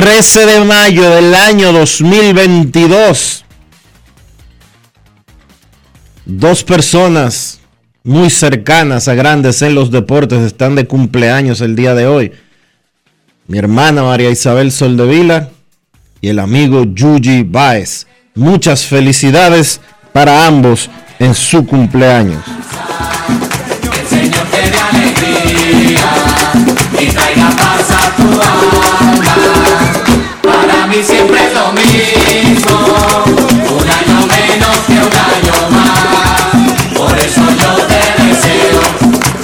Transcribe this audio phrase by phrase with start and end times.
[0.00, 3.46] 13 de mayo del año 2022.
[6.26, 7.60] Dos personas
[8.04, 12.32] muy cercanas a grandes en los deportes están de cumpleaños el día de hoy.
[13.46, 15.48] Mi hermana María Isabel Soldevila
[16.20, 18.06] y el amigo Yuji Baez.
[18.34, 19.80] Muchas felicidades
[20.12, 22.44] para ambos en su cumpleaños.
[24.10, 26.00] Te alegría
[27.00, 29.55] y traiga paz a tu alma.
[30.96, 32.72] Mí siempre es lo mismo,
[33.76, 36.96] un año menos que un año más.
[36.96, 38.80] Por eso yo te deseo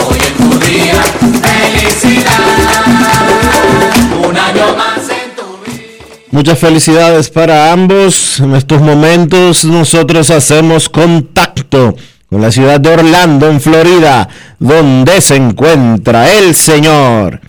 [0.09, 1.03] hoy en tu día
[1.43, 2.87] felicidad.
[4.27, 6.07] Un año más en tu vida.
[6.31, 8.41] Muchas felicidades para ambos.
[8.41, 11.95] En estos momentos nosotros hacemos contacto
[12.31, 14.27] con la ciudad de Orlando, en Florida,
[14.59, 17.43] donde se encuentra el señor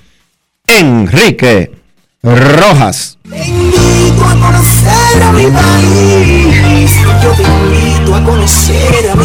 [0.67, 1.82] Enrique
[2.23, 3.17] Rojas.
[3.29, 6.91] Te invito a conocer a mi país.
[7.21, 9.23] Yo te invito a conocer a mi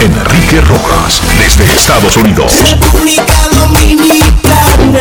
[0.00, 2.54] Enrique Rojas, desde Estados Unidos.
[2.70, 5.00] República Dominicana.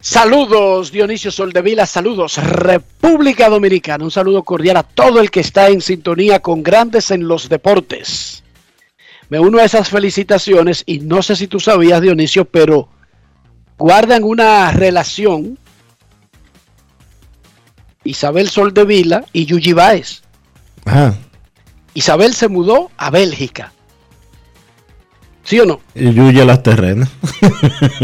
[0.00, 5.82] Saludos Dionisio Soldevila, saludos República Dominicana, un saludo cordial a todo el que está en
[5.82, 8.41] sintonía con Grandes en los Deportes.
[9.32, 12.90] Me uno a esas felicitaciones y no sé si tú sabías Dionisio, pero
[13.78, 15.58] guardan una relación
[18.04, 20.20] Isabel Soldevila y Yuji Baez.
[20.84, 21.16] Ajá.
[21.94, 23.72] Isabel se mudó a Bélgica.
[25.44, 25.80] ¿Sí o no?
[25.94, 27.08] Y Yuya las terrenas.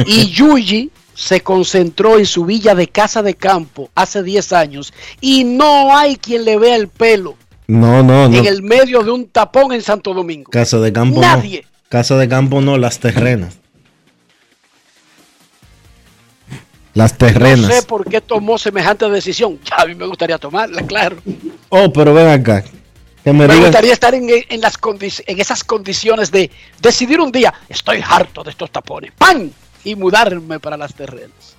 [0.07, 5.45] Y Yuji se concentró en su villa de casa de campo hace 10 años y
[5.45, 7.37] no hay quien le vea el pelo
[7.69, 8.37] No, no, no.
[8.39, 10.51] en el medio de un tapón en Santo Domingo.
[10.51, 11.63] Casa de campo Nadie.
[11.63, 11.69] no.
[11.91, 13.59] Casa de campo no, las terrenas.
[16.95, 17.73] Las No terrenas.
[17.73, 19.59] sé por qué tomó semejante decisión.
[19.65, 21.17] Ya a mí me gustaría tomarla, claro.
[21.69, 22.65] Oh, pero ven acá.
[23.23, 26.51] Que me gustaría estar en, en las condi- en esas condiciones de
[26.81, 29.51] decidir un día, estoy harto de estos tapones, ¡pam!
[29.85, 31.57] Y mudarme para las terrenas.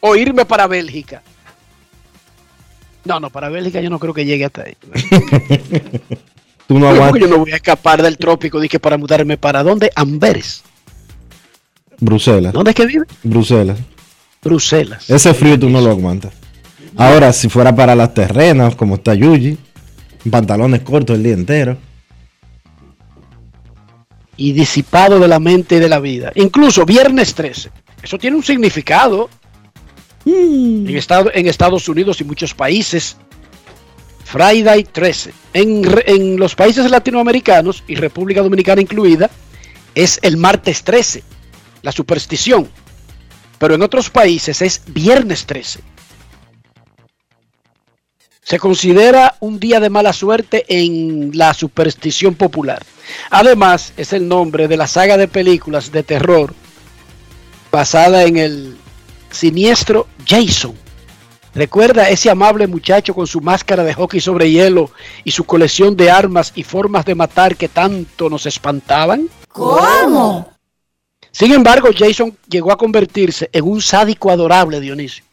[0.00, 1.22] O irme para Bélgica.
[3.04, 4.76] No, no, para Bélgica yo no creo que llegue hasta ahí.
[6.66, 7.20] Tú no aguantas.
[7.20, 9.90] yo no voy a escapar del trópico, dije para mudarme para dónde?
[9.96, 10.62] Amberes.
[11.98, 12.52] Bruselas.
[12.52, 13.06] ¿Dónde es que vive?
[13.22, 13.78] Bruselas.
[14.42, 15.10] Bruselas.
[15.10, 16.32] Ese frío tú no lo aguantas.
[16.96, 19.58] Ahora, si fuera para las terrenas, como está Yuji,
[20.30, 21.76] pantalones cortos el día entero.
[24.36, 26.32] Y disipado de la mente y de la vida.
[26.34, 27.70] Incluso viernes 13.
[28.02, 29.28] Eso tiene un significado.
[30.26, 33.16] En, estado- en Estados Unidos y muchos países.
[34.24, 35.32] Friday 13.
[35.54, 39.28] En, re- en los países latinoamericanos y República Dominicana incluida,
[39.94, 41.22] es el martes 13.
[41.82, 42.68] La superstición.
[43.58, 45.80] Pero en otros países es viernes 13.
[48.42, 52.82] Se considera un día de mala suerte en la superstición popular.
[53.30, 56.54] Además, es el nombre de la saga de películas de terror
[57.70, 58.76] basada en el
[59.30, 60.74] siniestro Jason.
[61.54, 64.90] Recuerda ese amable muchacho con su máscara de hockey sobre hielo
[65.24, 69.28] y su colección de armas y formas de matar que tanto nos espantaban.
[69.48, 70.48] ¿Cómo?
[71.32, 75.24] Sin embargo, Jason llegó a convertirse en un sádico adorable, Dionisio.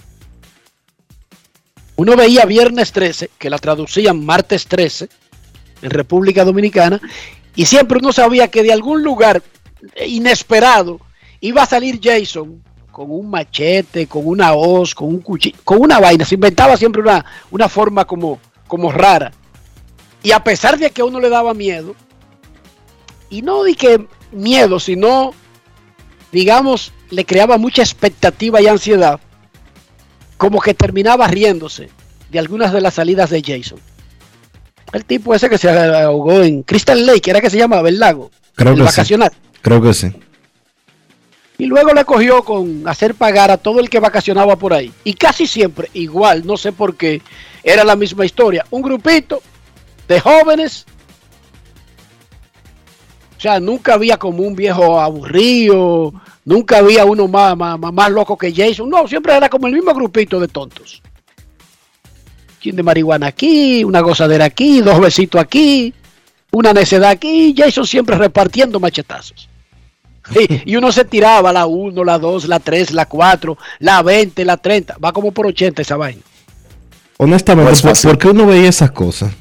[1.95, 5.09] Uno veía Viernes 13, que la traducían Martes 13,
[5.81, 6.99] en República Dominicana,
[7.55, 9.41] y siempre uno sabía que de algún lugar
[10.05, 10.99] inesperado
[11.41, 12.63] iba a salir Jason
[12.97, 16.25] con un machete, con una hoz, con un cuchillo, con una vaina.
[16.25, 19.31] Se inventaba siempre una, una forma como, como rara.
[20.23, 21.95] Y a pesar de que a uno le daba miedo,
[23.29, 25.35] y no di que miedo, sino,
[26.31, 29.19] digamos, le creaba mucha expectativa y ansiedad,
[30.37, 31.91] como que terminaba riéndose
[32.31, 33.77] de algunas de las salidas de Jason.
[34.91, 38.31] El tipo ese que se ahogó en Crystal Lake, era que se llamaba el lago,
[38.55, 39.29] Creo el que vacacional.
[39.31, 39.59] sí.
[39.61, 40.11] Creo que sí.
[41.59, 44.91] Y luego le cogió con hacer pagar a todo el que vacacionaba por ahí.
[45.03, 47.21] Y casi siempre, igual, no sé por qué,
[47.63, 48.65] era la misma historia.
[48.69, 49.41] Un grupito
[50.07, 50.85] de jóvenes.
[53.37, 56.13] O sea, nunca había como un viejo aburrido,
[56.45, 58.89] nunca había uno más, más, más- loco que Jason.
[58.89, 61.01] No, siempre era como el mismo grupito de tontos.
[62.59, 65.93] Chin de marihuana aquí, una gozadera aquí, dos besitos aquí,
[66.51, 67.53] una necedad aquí.
[67.55, 69.46] Jason siempre repartiendo machetazos.
[70.33, 74.43] Sí, y uno se tiraba la 1, la 2, la 3, la 4, la 20,
[74.45, 74.97] la 30.
[75.03, 76.21] Va como por 80 esa vaina.
[77.17, 79.31] Honestamente, Pues ¿por, qué uno veía esas cosas?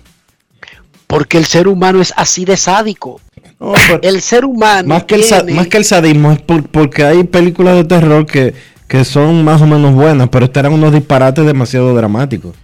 [1.06, 3.20] Porque el ser humano es así de sádico.
[3.58, 3.72] No,
[4.02, 4.88] El ser humano.
[4.88, 8.26] más, que el, tiene- más que el sadismo es por- porque hay películas de terror
[8.26, 8.54] que,
[8.88, 12.54] que son más o menos buenas, pero estos eran unos disparates demasiado dramáticos.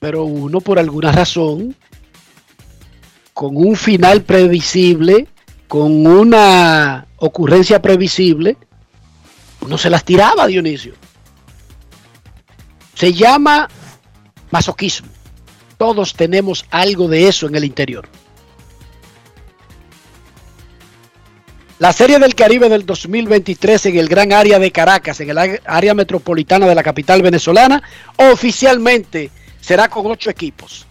[0.00, 1.74] Pero uno, por alguna razón,
[3.32, 5.26] con un final previsible,
[5.66, 8.56] con una ocurrencia previsible,
[9.60, 10.94] uno se las tiraba, Dionisio.
[12.94, 13.68] Se llama
[14.50, 15.08] masoquismo.
[15.76, 18.08] Todos tenemos algo de eso en el interior.
[21.78, 25.94] La Serie del Caribe del 2023 en el gran área de Caracas, en el área
[25.94, 27.84] metropolitana de la capital venezolana,
[28.16, 29.30] oficialmente
[29.60, 30.87] será con ocho equipos.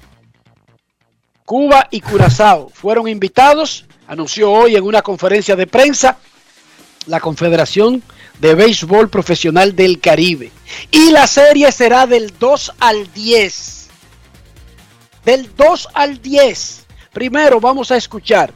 [1.47, 6.17] Cuba y Curazao fueron invitados, anunció hoy en una conferencia de prensa
[7.05, 8.03] la Confederación
[8.41, 10.51] de Béisbol Profesional del Caribe.
[10.91, 13.87] Y la serie será del 2 al 10.
[15.23, 16.85] Del 2 al 10.
[17.13, 18.51] Primero vamos a escuchar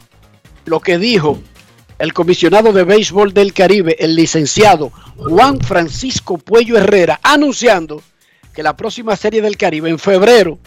[0.66, 1.40] lo que dijo
[1.98, 8.04] el comisionado de béisbol del Caribe, el licenciado Juan Francisco Puello Herrera, anunciando
[8.54, 10.60] que la próxima serie del Caribe en febrero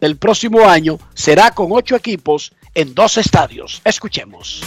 [0.00, 3.82] del próximo año será con ocho equipos en dos estadios.
[3.84, 4.62] Escuchemos.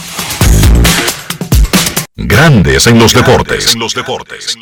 [2.16, 3.74] Grandes en los deportes.
[3.74, 4.56] En los deportes.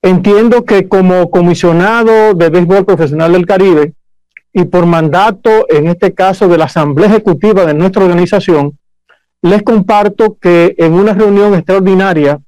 [0.00, 3.94] Entiendo que como comisionado de béisbol profesional del Caribe
[4.52, 8.78] y por mandato, en este caso, de la Asamblea Ejecutiva de nuestra organización,
[9.40, 12.40] les comparto que en una reunión extraordinaria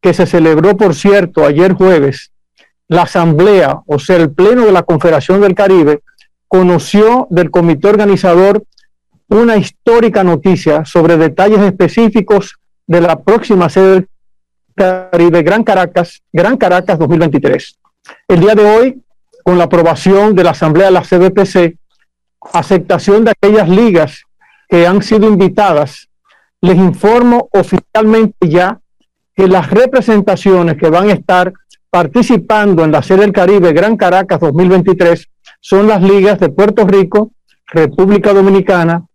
[0.00, 2.32] que se celebró, por cierto, ayer jueves,
[2.88, 6.02] la Asamblea, o sea, el Pleno de la Confederación del Caribe,
[6.48, 8.64] conoció del comité organizador
[9.28, 14.08] una histórica noticia sobre detalles específicos de la próxima sede del
[14.76, 17.78] Caribe Gran Caracas, Gran Caracas 2023.
[18.28, 19.02] El día de hoy,
[19.42, 21.78] con la aprobación de la Asamblea de la CBPC,
[22.52, 24.22] aceptación de aquellas ligas
[24.68, 26.08] que han sido invitadas,
[26.60, 28.80] les informo oficialmente ya
[29.34, 31.52] que las representaciones que van a estar
[31.94, 37.30] participando en la Serie del Caribe Gran Caracas 2023 son las ligas de Puerto Rico,
[37.68, 39.06] República Dominicana,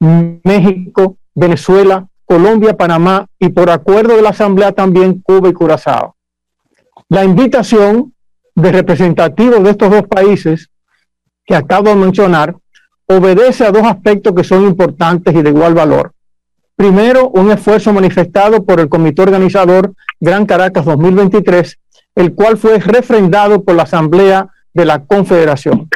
[0.00, 6.16] México, Venezuela, Colombia, Panamá y por acuerdo de la Asamblea también Cuba y Curazao.
[7.08, 8.12] La invitación
[8.54, 10.68] de representativos de estos dos países
[11.46, 12.56] que acabo de mencionar
[13.06, 16.12] obedece a dos aspectos que son importantes y de igual valor.
[16.76, 21.78] Primero, un esfuerzo manifestado por el comité organizador Gran Caracas 2023,
[22.16, 25.88] el cual fue refrendado por la Asamblea de la Confederación.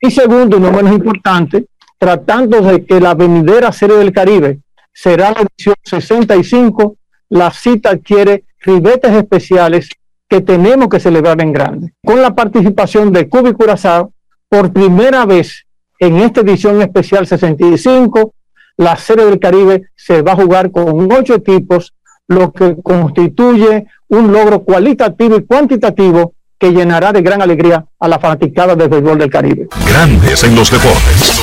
[0.00, 1.66] Y segundo, no menos importante,
[1.98, 4.60] tratando de que la venidera Serie del Caribe
[4.92, 6.96] será la edición 65,
[7.30, 9.88] la cita adquiere ribetes especiales
[10.28, 11.92] que tenemos que celebrar en grande.
[12.04, 14.12] Con la participación de Cuba y Curazao,
[14.48, 15.66] por primera vez
[15.98, 18.34] en esta edición especial 65,
[18.76, 21.94] la Serie del Caribe se va a jugar con ocho equipos,
[22.28, 28.18] lo que constituye un logro cualitativo y cuantitativo que llenará de gran alegría a la
[28.18, 29.68] fanaticada del béisbol del Caribe.
[29.86, 31.34] Grandes en los deportes.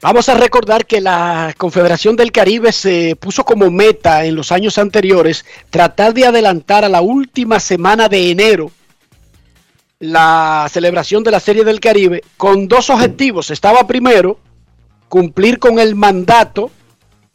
[0.00, 4.76] Vamos a recordar que la Confederación del Caribe se puso como meta en los años
[4.76, 8.70] anteriores tratar de adelantar a la última semana de enero
[10.00, 13.50] la celebración de la Serie del Caribe con dos objetivos.
[13.50, 14.38] Estaba primero
[15.08, 16.70] cumplir con el mandato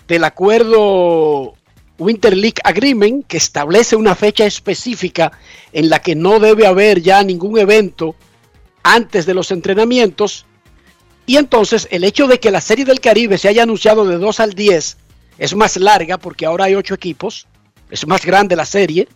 [0.07, 1.55] del acuerdo
[2.00, 5.32] Winter League Agreement que establece una fecha específica
[5.74, 8.15] en la que no debe haber ya ningún evento
[8.84, 10.46] antes de los entrenamientos
[11.25, 14.39] y entonces el hecho de que la Serie del Caribe se haya anunciado de 2
[14.39, 14.98] al 10
[15.38, 17.46] es más larga porque ahora hay 8 equipos,
[17.91, 19.08] es más grande la serie.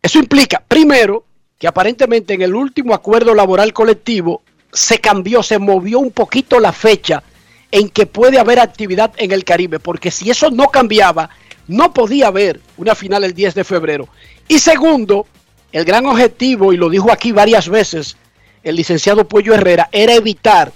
[0.00, 1.26] Eso implica, primero,
[1.58, 6.72] que aparentemente en el último acuerdo laboral colectivo se cambió, se movió un poquito la
[6.72, 7.22] fecha
[7.70, 11.28] en que puede haber actividad en el Caribe, porque si eso no cambiaba,
[11.68, 14.08] no podía haber una final el 10 de febrero.
[14.48, 15.26] Y segundo,
[15.70, 18.16] el gran objetivo, y lo dijo aquí varias veces
[18.64, 20.72] el licenciado Pollo Herrera, era evitar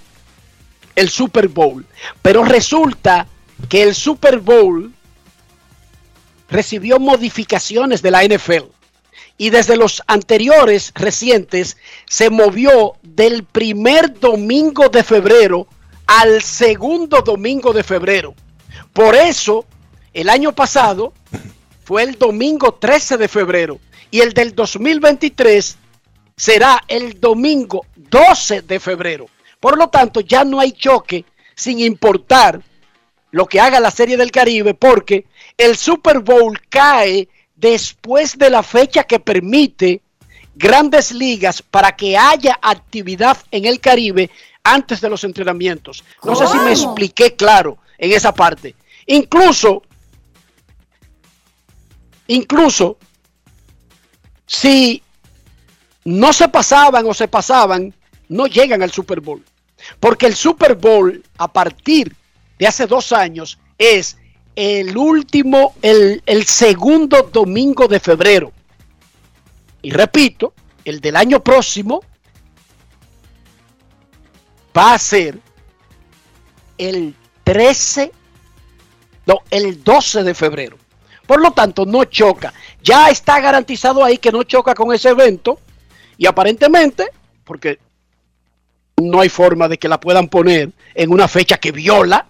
[0.95, 1.85] el Super Bowl.
[2.21, 3.27] Pero resulta
[3.67, 4.93] que el Super Bowl
[6.49, 8.69] recibió modificaciones de la NFL.
[9.37, 15.67] Y desde los anteriores recientes se movió del primer domingo de febrero
[16.05, 18.35] al segundo domingo de febrero.
[18.93, 19.65] Por eso,
[20.13, 21.13] el año pasado
[21.83, 23.79] fue el domingo 13 de febrero
[24.11, 25.77] y el del 2023
[26.35, 29.27] será el domingo 12 de febrero.
[29.59, 32.61] Por lo tanto, ya no hay choque sin importar
[33.31, 35.25] lo que haga la Serie del Caribe porque
[35.57, 40.01] el Super Bowl cae después de la fecha que permite
[40.55, 44.29] grandes ligas para que haya actividad en el Caribe
[44.63, 46.03] antes de los entrenamientos.
[46.23, 48.75] No sé si me expliqué claro en esa parte.
[49.07, 49.83] Incluso,
[52.27, 52.97] incluso,
[54.45, 55.01] si
[56.05, 57.93] no se pasaban o se pasaban,
[58.29, 59.43] no llegan al Super Bowl.
[59.99, 62.15] Porque el Super Bowl, a partir
[62.57, 64.17] de hace dos años, es
[64.55, 68.51] el último, el, segundo domingo de febrero.
[69.81, 70.53] Y repito,
[70.85, 72.01] el del año próximo
[74.75, 75.39] va a ser
[76.77, 78.11] el 13,
[79.25, 80.77] no, el 12 de febrero.
[81.25, 82.53] Por lo tanto, no choca.
[82.83, 85.59] Ya está garantizado ahí que no choca con ese evento.
[86.17, 87.07] Y aparentemente,
[87.43, 87.79] porque
[88.97, 92.27] no hay forma de que la puedan poner en una fecha que viola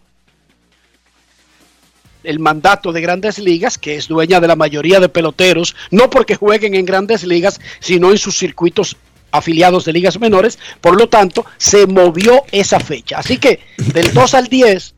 [2.23, 6.35] el mandato de grandes ligas, que es dueña de la mayoría de peloteros, no porque
[6.35, 8.95] jueguen en grandes ligas, sino en sus circuitos
[9.31, 10.57] afiliados de ligas menores.
[10.79, 13.17] Por lo tanto, se movió esa fecha.
[13.17, 14.95] Así que del 2 al 10,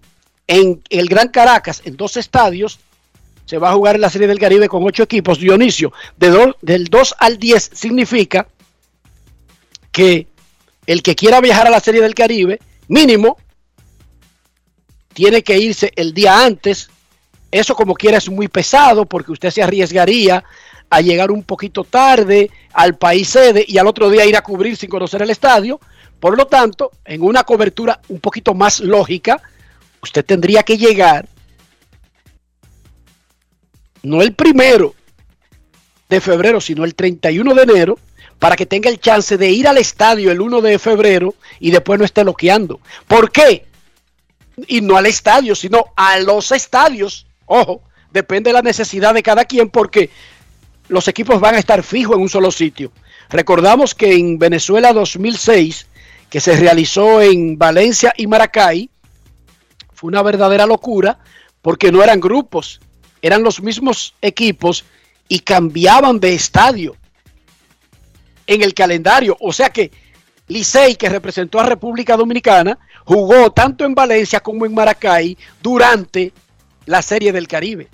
[0.48, 2.80] en el Gran Caracas, en dos estadios,
[3.46, 5.40] se va a jugar en la Serie del Caribe con ocho equipos.
[5.40, 8.48] Dionisio, de del 2 al 10 significa
[9.92, 10.28] que
[10.88, 13.38] el que quiera viajar a la Serie del Caribe, mínimo,
[15.14, 16.90] tiene que irse el día antes.
[17.52, 20.44] Eso como quiera es muy pesado porque usted se arriesgaría
[20.90, 24.76] a llegar un poquito tarde al país sede y al otro día ir a cubrir
[24.76, 25.80] sin conocer el estadio.
[26.20, 29.42] Por lo tanto, en una cobertura un poquito más lógica,
[30.02, 31.28] usted tendría que llegar
[34.06, 34.96] no el primero
[36.10, 38.00] de febrero, sino el 31 de enero,
[38.40, 41.98] para que tenga el chance de ir al estadio el 1 de febrero y después
[41.98, 42.80] no esté bloqueando.
[43.08, 43.66] ¿Por qué?
[44.68, 47.26] Y no al estadio, sino a los estadios.
[47.46, 47.82] Ojo,
[48.12, 50.10] depende de la necesidad de cada quien porque
[50.88, 52.92] los equipos van a estar fijos en un solo sitio.
[53.30, 55.88] Recordamos que en Venezuela 2006,
[56.30, 58.90] que se realizó en Valencia y Maracay,
[59.94, 61.20] fue una verdadera locura
[61.62, 62.80] porque no eran grupos,
[63.26, 64.86] eran los mismos equipos
[65.28, 66.96] y cambiaban de estadio
[68.46, 69.36] en el calendario.
[69.40, 69.90] O sea que
[70.48, 76.34] Licey, que representó a República Dominicana, jugó tanto en Valencia como en Maracay durante
[76.86, 77.88] la Serie del Caribe.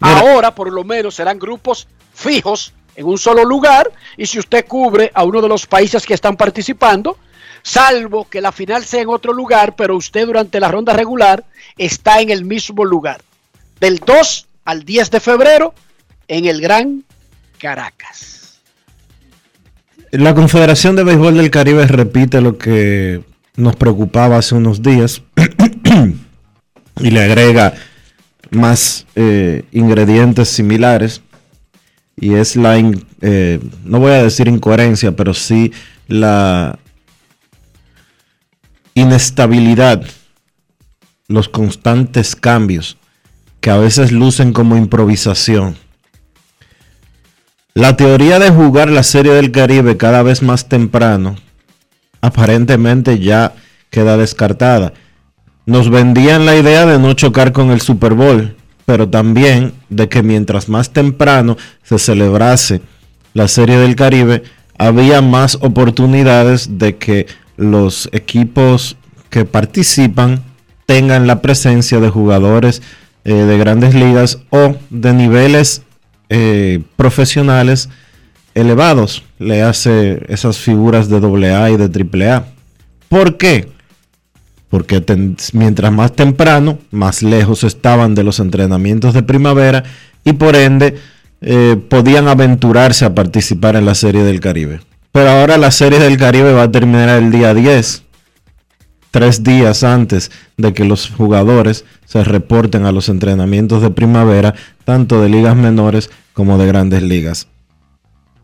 [0.00, 0.18] Mira.
[0.18, 5.10] Ahora, por lo menos, serán grupos fijos en un solo lugar y si usted cubre
[5.14, 7.16] a uno de los países que están participando,
[7.62, 11.46] salvo que la final sea en otro lugar, pero usted durante la ronda regular
[11.78, 13.22] está en el mismo lugar.
[13.80, 15.74] Del 2 al 10 de febrero
[16.28, 17.04] en el Gran
[17.58, 18.60] Caracas.
[20.10, 23.22] La Confederación de Béisbol del Caribe repite lo que
[23.56, 25.22] nos preocupaba hace unos días
[27.00, 27.74] y le agrega
[28.50, 31.22] más eh, ingredientes similares
[32.16, 32.78] y es la,
[33.20, 35.72] eh, no voy a decir incoherencia, pero sí
[36.06, 36.78] la
[38.94, 40.04] inestabilidad,
[41.26, 42.96] los constantes cambios
[43.64, 45.78] que a veces lucen como improvisación.
[47.72, 51.36] La teoría de jugar la Serie del Caribe cada vez más temprano
[52.20, 53.54] aparentemente ya
[53.88, 54.92] queda descartada.
[55.64, 58.54] Nos vendían la idea de no chocar con el Super Bowl,
[58.84, 62.82] pero también de que mientras más temprano se celebrase
[63.32, 64.42] la Serie del Caribe,
[64.76, 68.98] había más oportunidades de que los equipos
[69.30, 70.44] que participan
[70.84, 72.82] tengan la presencia de jugadores
[73.24, 75.82] eh, de grandes ligas o de niveles
[76.28, 77.88] eh, profesionales
[78.54, 79.24] elevados.
[79.38, 82.46] Le hace esas figuras de AA y de AAA.
[83.08, 83.68] ¿Por qué?
[84.68, 85.02] Porque
[85.52, 89.84] mientras más temprano, más lejos estaban de los entrenamientos de primavera
[90.24, 90.96] y por ende
[91.40, 94.80] eh, podían aventurarse a participar en la Serie del Caribe.
[95.12, 98.03] Pero ahora la Serie del Caribe va a terminar el día 10,
[99.14, 105.22] tres días antes de que los jugadores se reporten a los entrenamientos de primavera, tanto
[105.22, 107.46] de ligas menores como de grandes ligas.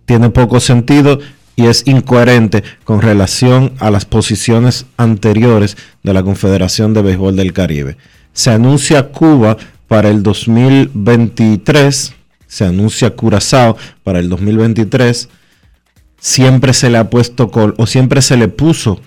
[0.04, 1.18] Tiene poco sentido
[1.56, 7.52] y es incoherente con relación a las posiciones anteriores de la Confederación de Béisbol del
[7.52, 7.96] Caribe.
[8.32, 9.56] Se anuncia Cuba
[9.88, 12.14] para el 2023,
[12.46, 15.30] se anuncia Curazao para el 2023.
[16.20, 19.00] Siempre se le ha puesto o siempre se le puso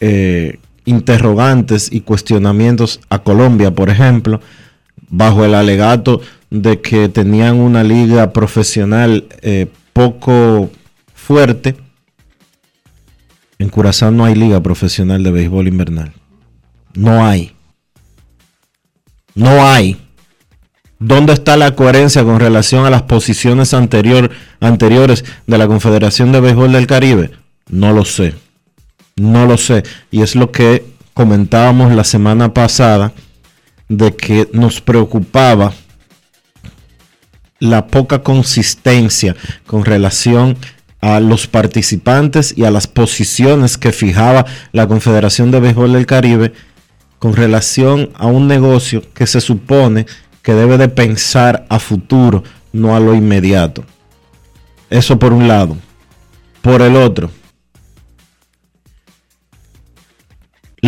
[0.00, 4.40] eh, interrogantes y cuestionamientos a Colombia, por ejemplo,
[5.08, 10.70] bajo el alegato de que tenían una liga profesional eh, poco
[11.14, 11.76] fuerte.
[13.58, 16.12] En Curazao no hay liga profesional de béisbol invernal.
[16.94, 17.52] No hay.
[19.34, 20.00] No hay.
[20.98, 24.30] ¿Dónde está la coherencia con relación a las posiciones anterior,
[24.60, 27.30] anteriores de la Confederación de Béisbol del Caribe?
[27.68, 28.34] No lo sé.
[29.18, 29.82] No lo sé.
[30.10, 30.84] Y es lo que
[31.14, 33.12] comentábamos la semana pasada
[33.88, 35.72] de que nos preocupaba
[37.58, 39.34] la poca consistencia
[39.66, 40.56] con relación
[41.00, 46.52] a los participantes y a las posiciones que fijaba la Confederación de Béisbol del Caribe
[47.18, 50.06] con relación a un negocio que se supone
[50.42, 53.84] que debe de pensar a futuro, no a lo inmediato.
[54.90, 55.76] Eso por un lado.
[56.62, 57.30] Por el otro,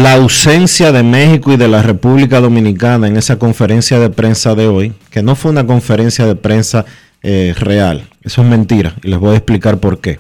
[0.01, 4.67] la ausencia de México y de la República Dominicana en esa conferencia de prensa de
[4.67, 6.87] hoy, que no fue una conferencia de prensa
[7.23, 10.19] eh, real, eso es mentira, y les voy a explicar por qué.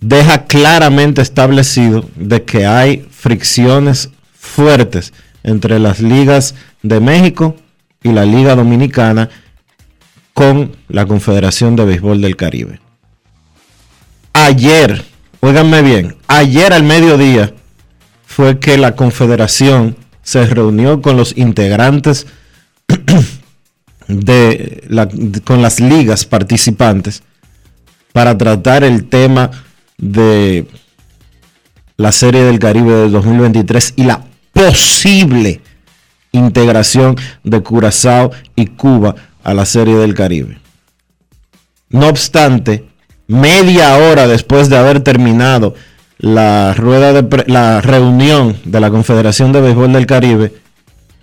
[0.00, 7.56] Deja claramente establecido de que hay fricciones fuertes entre las ligas de México
[8.02, 9.28] y la Liga Dominicana
[10.32, 12.80] con la Confederación de Béisbol del Caribe.
[14.32, 15.04] Ayer,
[15.40, 17.52] óiganme bien, ayer al mediodía,
[18.34, 22.26] fue que la Confederación se reunió con los integrantes
[24.08, 24.82] de
[25.44, 27.22] con las ligas participantes
[28.12, 29.52] para tratar el tema
[29.98, 30.66] de
[31.96, 35.60] la Serie del Caribe del 2023 y la posible
[36.32, 40.58] integración de Curazao y Cuba a la Serie del Caribe.
[41.88, 42.84] No obstante,
[43.28, 45.76] media hora después de haber terminado
[46.18, 50.52] la rueda de la reunión de la Confederación de Béisbol del Caribe,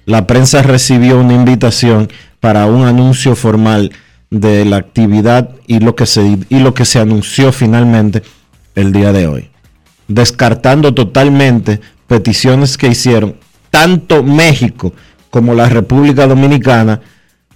[0.06, 3.92] la prensa recibió una invitación para un anuncio formal
[4.30, 8.24] de la actividad y lo que se, y lo que se anunció finalmente
[8.76, 9.50] el día de hoy,
[10.08, 13.36] descartando totalmente peticiones que hicieron
[13.70, 14.94] tanto México
[15.30, 17.02] como la República Dominicana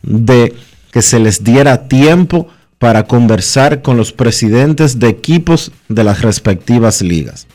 [0.02, 0.54] de
[0.92, 2.48] que se les diera tiempo
[2.86, 7.48] para conversar con los presidentes de equipos de las respectivas ligas.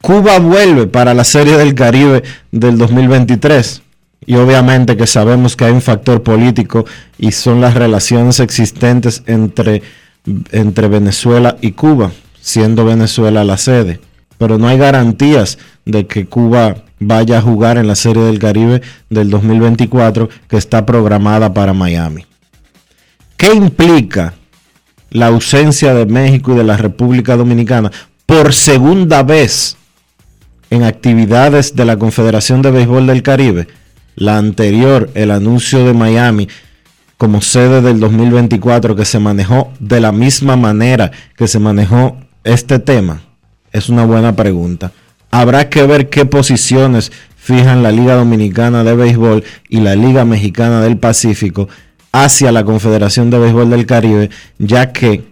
[0.00, 3.82] Cuba vuelve para la Serie del Caribe del 2023
[4.24, 6.86] y obviamente que sabemos que hay un factor político
[7.18, 9.82] y son las relaciones existentes entre,
[10.50, 12.10] entre Venezuela y Cuba,
[12.40, 14.00] siendo Venezuela la sede.
[14.38, 18.82] Pero no hay garantías de que Cuba vaya a jugar en la Serie del Caribe
[19.10, 22.26] del 2024 que está programada para Miami.
[23.36, 24.34] ¿Qué implica
[25.10, 27.90] la ausencia de México y de la República Dominicana
[28.26, 29.76] por segunda vez
[30.70, 33.68] en actividades de la Confederación de Béisbol del Caribe?
[34.16, 36.48] La anterior, el anuncio de Miami
[37.16, 42.78] como sede del 2024 que se manejó de la misma manera que se manejó este
[42.78, 43.22] tema,
[43.72, 44.92] es una buena pregunta.
[45.34, 50.80] Habrá que ver qué posiciones fijan la Liga Dominicana de Béisbol y la Liga Mexicana
[50.80, 51.68] del Pacífico
[52.12, 55.24] hacia la Confederación de Béisbol del Caribe, ya que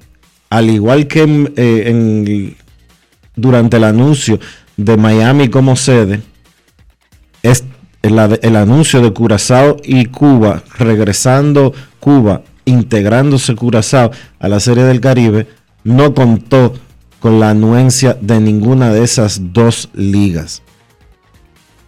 [0.50, 2.54] al igual que eh,
[3.36, 4.40] durante el anuncio
[4.76, 6.20] de Miami como sede,
[7.44, 14.10] el, ade- el anuncio de Curazao y Cuba, regresando Cuba, integrándose Curazao
[14.40, 15.46] a la Serie del Caribe,
[15.84, 16.74] no contó
[17.22, 20.60] con la anuencia de ninguna de esas dos ligas.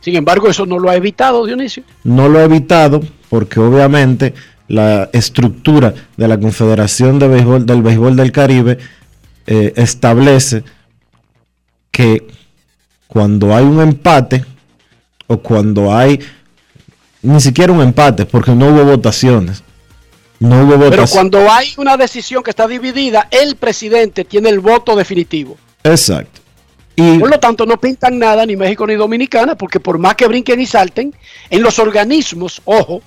[0.01, 1.83] Sin embargo, eso no lo ha evitado, Dionisio.
[2.05, 4.33] No lo ha evitado porque obviamente
[4.69, 8.79] la estructura de la Confederación de Béisbol, del Béisbol del Caribe
[9.49, 10.63] eh, establece
[11.91, 12.29] que
[13.09, 14.45] cuando hay un empate
[15.27, 16.21] o cuando hay
[17.23, 19.65] ni siquiera un empate porque no hubo votaciones.
[20.45, 24.95] No hubo Pero cuando hay una decisión que está dividida, el presidente tiene el voto
[24.95, 25.57] definitivo.
[25.83, 26.43] Exacto.
[26.97, 30.29] Y Por lo tanto, no pintan nada ni México ni Dominicana, porque por más que
[30.29, 31.15] brinquen y salten,
[31.49, 33.01] en los organismos, ojo,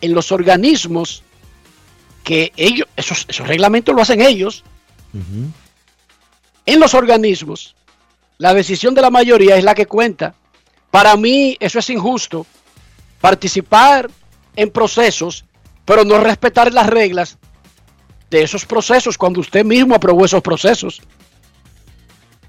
[0.00, 1.24] en los organismos
[2.22, 4.62] que ellos, esos, esos reglamentos lo hacen ellos,
[6.66, 7.74] en los organismos,
[8.38, 10.34] la decisión de la mayoría es la que cuenta.
[10.90, 12.46] Para mí eso es injusto.
[13.20, 14.08] Participar
[14.54, 15.44] en procesos,
[15.86, 17.38] pero no respetar las reglas
[18.28, 21.00] de esos procesos cuando usted mismo aprobó esos procesos.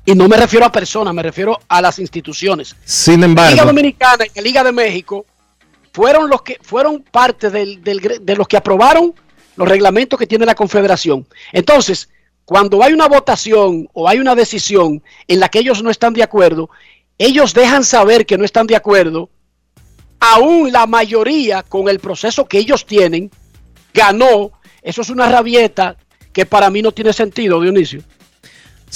[0.05, 2.75] Y no me refiero a personas, me refiero a las instituciones.
[2.83, 5.25] sin La Liga embargo, Dominicana y la Liga de México
[5.93, 9.13] fueron los que fueron parte del- de los que aprobaron
[9.55, 11.27] los reglamentos que tiene la Confederación.
[11.51, 12.09] Entonces,
[12.45, 16.23] cuando hay una votación o hay una decisión en la que ellos no están de
[16.23, 16.69] acuerdo,
[17.17, 19.29] ellos dejan saber que no están de acuerdo.
[20.19, 23.31] Aún la mayoría con el proceso que ellos tienen
[23.93, 24.51] ganó.
[24.81, 25.95] Eso es una rabieta
[26.33, 28.01] que para mí no tiene sentido, Dionisio.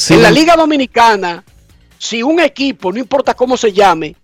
[0.09, 1.43] En la Liga Dominicana,
[1.97, 4.15] si un equipo, no importa cómo se llame,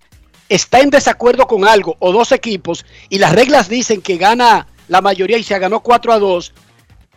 [0.48, 5.02] está en desacuerdo con algo, o dos equipos, y las reglas dicen que gana la
[5.02, 6.54] mayoría y se ganó 4 a 2,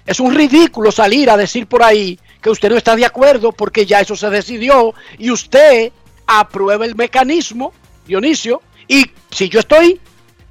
[0.07, 3.87] es un ridículo salir a decir por ahí que usted no está de acuerdo porque
[3.87, 5.93] ya eso se decidió y usted
[6.27, 7.73] aprueba el mecanismo,
[8.07, 10.00] Dionisio, y si yo estoy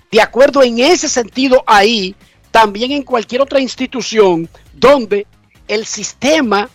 [0.09, 2.15] de acuerdo en ese sentido ahí,
[2.51, 5.27] también en cualquier otra institución donde
[5.67, 6.69] el sistema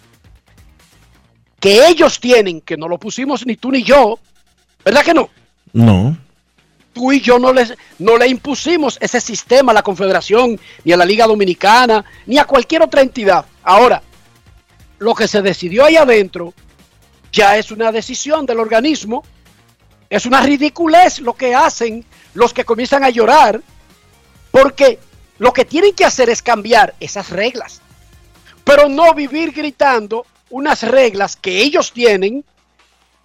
[1.59, 4.18] que ellos tienen, que no lo pusimos ni tú ni yo,
[4.85, 5.31] ¿verdad que no?
[5.72, 6.18] no.
[6.92, 10.98] Tú y yo no, les, no le impusimos ese sistema a la Confederación, ni a
[10.98, 13.46] la Liga Dominicana, ni a cualquier otra entidad.
[13.62, 14.03] Ahora,
[14.98, 16.53] lo que se decidió ahí adentro
[17.33, 19.24] ya es una decisión del organismo,
[20.11, 23.61] es una ridiculez lo que hacen los que comienzan a llorar,
[24.51, 24.99] porque
[25.38, 27.81] lo que tienen que hacer es cambiar esas reglas,
[28.64, 32.45] pero no vivir gritando unas reglas que ellos tienen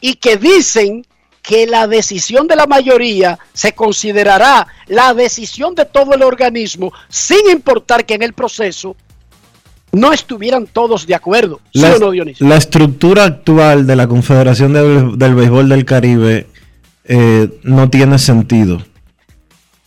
[0.01, 1.05] y que dicen
[1.41, 7.49] que la decisión de la mayoría se considerará la decisión de todo el organismo, sin
[7.49, 8.95] importar que en el proceso
[9.91, 11.59] no estuvieran todos de acuerdo.
[11.73, 12.47] ¿Sí La, o no, Dionisio?
[12.47, 16.47] la estructura actual de la Confederación del, del Béisbol del Caribe
[17.05, 18.81] eh, no tiene sentido.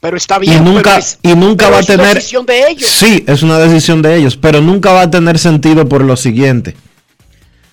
[0.01, 0.65] Pero está Y bien.
[0.65, 2.15] nunca, pero es- y nunca va a es una tener.
[2.17, 2.91] decisión de ellos.
[2.91, 6.75] Sí, es una decisión de ellos, pero nunca va a tener sentido por lo siguiente.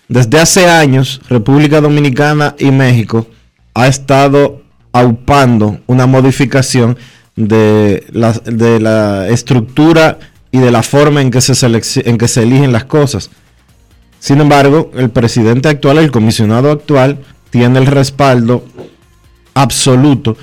[0.07, 3.27] Desde hace años, República Dominicana y México
[3.73, 6.97] ha estado aupando una modificación
[7.35, 10.19] de la, de la estructura
[10.51, 13.29] y de la forma en que, se en que se eligen las cosas.
[14.19, 17.19] Sin embargo, el presidente actual, el comisionado actual,
[17.51, 18.65] tiene el respaldo
[19.61, 20.37] absoluto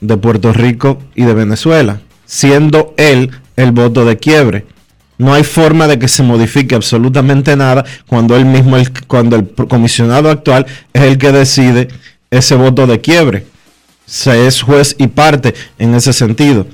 [0.00, 4.66] de Puerto Rico y de Venezuela, siendo él el voto de quiebre.
[5.18, 9.48] No hay forma de que se modifique absolutamente nada cuando él mismo, el- cuando el
[9.68, 11.88] comisionado actual es el que decide
[12.30, 13.46] ese voto de quiebre.
[14.06, 16.66] Se es juez y parte en ese sentido.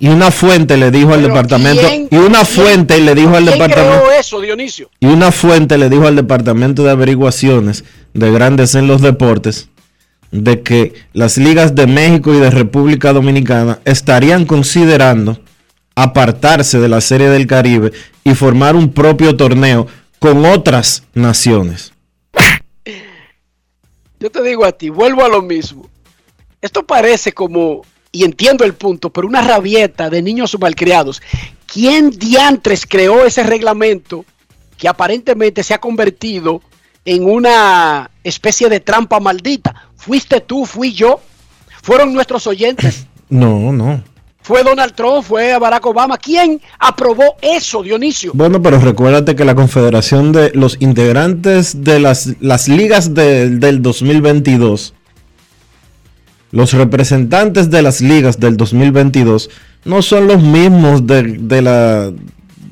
[0.00, 3.34] Y una fuente le dijo al Pero departamento, ¿quién- y una quién- fuente le dijo
[3.34, 4.90] al ¿Quién departamento, creó eso, Dionisio?
[5.00, 9.68] y una fuente le dijo al Departamento de Averiguaciones de Grandes en los Deportes
[10.30, 15.40] de que las ligas de México y de República Dominicana estarían considerando
[15.94, 17.92] apartarse de la Serie del Caribe
[18.24, 19.86] y formar un propio torneo
[20.18, 21.92] con otras naciones.
[24.20, 25.88] Yo te digo a ti, vuelvo a lo mismo.
[26.60, 31.22] Esto parece como, y entiendo el punto, pero una rabieta de niños malcriados.
[31.66, 34.24] ¿Quién diantres creó ese reglamento
[34.76, 36.62] que aparentemente se ha convertido
[37.14, 39.74] en una especie de trampa maldita?
[39.96, 41.20] ¿Fuiste tú, fui yo?
[41.82, 43.06] ¿Fueron nuestros oyentes?
[43.30, 44.02] No, no.
[44.40, 45.22] ¿Fue Donald Trump?
[45.22, 46.16] ¿Fue Barack Obama?
[46.16, 48.30] ¿Quién aprobó eso, Dionisio?
[48.34, 53.82] Bueno, pero recuérdate que la confederación de los integrantes de las, las ligas de- del
[53.82, 54.94] 2022,
[56.52, 59.50] los representantes de las ligas del 2022,
[59.84, 62.10] no son los mismos de, de la...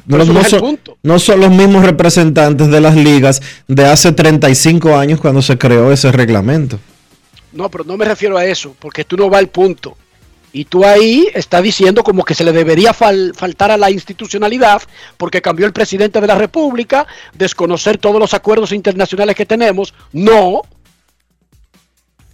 [0.07, 5.42] No, son, no son los mismos representantes de las ligas de hace 35 años cuando
[5.42, 6.79] se creó ese reglamento.
[7.53, 9.97] No, pero no me refiero a eso, porque tú no vas al punto.
[10.53, 14.81] Y tú ahí estás diciendo como que se le debería fal- faltar a la institucionalidad
[15.16, 19.92] porque cambió el presidente de la República, desconocer todos los acuerdos internacionales que tenemos.
[20.12, 20.62] No.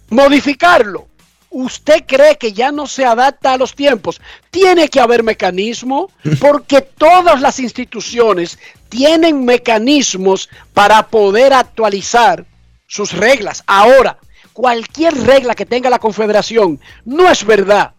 [0.09, 1.07] Modificarlo.
[1.53, 4.19] ¿Usted cree que ya no se adapta a los tiempos?
[4.49, 6.09] Tiene que haber mecanismo
[6.41, 8.57] porque todas las instituciones
[8.89, 12.43] tienen mecanismos para poder actualizar
[12.87, 13.63] sus reglas.
[13.67, 14.17] Ahora,
[14.51, 17.93] cualquier regla que tenga la Confederación no es verdad.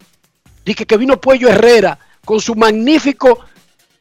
[0.65, 3.39] Dice que vino Puello Herrera con su magnífico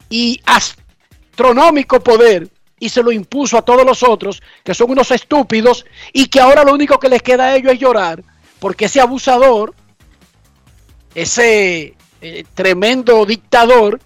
[0.09, 5.85] y astronómico poder y se lo impuso a todos los otros que son unos estúpidos
[6.11, 8.23] y que ahora lo único que les queda a ellos es llorar
[8.63, 9.73] porque ese abusador,
[11.13, 13.99] ese eh, tremendo dictador,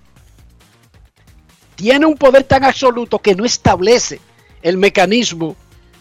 [1.76, 4.20] tiene un poder tan absoluto que no establece
[4.64, 5.56] el mecanismo,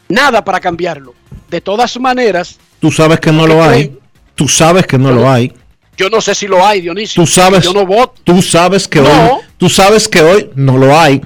[0.08, 1.12] nada para cambiarlo.
[1.50, 3.88] De todas maneras, Tú sabes que no ¿Qué lo hay.
[3.88, 4.00] creen?
[4.34, 5.52] Tú sabes que no lo hay.
[5.98, 7.22] yo no sé si lo hay, Dionisio.
[7.22, 8.14] Tú sabes, Yo no voto.
[8.24, 9.10] tú sabes que No.
[9.10, 11.20] hoy, tú sabes que hoy no lo hay.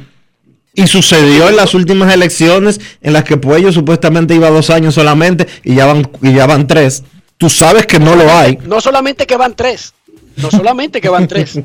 [0.74, 5.46] Y sucedió en las últimas elecciones en las que Puello supuestamente iba dos años solamente
[5.62, 7.04] y ya van, y ya van tres.
[7.40, 8.58] Tú sabes que no lo hay.
[8.66, 9.94] No solamente que van tres.
[10.36, 11.58] No solamente que van tres.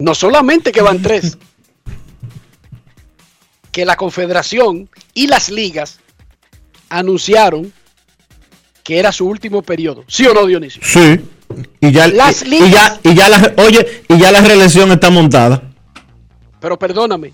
[0.00, 1.38] No solamente que van tres.
[3.70, 6.00] Que la Confederación y las ligas
[6.88, 7.72] anunciaron
[8.82, 10.02] que era su último periodo.
[10.08, 10.82] ¿Sí o no, Dionisio?
[10.84, 11.20] Sí.
[11.80, 12.68] Y ya, Las y, ligas.
[12.68, 15.62] y ya, y ya la, oye, y ya la reelección está montada.
[16.60, 17.32] Pero perdóname.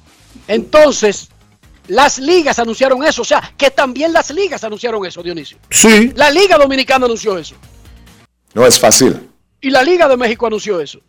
[0.48, 1.30] Entonces,
[1.88, 3.22] las ligas anunciaron eso.
[3.22, 5.58] O sea, que también las ligas anunciaron eso, Dionisio.
[5.70, 6.12] Sí.
[6.14, 7.54] La Liga Dominicana anunció eso.
[8.54, 9.28] No es fácil.
[9.60, 11.00] Y la Liga de México anunció eso.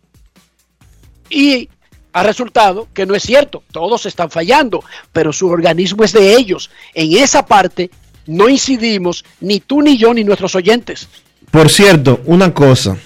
[1.30, 1.68] Y
[2.12, 3.62] ha resultado que no es cierto.
[3.70, 6.70] Todos están fallando, pero su organismo es de ellos.
[6.94, 7.90] En esa parte
[8.26, 11.08] no incidimos ni tú, ni yo, ni nuestros oyentes.
[11.50, 12.96] Por cierto, una cosa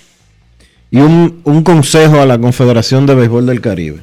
[0.91, 4.03] y un, un consejo a la Confederación de Béisbol del Caribe.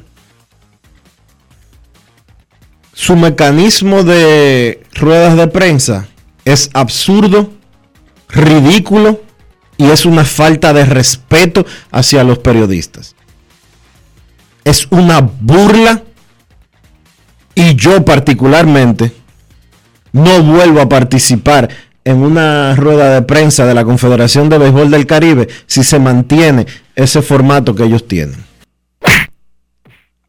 [3.00, 6.06] Su mecanismo de ruedas de prensa
[6.44, 7.50] es absurdo,
[8.28, 9.22] ridículo
[9.78, 13.16] y es una falta de respeto hacia los periodistas.
[14.64, 16.02] Es una burla
[17.54, 19.14] y yo particularmente
[20.12, 21.70] no vuelvo a participar
[22.04, 26.66] en una rueda de prensa de la Confederación de Béisbol del Caribe si se mantiene
[26.94, 28.44] ese formato que ellos tienen.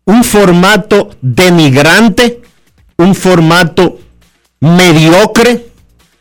[0.06, 2.41] Un formato denigrante,
[2.98, 4.00] un formato
[4.60, 5.68] mediocre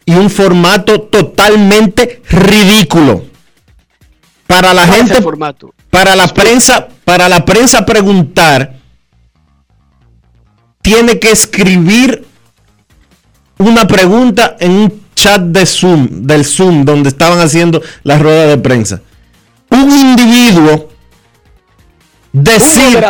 [0.05, 3.25] y un formato totalmente ridículo.
[4.47, 5.75] Para la ¿Cuál es el gente, formato?
[5.91, 8.77] para la prensa, para la prensa preguntar,
[10.83, 12.27] tiene que escribir
[13.59, 18.59] una pregunta en un chat de Zoom, del Zoom, donde estaban haciendo la rueda de
[18.59, 19.03] prensa.
[19.71, 20.89] Un individuo
[22.33, 23.07] decide,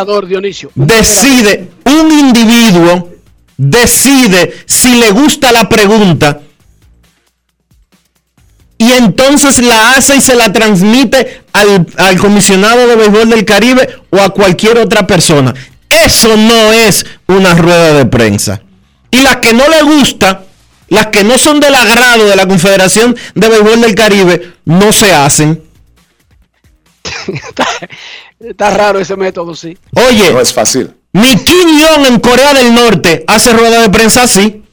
[0.75, 3.10] un decide, un individuo
[3.61, 6.41] decide si le gusta la pregunta
[8.79, 13.87] y entonces la hace y se la transmite al, al comisionado de béisbol del Caribe
[14.09, 15.53] o a cualquier otra persona.
[15.87, 18.61] Eso no es una rueda de prensa.
[19.11, 20.45] Y las que no le gusta,
[20.89, 25.13] las que no son del agrado de la Confederación de Béisbol del Caribe, no se
[25.13, 25.61] hacen.
[27.27, 27.89] moderador.
[28.39, 29.77] Está raro ese método, sí.
[29.93, 30.91] Oye, No es fácil.
[31.13, 34.63] Ni Kim Jong en Corea del Norte hace rueda de prensa así.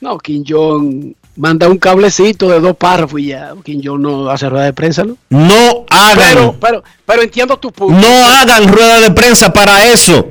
[0.00, 3.54] No, Kim Jong manda un cablecito de dos párrafos y ya.
[3.64, 5.16] Kim Jong no hace rueda de prensa, ¿no?
[5.30, 7.98] No hagan, Pero, pero, pero entiendo tu punto.
[8.00, 10.28] no hagan rueda de prensa para eso.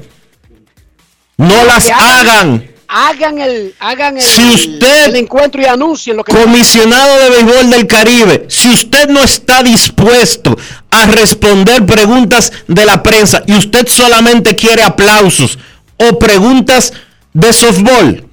[1.38, 2.68] No las hagan.
[2.96, 7.70] Hagan el, hagan el, Si usted- el encuentro y anuncien lo que Comisionado de Béisbol
[7.72, 10.56] del Caribe, si usted no está dispuesto
[10.92, 15.58] a responder preguntas de la prensa y usted solamente quiere aplausos
[15.98, 16.94] o preguntas
[17.34, 18.30] de softball,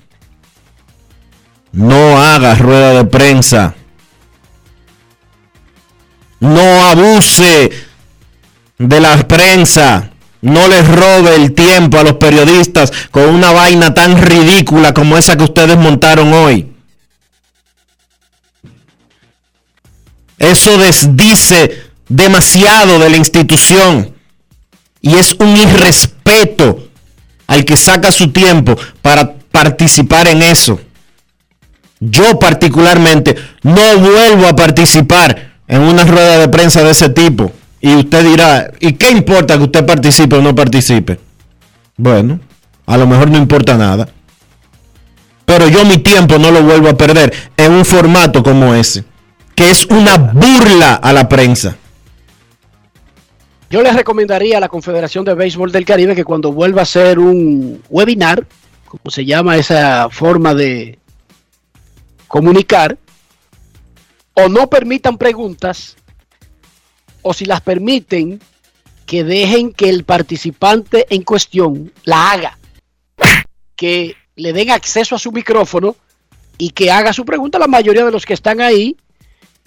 [1.73, 3.75] no haga rueda de prensa.
[6.41, 7.71] No abuse
[8.79, 10.11] de la prensa.
[10.43, 15.37] No les robe el tiempo a los periodistas con una vaina tan ridícula como esa
[15.37, 16.73] que ustedes montaron hoy.
[20.39, 24.15] Eso desdice demasiado de la institución
[25.03, 26.89] y es un irrespeto
[27.47, 30.81] al que saca su tiempo para participar en eso.
[32.01, 37.53] Yo particularmente no vuelvo a participar en una rueda de prensa de ese tipo.
[37.81, 41.19] Y usted dirá, ¿y qué importa que usted participe o no participe?
[41.97, 42.41] Bueno,
[42.87, 44.09] a lo mejor no importa nada.
[45.45, 49.05] Pero yo mi tiempo no lo vuelvo a perder en un formato como ese.
[49.61, 51.77] que es una burla a la prensa.
[53.69, 57.19] Yo les recomendaría a la Confederación de Béisbol del Caribe que cuando vuelva a hacer
[57.19, 58.47] un webinar,
[58.87, 60.99] como se llama esa forma de
[62.27, 62.97] comunicar,
[64.33, 65.97] o no permitan preguntas,
[67.23, 68.41] o si las permiten,
[69.07, 72.59] que dejen que el participante en cuestión la haga,
[73.77, 75.97] que le den acceso a su micrófono
[76.59, 77.59] y que haga su pregunta.
[77.59, 78.97] La mayoría de los que están ahí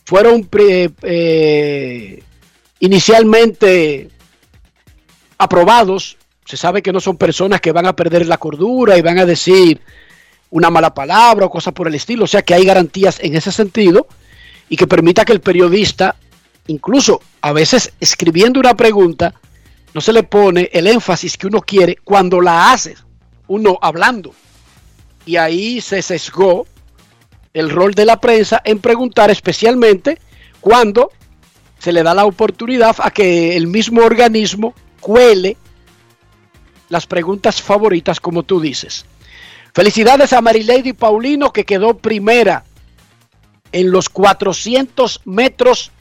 [0.06, 2.24] fueron pre- eh,
[2.80, 4.10] inicialmente
[5.38, 6.18] aprobados.
[6.46, 9.26] Se sabe que no son personas que van a perder la cordura y van a
[9.26, 9.82] decir
[10.50, 12.26] una mala palabra o cosas por el estilo.
[12.26, 14.08] O sea que hay garantías en ese sentido
[14.70, 16.16] y que permita que el periodista,
[16.68, 19.34] incluso a veces escribiendo una pregunta,
[19.94, 22.96] no se le pone el énfasis que uno quiere cuando la hace,
[23.48, 24.34] uno hablando.
[25.26, 26.66] Y ahí se sesgó
[27.54, 30.20] el rol de la prensa en preguntar especialmente
[30.60, 31.12] cuando
[31.78, 35.58] se le da la oportunidad a que el mismo organismo cuele
[36.90, 39.06] las preguntas favoritas como tú dices.
[39.74, 42.64] Felicidades a Marilady Paulino que quedó primera
[43.72, 45.92] en los 400 metros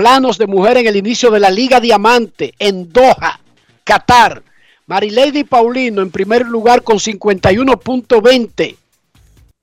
[0.00, 3.38] planos de mujer en el inicio de la Liga Diamante en Doha,
[3.84, 4.42] Qatar.
[4.86, 8.78] Marilady Paulino en primer lugar con 51.20.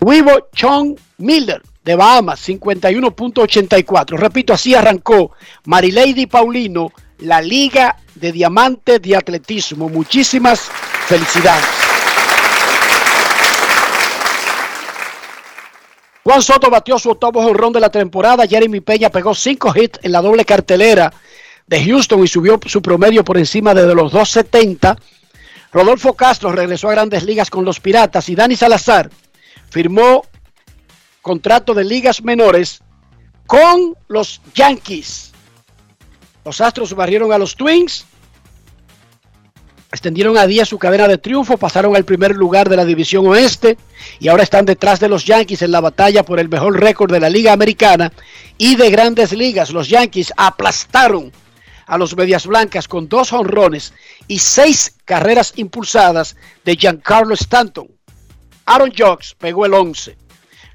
[0.00, 4.18] Wibo Chong Miller de Bahamas, 51.84.
[4.18, 5.30] Repito, así arrancó
[5.64, 9.88] Marilady Paulino, la Liga de Diamante de Atletismo.
[9.88, 10.72] Muchísimas
[11.10, 11.66] felicidades.
[16.22, 18.46] Juan Soto batió su octavo jonrón de la temporada.
[18.46, 21.12] Jeremy Peña pegó cinco hits en la doble cartelera
[21.66, 24.96] de Houston y subió su promedio por encima de los 270.
[25.72, 29.10] Rodolfo Castro regresó a grandes ligas con los Piratas y Dani Salazar
[29.70, 30.22] firmó
[31.22, 32.82] contrato de ligas menores
[33.46, 35.32] con los Yankees.
[36.44, 38.06] Los Astros barrieron a los Twins,
[39.92, 43.76] extendieron a 10 su cadena de triunfo, pasaron al primer lugar de la división oeste
[44.20, 47.20] y ahora están detrás de los Yankees en la batalla por el mejor récord de
[47.20, 48.12] la Liga Americana
[48.56, 49.70] y de grandes ligas.
[49.70, 51.32] Los Yankees aplastaron
[51.86, 53.92] a los Medias Blancas con dos honrones
[54.28, 57.88] y seis carreras impulsadas de Giancarlo Stanton.
[58.66, 60.16] Aaron Jocks pegó el 11.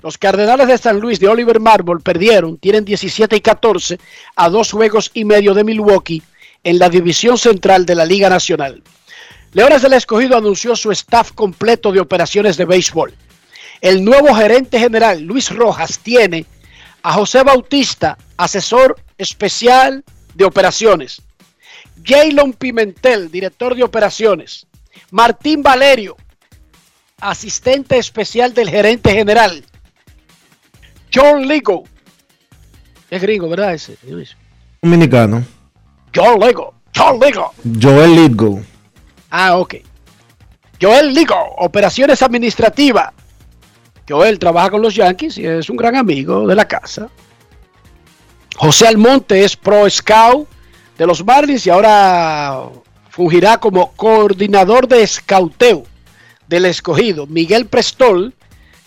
[0.02, 3.98] Los Cardenales de San Luis de Oliver Marble perdieron, tienen 17 y 14
[4.36, 6.22] a dos juegos y medio de Milwaukee
[6.66, 8.84] en la división central de la Liga Nacional.
[9.56, 13.14] Leones del Escogido anunció su staff completo de operaciones de béisbol.
[13.80, 16.46] El nuevo gerente general, Luis Rojas, tiene
[17.02, 21.22] a José Bautista, asesor especial de operaciones.
[22.04, 24.68] Jaylon Pimentel, director de operaciones.
[25.12, 26.18] Martín Valerio,
[27.22, 29.64] asistente especial del gerente general.
[31.14, 31.86] John Ligo.
[33.10, 33.74] Es gringo, ¿verdad?
[33.74, 33.98] Ese.
[34.82, 35.46] Dominicano.
[36.14, 36.74] John Ligo.
[36.94, 37.54] John Ligo.
[37.82, 38.75] Joel Lidgo.
[39.30, 39.76] Ah, ok.
[40.82, 43.12] Joel Ligo, operaciones administrativas.
[44.08, 47.10] Joel trabaja con los Yankees y es un gran amigo de la casa.
[48.56, 50.48] José Almonte es pro scout
[50.98, 52.70] de los Marlins y ahora
[53.10, 55.84] fungirá como coordinador de escauteo
[56.48, 57.26] del escogido.
[57.28, 58.34] Miguel Prestol,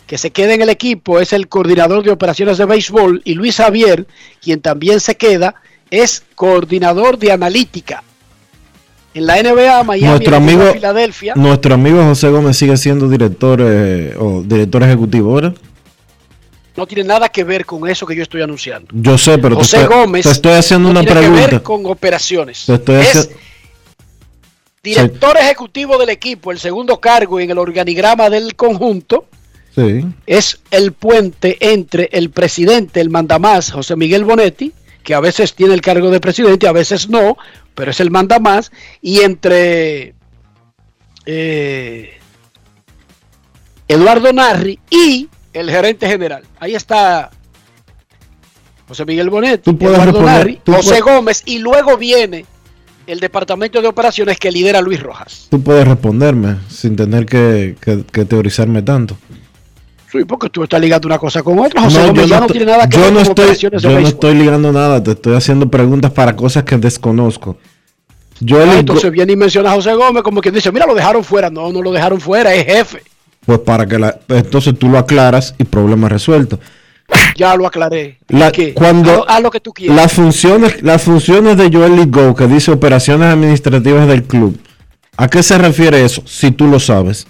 [0.07, 3.21] que se queda en el equipo, es el coordinador de operaciones de béisbol.
[3.25, 4.07] Y Luis Javier,
[4.41, 5.55] quien también se queda,
[5.91, 8.03] es coordinador de analítica.
[9.19, 11.35] En la NBA, Miami, Nuestro amigo, Filadelfia.
[11.35, 15.55] nuestro amigo José Gómez sigue siendo director eh, o director ejecutivo, ¿verdad?
[16.77, 18.87] no tiene nada que ver con eso que yo estoy anunciando.
[18.93, 21.43] Yo sé, pero te José estoy, Gómez te estoy haciendo no una tiene que ver
[21.47, 21.65] pregunta.
[21.65, 22.65] con operaciones.
[22.67, 23.41] Te estoy es haciendo-
[24.85, 29.25] director ejecutivo del equipo, el segundo cargo en el organigrama del conjunto.
[29.75, 30.05] Sí.
[30.27, 34.73] Es el puente entre el presidente, el mandamás, José Miguel Bonetti,
[35.09, 37.39] que a veces tiene el cargo de presidente, a veces no,
[37.75, 40.13] pero es el mandamás, y entre
[41.25, 42.11] eh,
[43.89, 46.43] Eduardo Narri y el gerente general.
[46.61, 47.31] Ahí está
[48.87, 52.45] José Miguel Bonetti, Tú puedes Eduardo responder, Narri, tú José puedes- Gómez, y luego viene
[53.07, 55.47] el departamento de operaciones que lidera Luis Rojas.
[55.51, 59.17] Tú puedes responderme sin tener que, que- que teorizarme tanto.
[60.11, 61.83] Sí, porque tú estás ligando una cosa con otra.
[61.83, 63.83] José No, Gómez yo ya no tiene nada que yo ver no con estoy, operaciones
[63.83, 67.59] de yo no estoy ligando nada, te estoy haciendo preguntas para cosas que desconozco.
[68.41, 71.23] Yo Ah, entonces viene y menciona a José Gómez como quien dice, mira, lo dejaron
[71.25, 71.51] fuera.
[71.51, 73.03] No, no lo dejaron fuera, es jefe.
[73.45, 76.59] pues para que la, entonces tú lo aclaras y problema resuelto.
[77.37, 78.19] Ya lo aclaré.
[78.29, 78.75] La- ¿Qué?
[78.75, 79.97] cuando- haz lo que tú quieras.
[79.97, 84.59] Las funciones, las funciones de Joel Go que dice operaciones administrativas del club,
[85.21, 86.23] ¿A qué se refiere eso?
[86.27, 87.27] Si tú lo sabes.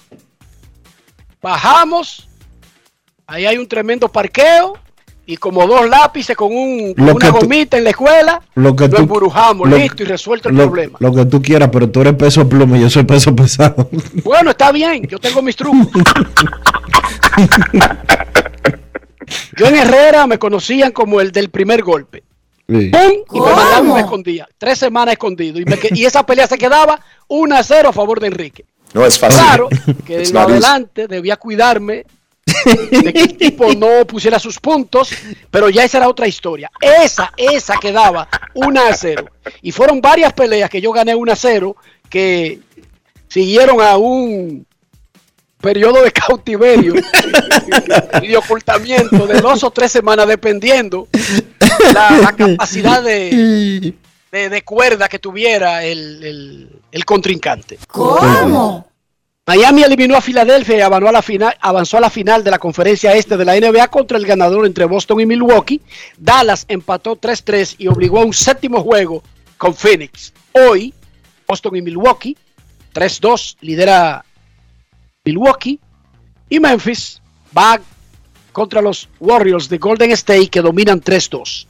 [1.40, 2.27] Bajamos,
[3.28, 4.76] ahí hay un tremendo parqueo
[5.26, 8.88] y como dos lápices con, un, con una tú- gomita en la escuela, Lo que
[8.88, 10.96] lo tú, embrujamos, lo- listo y resuelto el lo- problema.
[11.00, 13.88] Lo que tú quieras, pero tú eres peso pluma y yo soy peso pesado.
[14.24, 15.86] Bueno, está bien, yo tengo mis trucos.
[19.58, 22.22] Yo en Herrera me conocían como el del primer golpe.
[22.68, 22.90] Sí.
[22.90, 23.12] ¡Pum!
[23.32, 24.48] Y me mandaban y me escondía.
[24.56, 25.58] Tres semanas escondido.
[25.60, 26.98] Y, me que- y esa pelea se quedaba
[27.28, 28.64] 1 a 0 a favor de Enrique.
[28.94, 29.38] No es fácil.
[29.44, 29.68] Claro
[30.06, 30.36] que easy.
[30.36, 32.06] adelante debía cuidarme
[32.90, 35.10] de que el tipo no pusiera sus puntos,
[35.50, 36.70] pero ya esa era otra historia.
[36.80, 39.26] Esa, esa quedaba 1 a 0.
[39.62, 41.76] Y fueron varias peleas que yo gané 1 a 0
[42.08, 42.60] que
[43.28, 44.66] siguieron a un
[45.60, 46.94] periodo de cautiverio
[48.22, 51.08] y de ocultamiento de dos o tres semanas, dependiendo
[51.92, 53.92] la, la capacidad de,
[54.32, 57.78] de- de cuerda que tuviera el, el- el contrincante.
[57.88, 58.87] ¿Cómo?
[59.48, 62.58] Miami eliminó a Filadelfia y avanzó a, la final, avanzó a la final de la
[62.58, 65.80] conferencia este de la NBA contra el ganador entre Boston y Milwaukee.
[66.18, 69.22] Dallas empató 3-3 y obligó a un séptimo juego
[69.56, 70.34] con Phoenix.
[70.52, 70.92] Hoy,
[71.46, 72.36] Boston y Milwaukee,
[72.92, 74.22] 3-2, lidera
[75.24, 75.80] Milwaukee.
[76.50, 77.22] Y Memphis
[77.56, 77.80] va
[78.52, 81.66] contra los Warriors de Golden State que dominan 3-2.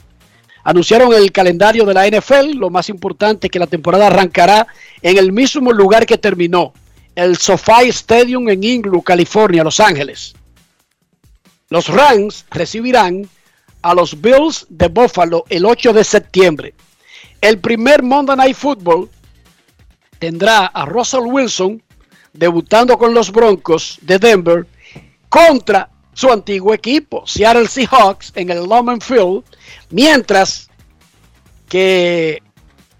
[0.64, 2.56] Anunciaron el calendario de la NFL.
[2.56, 4.66] Lo más importante es que la temporada arrancará
[5.00, 6.72] en el mismo lugar que terminó,
[7.18, 10.36] el SoFi Stadium en Inglewood, California, Los Ángeles.
[11.68, 13.28] Los Rams recibirán
[13.82, 16.74] a los Bills de Buffalo el 8 de septiembre.
[17.40, 19.10] El primer Monday Night Football
[20.20, 21.82] tendrá a Russell Wilson
[22.32, 24.66] debutando con los Broncos de Denver
[25.28, 29.42] contra su antiguo equipo, Seattle Seahawks, en el Lumen Field,
[29.90, 30.70] mientras
[31.68, 32.44] que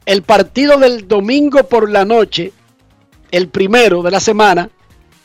[0.07, 2.53] el partido del domingo por la noche,
[3.31, 4.71] el primero de la semana,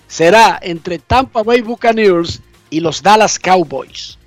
[0.08, 4.18] será entre Tampa Bay Buccaneers y los Dallas Cowboys.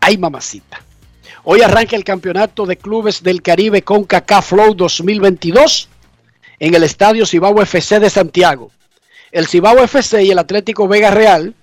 [0.00, 0.80] Ay, mamacita.
[1.44, 5.88] Hoy arranca el campeonato de clubes del Caribe con Flow 2022
[6.58, 8.70] en el estadio Cibao FC de Santiago.
[9.32, 11.54] El Cibao FC y el Atlético Vega Real,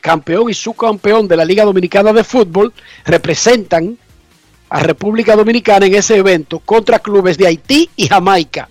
[0.00, 2.72] campeón y subcampeón de la Liga Dominicana de Fútbol,
[3.04, 3.98] representan
[4.68, 8.68] a República Dominicana en ese evento contra clubes de Haití y Jamaica.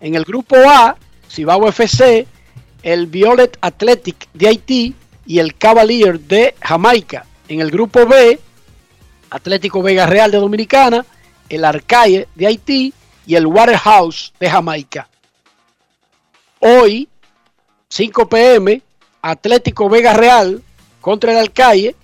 [0.00, 0.96] En el grupo A,
[1.34, 2.28] Cibao FC,
[2.84, 4.94] el Violet Athletic de Haití
[5.26, 7.26] y el Cavalier de Jamaica.
[7.48, 8.38] En el grupo B,
[9.30, 11.04] Atlético Vega Real de Dominicana,
[11.48, 12.94] el Arcaye de Haití
[13.26, 15.08] y el Waterhouse de Jamaica.
[16.60, 17.08] Hoy,
[17.88, 18.80] 5 pm,
[19.20, 20.62] Atlético Vega Real
[21.00, 21.96] contra el Alcaide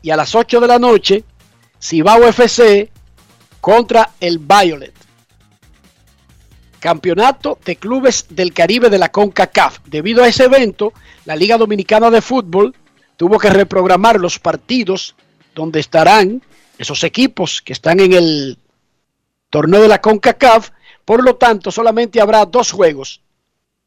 [0.00, 1.24] y a las 8 de la noche,
[1.78, 2.90] Cibao FC
[3.60, 4.99] contra el Violet.
[6.80, 9.78] Campeonato de Clubes del Caribe de la CONCACAF.
[9.86, 10.92] Debido a ese evento,
[11.26, 12.74] la Liga Dominicana de Fútbol
[13.16, 15.14] tuvo que reprogramar los partidos
[15.54, 16.42] donde estarán
[16.78, 18.58] esos equipos que están en el
[19.50, 20.70] torneo de la CONCACAF.
[21.04, 23.20] Por lo tanto, solamente habrá dos juegos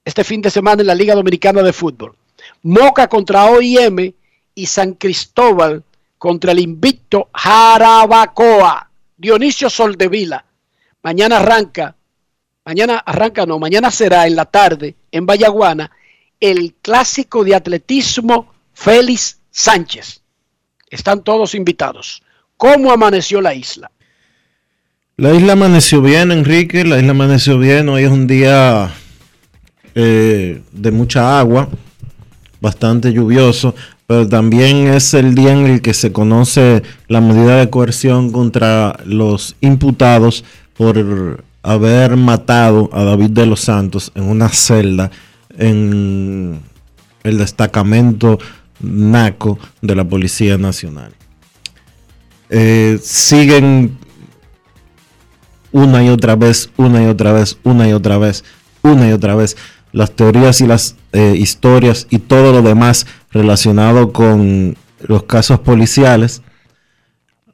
[0.05, 2.15] este fin de semana en la Liga Dominicana de Fútbol.
[2.63, 4.13] Moca contra OIM
[4.55, 5.83] y San Cristóbal
[6.17, 8.89] contra el invicto Jarabacoa.
[9.17, 10.45] Dionisio Soldevila.
[11.01, 11.95] Mañana arranca,
[12.65, 15.91] mañana arranca, no, mañana será en la tarde en Vallaguana
[16.39, 20.21] el clásico de atletismo Félix Sánchez.
[20.89, 22.21] Están todos invitados.
[22.57, 23.91] ¿Cómo amaneció la isla?
[25.17, 26.83] La isla amaneció bien, Enrique.
[26.83, 27.89] La isla amaneció bien.
[27.89, 28.91] Hoy es un día
[29.95, 31.69] eh, de mucha agua,
[32.59, 33.75] bastante lluvioso,
[34.07, 38.99] pero también es el día en el que se conoce la medida de coerción contra
[39.05, 40.43] los imputados
[40.75, 45.09] por haber matado a David de los Santos en una celda
[45.57, 46.61] en
[47.23, 48.37] el destacamento
[48.81, 51.13] NACO de la Policía Nacional.
[52.49, 53.97] Eh, siguen
[55.71, 58.43] una y otra vez, una y otra vez, una y otra vez,
[58.83, 59.57] una y otra vez
[59.93, 66.41] las teorías y las eh, historias y todo lo demás relacionado con los casos policiales.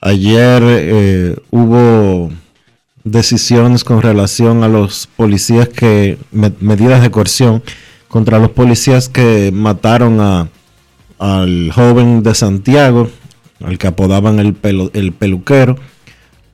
[0.01, 2.31] Ayer eh, hubo
[3.11, 7.63] decisiones con relación a los policías que, me- medidas de coerción
[8.07, 10.47] contra los policías que mataron a,
[11.19, 13.09] al joven de Santiago,
[13.63, 15.75] al que apodaban el, pelo- el peluquero.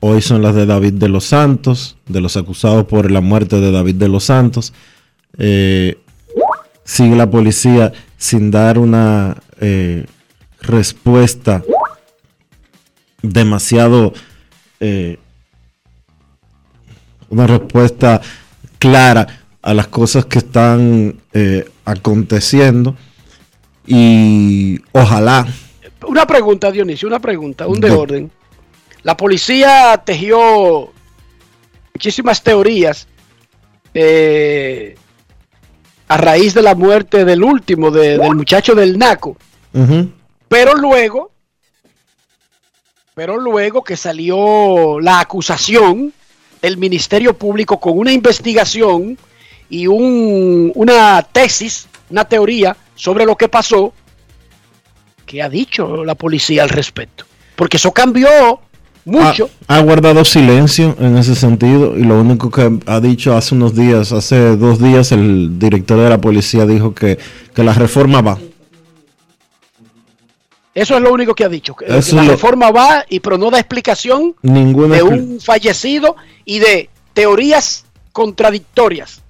[0.00, 3.70] Hoy son las de David de los Santos, de los acusados por la muerte de
[3.72, 4.72] David de los Santos.
[5.38, 5.98] Eh,
[6.84, 10.06] sigue la policía sin dar una eh,
[10.60, 11.62] respuesta
[13.22, 14.12] demasiado
[14.80, 15.18] eh,
[17.30, 18.20] una respuesta
[18.78, 19.26] clara
[19.62, 22.94] a las cosas que están eh, aconteciendo
[23.86, 25.46] y ojalá.
[26.06, 28.30] Una pregunta, Dionisio, una pregunta, un de De- orden.
[29.02, 30.92] La policía tejió
[31.94, 33.06] muchísimas teorías
[33.94, 34.96] eh,
[36.08, 39.36] a raíz de la muerte del último, de- del muchacho del Naco.
[40.48, 41.32] Pero luego,
[43.14, 46.12] pero luego que salió la acusación
[46.62, 49.16] del Ministerio Público con una investigación
[49.68, 53.92] y un- una tesis, una teoría sobre lo que pasó,
[55.26, 57.24] ¿qué ha dicho la policía al respecto?
[57.56, 58.28] Porque eso cambió
[59.04, 59.50] mucho.
[59.68, 63.74] Ha, ha guardado silencio en ese sentido y lo único que ha dicho hace unos
[63.74, 67.18] días, hace dos días, el director de la policía dijo que,
[67.54, 68.38] que la reforma va.
[70.76, 71.74] Eso es lo único que ha dicho.
[71.74, 76.16] Que Eso la lo- reforma va y pero no da explicación Ninguna de un fallecido
[76.44, 79.22] y de teorías contradictorias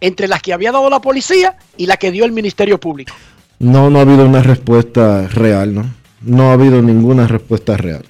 [0.00, 3.12] entre las que había dado la policía y la que dio el Ministerio Público.
[3.58, 5.84] No, no ha habido una respuesta real, ¿no?
[6.22, 8.04] No ha habido ninguna respuesta real.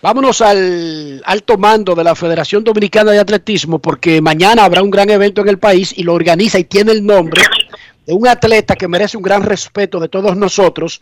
[0.00, 5.10] Vámonos al alto mando de la Federación Dominicana de Atletismo porque mañana habrá un gran
[5.10, 7.42] evento en el país y lo organiza y tiene el nombre
[8.06, 11.00] de un atleta que merece un gran respeto de todos nosotros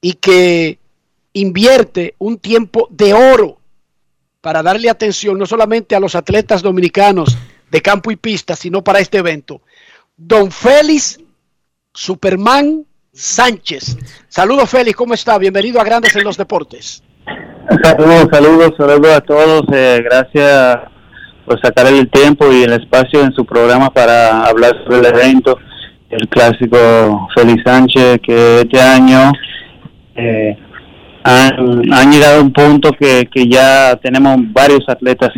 [0.00, 0.78] y que
[1.32, 3.58] invierte un tiempo de oro
[4.40, 7.36] para darle atención no solamente a los atletas dominicanos
[7.70, 9.62] de campo y pista, sino para este evento.
[10.16, 11.18] Don Félix
[11.92, 13.96] Superman Sánchez.
[14.28, 15.38] Saludos Félix, ¿cómo está?
[15.38, 17.02] Bienvenido a Grandes en los Deportes.
[17.82, 19.62] Saludos, saludos, a todos.
[19.72, 20.78] eh, gracias
[21.46, 25.58] por sacar el tiempo y el espacio en su programa para hablar sobre el evento,
[26.14, 29.32] el clásico Félix Sánchez, que este año
[30.14, 30.56] eh,
[31.24, 35.30] han, llegado a un punto que, que ya tenemos varios atletas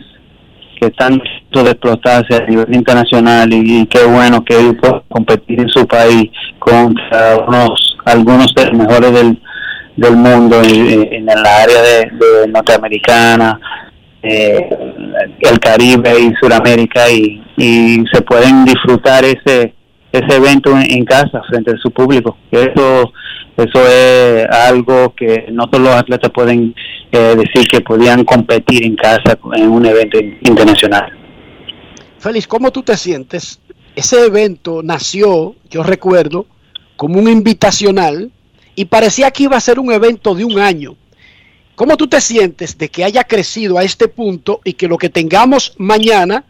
[0.79, 1.21] que están
[1.65, 4.75] de explotarse a nivel internacional y, qué bueno que ellos
[5.09, 9.41] competir en su país contra unos, algunos de los mejores del,
[9.97, 13.59] del mundo en, en la área de, de norteamericana,
[14.23, 14.69] eh,
[15.41, 19.73] el Caribe y Sudamérica y, y se pueden disfrutar ese
[20.13, 22.37] ese evento en, casa frente a su público.
[22.51, 23.13] Eso
[23.57, 26.75] eso es algo que no todos los atletas pueden
[27.11, 31.11] eh, decir que podían competir en casa en un evento in- internacional.
[32.19, 33.61] Félix, ¿cómo tú te sientes?
[33.95, 36.47] Ese evento nació, yo recuerdo,
[36.97, 38.31] como un invitacional
[38.75, 40.95] y parecía que iba a ser un evento de un año.
[41.77, 45.09] ¿Cómo tú te sientes de que haya crecido a este punto y que lo que
[45.09, 46.45] tengamos mañana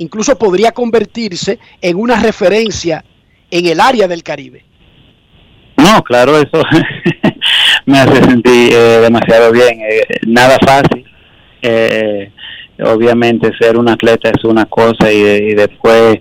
[0.00, 3.04] incluso podría convertirse en una referencia
[3.50, 4.64] en el área del Caribe?
[5.76, 6.62] No, claro, eso
[7.86, 9.80] me hace sentir eh, demasiado bien.
[9.80, 11.04] eh, nada fácil.
[11.62, 12.32] Eh,
[12.82, 16.20] obviamente ser un atleta es una cosa y, y después eh,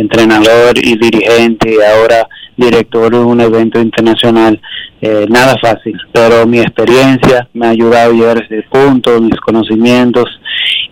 [0.00, 4.60] entrenador y dirigente y ahora director de un evento internacional.
[5.00, 9.38] Eh, nada fácil, pero mi experiencia me ha ayudado a llegar a ese punto, mis
[9.40, 10.24] conocimientos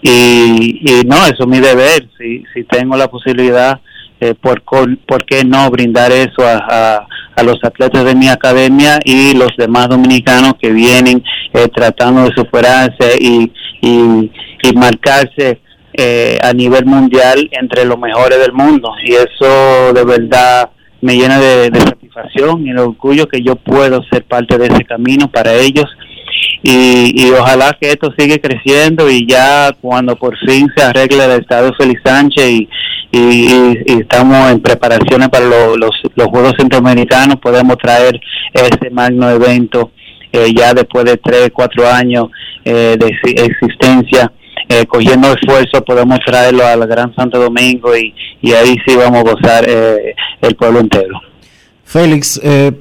[0.03, 2.09] y, y no, eso es mi deber.
[2.19, 3.81] Si, si tengo la posibilidad
[4.21, 9.01] eh, por, por qué no brindar eso a, a- a los atletas de mi academia
[9.05, 11.21] y los demás dominicanos que vienen
[11.53, 13.51] eh, tratando de superarse y,
[13.81, 14.31] y,
[14.63, 15.61] y marcarse
[15.95, 18.93] eh, a nivel mundial entre los mejores del mundo.
[19.05, 20.71] Y eso de verdad
[21.05, 24.85] me llena de, de satisfacción y de orgullo que yo puedo ser parte de ese
[24.85, 25.87] camino para ellos
[26.63, 31.41] y, y ojalá que esto siga creciendo y ya cuando por fin se arregle el
[31.43, 32.69] estado de Félix Sánchez y,
[33.87, 35.91] estamos en preparaciones para lo- los,
[36.27, 38.19] Juegos Centroamericanos podemos traer
[38.53, 39.93] ese magno evento
[40.33, 42.27] eh, ya después de tres, cuatro años
[42.65, 44.33] eh, de exi- existencia.
[44.69, 49.33] Eh, cogiendo esfuerzo podemos traerlo al Gran Santo Domingo y, y ahí sí vamos a
[49.33, 51.21] gozar eh, el pueblo entero.
[51.85, 52.73] Félix, eh,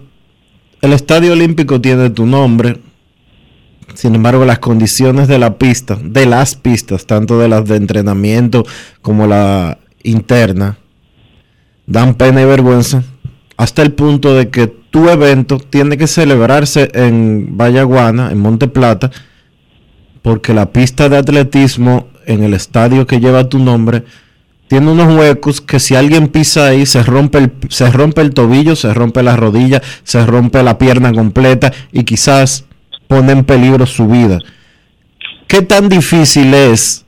[0.81, 2.77] el Estadio Olímpico tiene tu nombre.
[3.93, 8.65] Sin embargo, las condiciones de la pista, de las pistas, tanto de las de entrenamiento
[9.01, 10.77] como la interna,
[11.85, 13.03] dan pena y vergüenza
[13.57, 19.11] hasta el punto de que tu evento tiene que celebrarse en Vallaguana, en Monte Plata,
[20.23, 24.03] porque la pista de atletismo en el estadio que lleva tu nombre
[24.67, 28.75] tiene unos huecos que si alguien pisa ahí se rompe el, se rompe el tobillo,
[28.75, 32.65] se rompe la rodilla, se rompe la pierna completa y quizás
[33.07, 34.39] pone en peligro su vida.
[35.47, 37.05] ¿Qué tan difícil es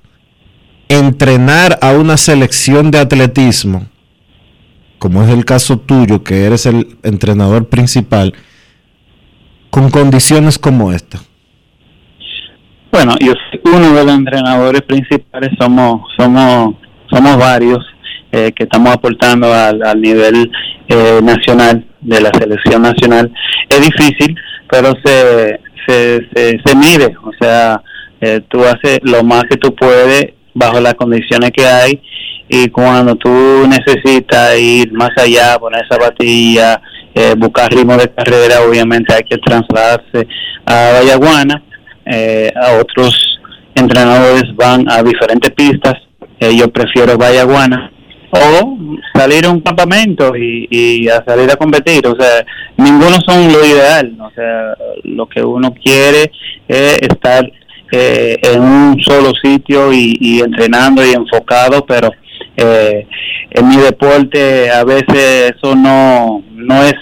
[0.89, 3.87] entrenar a una selección de atletismo,
[4.99, 8.35] como es el caso tuyo, que eres el entrenador principal,
[9.71, 11.21] con condiciones como esta?
[12.95, 16.75] Bueno, yo soy uno de los entrenadores principales, somos somos
[17.11, 17.79] somos varios
[18.31, 20.49] eh, que estamos aportando al, nivel
[20.87, 23.29] eh, nacional de la selección nacional.
[23.67, 24.37] Es difícil
[24.69, 26.25] pero se se,
[26.65, 27.81] se, mide o sea
[28.21, 32.01] eh, tú haces lo más que tú puedes bajo las condiciones que hay
[32.47, 33.29] y cuando tú
[33.67, 36.81] necesitas ir más allá poner zapatilla
[37.13, 40.29] eh, buscar ritmo de carrera obviamente hay que trasladarse
[40.65, 41.61] a Vallaguana
[42.05, 43.39] eh, a otros
[43.75, 45.95] entrenadores van a diferentes pistas
[46.39, 47.91] eh, yo prefiero Vallaguana
[48.31, 48.77] o
[49.13, 52.45] salir a un campamento y, y a salir a competir o sea
[52.77, 56.31] ninguno son lo ideal o sea lo que uno quiere
[56.67, 57.49] es estar
[57.91, 62.11] eh, en un solo sitio y, y entrenando y enfocado pero
[62.57, 63.07] eh,
[63.51, 66.95] en mi deporte a veces eso no no es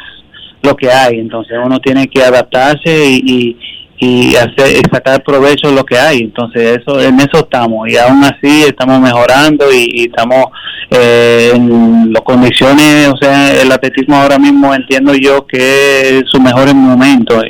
[0.61, 3.57] lo que hay entonces uno tiene que adaptarse y, y,
[4.03, 6.19] y hacer y sacar provecho de lo que hay.
[6.19, 7.89] Entonces eso en eso estamos.
[7.89, 10.47] Y aún así estamos mejorando y, estamos
[10.89, 16.39] eh, en las condiciones o sea el atletismo ahora mismo entiendo yo que es su
[16.41, 17.41] mejor momento.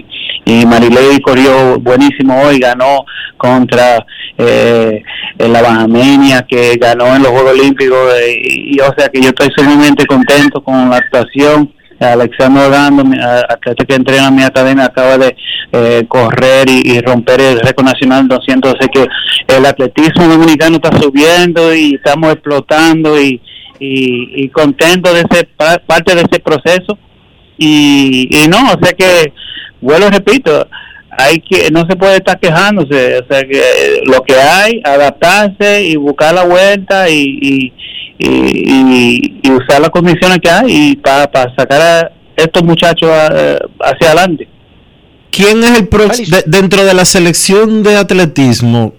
[0.45, 3.05] Y Marilei corrió buenísimo hoy ganó
[3.37, 4.05] contra
[4.37, 5.01] eh,
[5.37, 9.49] la Bajamenia que ganó en los Juegos Olímpicos eh, y, o sea que yo estoy
[9.55, 13.03] sumamente contento con la actuación Alexander Orlando,
[13.49, 15.35] atleta que entrena en mi academia, acaba de
[15.71, 18.75] eh, correr y, romper el récord nacional 200.
[18.79, 19.07] Así que
[19.55, 23.41] el atletismo dominicano está subiendo y estamos explotando y,
[23.79, 26.97] y, y de ser pa- parte de ese proceso.
[27.57, 29.31] Y, y no, o sea que,
[29.79, 30.67] vuelvo y repito,
[31.17, 35.95] hay que no se puede estar quejándose, o sea que lo que hay, adaptarse y
[35.95, 37.73] buscar la vuelta y, y,
[38.17, 44.07] y, y- y usar las condiciones que hay para sacar a estos muchachos a- hacia
[44.07, 44.47] adelante.
[45.31, 48.93] ¿Quién es el próximo, dentro de la selección de atletismo,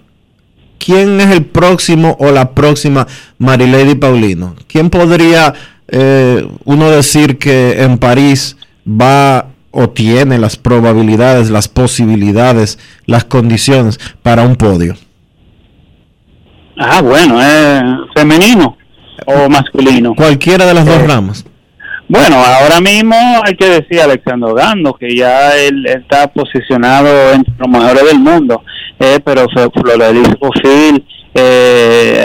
[0.77, 3.07] quién es el próximo o la próxima
[3.37, 4.55] Marilady Paulino?
[4.67, 5.53] ¿Quién podría
[5.87, 13.99] eh, uno decir que en París va o tiene las probabilidades, las posibilidades, las condiciones
[14.21, 14.95] para un podio?
[16.77, 18.77] Ah, bueno, ¿es femenino
[19.25, 20.13] o masculino?
[20.15, 21.45] Cualquiera de las dos ramas.
[22.07, 27.53] Bueno, ahora mismo hay que decir a Alexander Gando que ya él está posicionado entre
[27.57, 28.61] los mejores del mundo,
[28.99, 31.03] eh, pero Fl- Floreliz Bofil
[31.33, 32.23] eh,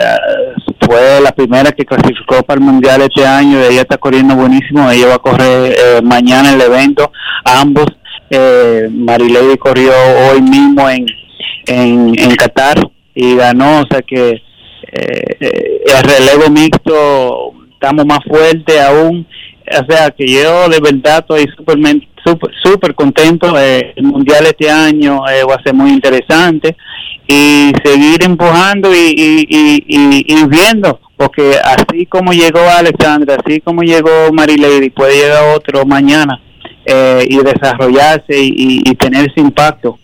[0.87, 4.91] fue la primera que clasificó para el Mundial este año y ella está corriendo buenísimo,
[4.91, 7.11] ella va a correr eh, mañana el evento,
[7.45, 7.87] ambos,
[8.29, 9.93] eh, Marilady corrió
[10.31, 11.07] hoy mismo en,
[11.67, 12.77] en, en Qatar
[13.15, 14.50] y ganó, o sea que eh, eh,
[14.93, 19.27] el relevo mixto estamos más fuertes aún.
[19.73, 21.79] O sea que yo de verdad estoy súper
[22.25, 26.77] super, super contento eh, el mundial este año eh, va a ser muy interesante.
[27.27, 33.83] Y seguir empujando y, y, y, y- viendo porque así como llegó Alexandra así como
[33.83, 36.41] llegó Marilady puede llegar otro mañana
[36.85, 39.97] eh, y desarrollarse y tener ese impacto.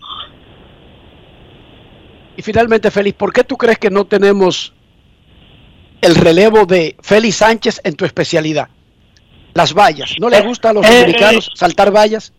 [2.37, 4.74] Y finalmente, Félix, ¿por qué tú crees que no tenemos
[6.01, 8.68] el relevo de Félix Sánchez en tu especialidad?
[9.55, 10.14] Las vallas.
[10.20, 12.32] ¿No le gusta a los Eh, dominicanos saltar vallas?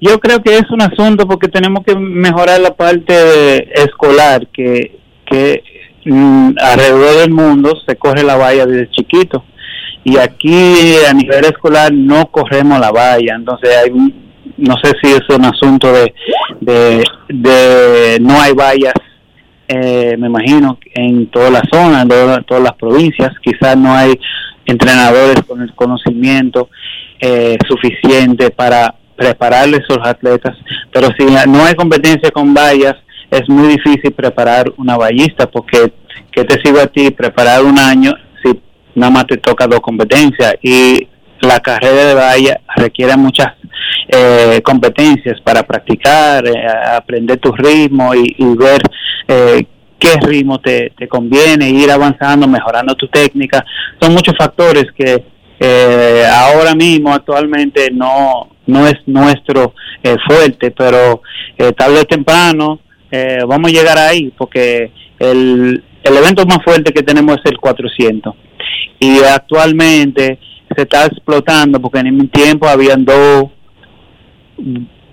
[0.00, 4.96] Yo creo que es un asunto porque tenemos que mejorar la parte escolar, que,
[5.26, 5.62] que
[6.04, 9.44] mm, alrededor del mundo se corre la valla desde chiquito.
[10.04, 15.10] Y aquí a nivel escolar no corremos la valla, entonces hay, un- no sé si
[15.12, 16.14] es un asunto de,
[16.60, 18.94] de, de no hay vallas,
[19.68, 24.18] eh, me imagino, en toda la zona, en toda- todas las provincias, quizás no hay
[24.66, 26.68] entrenadores con el conocimiento
[27.20, 30.56] eh, suficiente para prepararle a esos atletas,
[30.92, 32.94] pero si no hay competencia con vallas,
[33.30, 35.92] es muy difícil preparar una vallista, porque
[36.30, 38.12] ¿qué te sirve a ti preparar un año
[38.42, 38.58] si
[38.94, 40.54] nada más te toca dos competencias?
[40.62, 41.08] Y
[41.40, 43.48] la carrera de valla requiere muchas
[44.08, 46.66] eh, competencias para practicar, eh,
[46.96, 48.80] aprender tu ritmo y ver
[49.28, 49.66] eh,
[49.98, 53.64] qué ritmo te, te conviene, ir avanzando, mejorando tu técnica.
[54.00, 55.22] Son muchos factores que
[55.60, 61.22] eh, ahora mismo, actualmente, no, no es nuestro eh, fuerte, pero
[61.56, 66.92] eh, tarde o temprano eh, vamos a llegar ahí, porque el, el evento más fuerte
[66.92, 68.34] que tenemos es el 400.
[69.00, 70.38] Y actualmente
[70.74, 73.50] se está explotando, porque en mi tiempo habían dos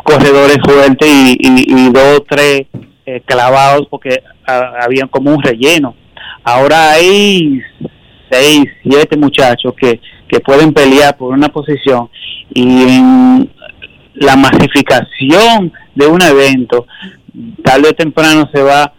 [0.03, 2.68] corredores fuertes y, y, y dos tres
[3.06, 5.95] eh, clavados porque ah, habían como un relleno.
[6.43, 7.62] Ahora hay
[8.30, 12.10] seis, siete muchachos que, que pueden pelear por una posición
[12.53, 13.49] y en
[14.16, 16.88] la masificación de un evento,
[17.64, 18.93] tarde o temprano se va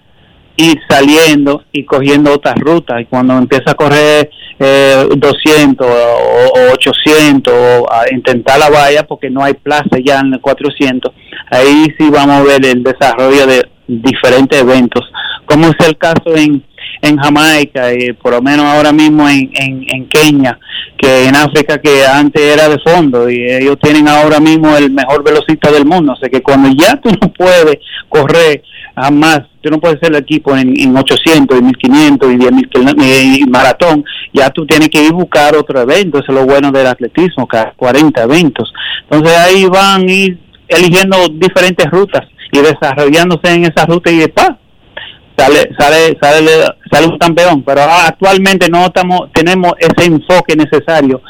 [0.57, 3.01] y saliendo y cogiendo otras rutas.
[3.01, 9.07] Y cuando empieza a correr eh, 200 o, o 800 o a intentar la valla
[9.07, 11.13] porque no hay plaza ya en el 400,
[11.51, 15.05] ahí sí vamos a ver el desarrollo de diferentes eventos,
[15.45, 16.63] como es el caso en,
[17.03, 20.59] en Jamaica, y por lo menos ahora mismo en, en, en Kenia,
[20.99, 25.23] que en África que antes era de fondo y ellos tienen ahora mismo el mejor
[25.23, 27.79] velocista del mundo, o sea que cuando ya tú no puedes
[28.09, 28.63] correr
[28.95, 33.07] jamás, tú no puedes ser el equipo en, en 800 y 1500 y 10.000 kilómetros
[33.07, 36.73] y maratón, ya tú tienes que ir a buscar otro evento, eso es lo bueno
[36.73, 38.73] del atletismo, cada 40 eventos.
[39.03, 44.49] Entonces ahí van a ir eligiendo diferentes rutas y desarrollándose en esa ruta y después
[45.37, 46.41] sale sale sale
[46.91, 47.63] sale un campeón.
[47.63, 51.21] Pero actualmente no estamos tenemos ese enfoque necesario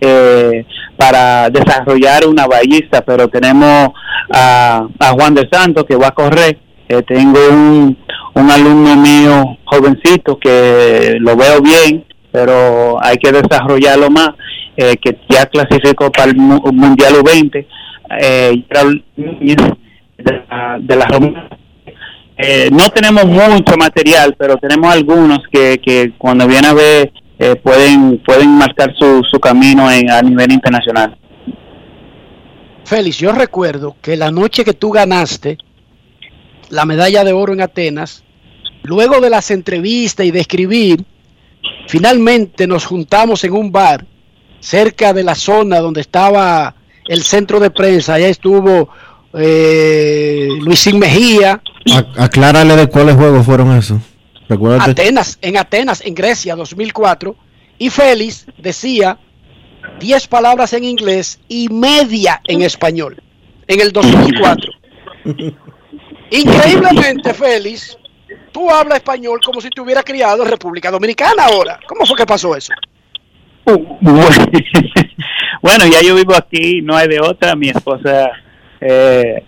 [0.00, 0.64] eh,
[0.96, 3.90] para desarrollar una ballista pero tenemos
[4.32, 6.58] a, a Juan de Santos que va a correr.
[6.88, 7.98] Eh, tengo un,
[8.34, 14.30] un alumno mío jovencito que lo veo bien pero hay que desarrollarlo más
[14.76, 17.66] eh, que ya clasificó para el mu- mundial U20
[18.20, 18.62] eh,
[20.18, 21.48] de la, de la Roma.
[22.38, 27.56] Eh, no tenemos mucho material, pero tenemos algunos que, que cuando viene a ver eh,
[27.56, 31.16] pueden pueden marcar su, su camino en, a nivel internacional.
[32.84, 35.58] Félix, yo recuerdo que la noche que tú ganaste
[36.70, 38.22] la medalla de oro en Atenas,
[38.82, 41.04] luego de las entrevistas y de escribir,
[41.88, 44.04] finalmente nos juntamos en un bar
[44.60, 46.74] cerca de la zona donde estaba
[47.08, 48.14] el centro de prensa.
[48.14, 48.88] Allá estuvo
[49.36, 51.60] eh, Luisín Mejía,
[51.92, 54.00] A- aclárale de cuáles juegos fueron esos.
[54.48, 54.90] Recuérdate.
[54.90, 57.36] Atenas, en Atenas, en Grecia, 2004,
[57.78, 59.18] y Félix decía
[60.00, 63.22] 10 palabras en inglés y media en español,
[63.66, 64.72] en el 2004.
[66.30, 67.96] Increíblemente, Félix,
[68.52, 71.78] tú hablas español como si te hubiera criado en República Dominicana ahora.
[71.86, 72.72] ¿Cómo fue que pasó eso?
[73.66, 77.56] bueno, ya yo vivo aquí, no hay de otra.
[77.56, 78.30] Mi esposa
[78.80, 79.42] eh,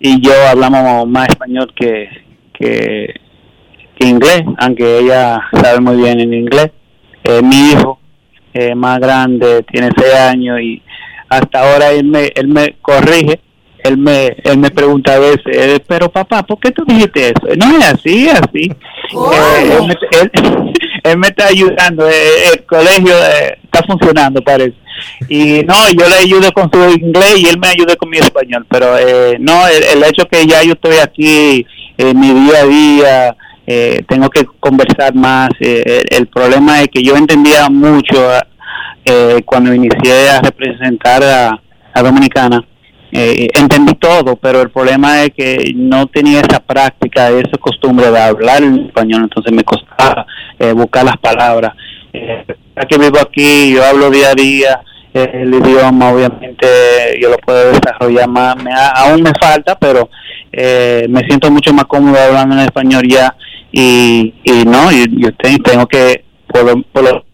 [0.00, 2.08] y yo hablamos más español que,
[2.52, 3.14] que,
[3.98, 6.70] que inglés, aunque ella sabe muy bien en inglés.
[7.24, 7.98] Eh, mi hijo
[8.54, 10.82] eh, más grande tiene seis años y
[11.28, 13.40] hasta ahora él me, él me corrige.
[13.84, 17.46] Él me, él me pregunta a veces, eh, pero papá, ¿por qué tú dijiste eso?
[17.56, 18.72] No es así, es así.
[19.78, 20.72] Él, me, él-
[21.04, 24.74] él me está ayudando, el colegio eh, está funcionando, parece.
[25.28, 28.66] Y no, yo le ayudo con su inglés y él me ayuda con mi español,
[28.70, 32.66] pero eh, no, el, el hecho que ya yo estoy aquí en mi día a
[32.66, 33.36] día,
[33.66, 35.50] eh, tengo que conversar más.
[35.60, 38.30] eh, el, problema es que yo entendía mucho
[39.04, 41.60] eh, cuando inicié a representar a,
[41.92, 42.64] a Dominicana.
[43.10, 48.18] Eh, entendí todo, pero el problema es que no tenía esa práctica, esa costumbre de
[48.20, 50.26] hablar en español, entonces me costaba
[50.58, 51.72] eh, buscar las palabras.
[52.12, 52.44] Eh,
[52.98, 54.80] vivo aquí, yo hablo día a día
[55.14, 56.66] eh, el idioma, obviamente
[57.20, 60.08] yo lo puedo desarrollar más, me aún me falta, pero
[60.52, 63.34] eh, me siento mucho más cómodo hablando en español ya
[63.72, 67.24] y, y no, yo, yo te- tengo que, por, por lo-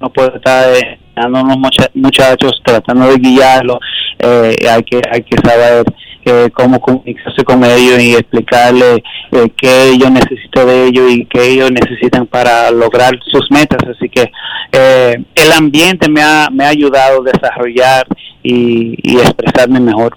[0.00, 0.68] no puedo estar
[1.16, 3.78] unos mucha- muchachos tratando de guiarlos
[4.18, 5.84] eh, hay que hay que saber
[6.24, 8.98] eh, cómo comunicarse con ellos y explicarles
[9.32, 14.08] eh, qué ellos necesitan de ellos y qué ellos necesitan para lograr sus metas así
[14.08, 14.30] que
[14.72, 18.06] eh, el ambiente me ha, me ha ayudado a desarrollar
[18.42, 20.16] y, y expresarme mejor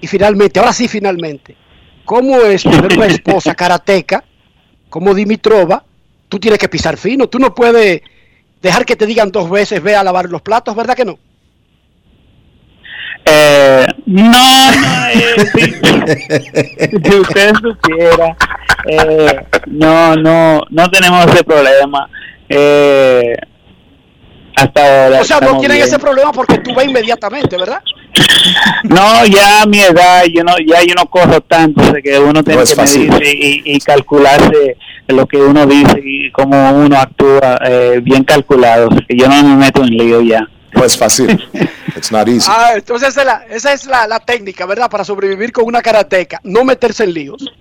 [0.00, 1.54] Y finalmente, ahora sí, finalmente,
[2.04, 4.24] ¿cómo es tener una esposa karateca
[4.88, 5.84] como Dimitrova?
[6.28, 8.00] Tú tienes que pisar fino, tú no puedes
[8.62, 11.18] dejar que te digan dos veces, ve a lavar los platos, ¿verdad que no?
[13.24, 15.60] Eh, no, no, eh, si,
[17.10, 18.36] si usted supiera,
[18.88, 22.08] eh, no, no, no tenemos ese problema.
[22.48, 23.36] Eh,
[24.56, 25.20] hasta ahora.
[25.20, 25.88] O sea, no tienen bien.
[25.88, 27.82] ese problema porque tú ves inmediatamente, ¿verdad?
[28.84, 32.42] No, ya a mi edad, yo no, ya yo no corro tanto, sea que uno
[32.42, 33.10] tiene es que fácil.
[33.10, 34.76] medirse y, y calcularse
[35.08, 39.56] lo que uno dice y cómo uno actúa eh, bien calculado, que yo no me
[39.56, 40.46] meto en lío ya.
[40.74, 41.38] No es fácil.
[41.96, 42.48] It's not easy.
[42.50, 44.88] Ah, entonces esa es, la, esa es la, la técnica, ¿verdad?
[44.88, 47.52] Para sobrevivir con una karateca, no meterse en líos.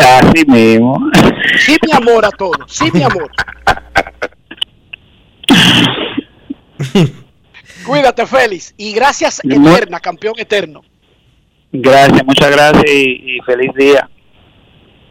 [0.00, 1.10] Así mismo.
[1.58, 3.30] Sí, mi amor a todos, sí, mi amor.
[7.86, 8.74] Cuídate, Félix.
[8.76, 10.82] Y gracias eterna, campeón eterno.
[11.72, 14.08] Gracias, muchas gracias y, y feliz día.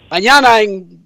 [0.09, 1.01] Mañana en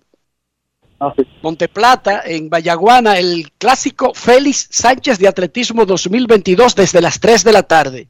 [1.42, 7.64] Monteplata, en Vallaguana, el clásico Félix Sánchez de Atletismo 2022 desde las 3 de la
[7.64, 8.08] tarde.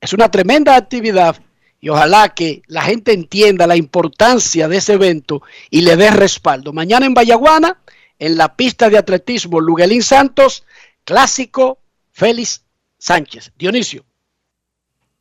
[0.00, 1.36] Es una tremenda actividad
[1.80, 6.72] y ojalá que la gente entienda la importancia de ese evento y le dé respaldo.
[6.72, 7.78] Mañana en Vallaguana,
[8.18, 10.64] en la pista de atletismo Luguelín Santos,
[11.04, 11.78] clásico
[12.14, 12.62] Félix
[12.96, 13.52] Sánchez.
[13.58, 14.04] Dionisio,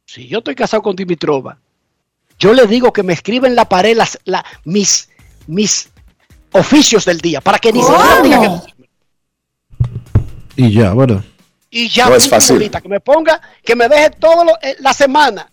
[0.05, 1.57] si yo estoy casado con Dimitrova,
[2.39, 5.09] yo le digo que me escriba en la pared las, la- mis,
[5.47, 5.89] mis
[6.51, 8.63] oficios del día para que ni siquiera diga
[10.55, 11.23] que Y ya, bueno.
[11.71, 12.55] y ya No es fácil.
[12.57, 15.51] bolita, que me ponga, que me deje todo lo- eh, la semana,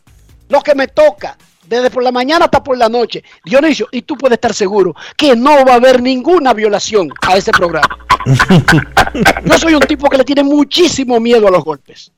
[0.49, 1.38] lo que me toca,
[1.71, 3.23] desde por la mañana hasta por la noche.
[3.45, 7.53] Dionisio, y tú puedes estar seguro que no va a haber ninguna violación a ese
[7.53, 7.97] programa.
[9.45, 12.11] Yo soy un tipo que le tiene muchísimo miedo a los golpes.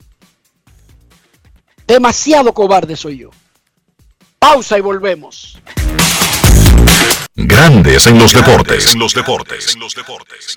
[1.86, 3.30] Demasiado cobarde soy yo.
[4.38, 5.60] Pausa y volvemos.
[7.34, 8.94] Grandes en los deportes.
[8.94, 9.74] En los deportes.
[9.74, 10.56] En los deportes.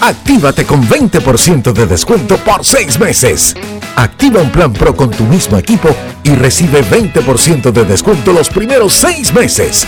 [0.00, 3.54] Actívate con 20% de descuento por 6 meses.
[3.96, 5.88] Activa un plan Pro con tu mismo equipo
[6.22, 9.86] y recibe 20% de descuento los primeros 6 meses.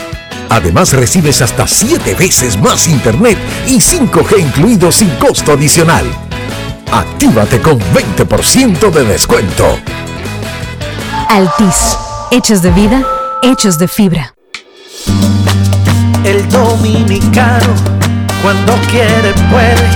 [0.48, 3.36] Además recibes hasta 7 veces más internet
[3.66, 6.04] y 5G incluido sin costo adicional.
[6.92, 9.78] Actívate con 20% de descuento.
[11.28, 11.96] Altis,
[12.30, 13.04] hechos de vida,
[13.42, 14.34] hechos de fibra.
[16.24, 17.74] El dominicano,
[18.42, 19.95] cuando quiere, puede,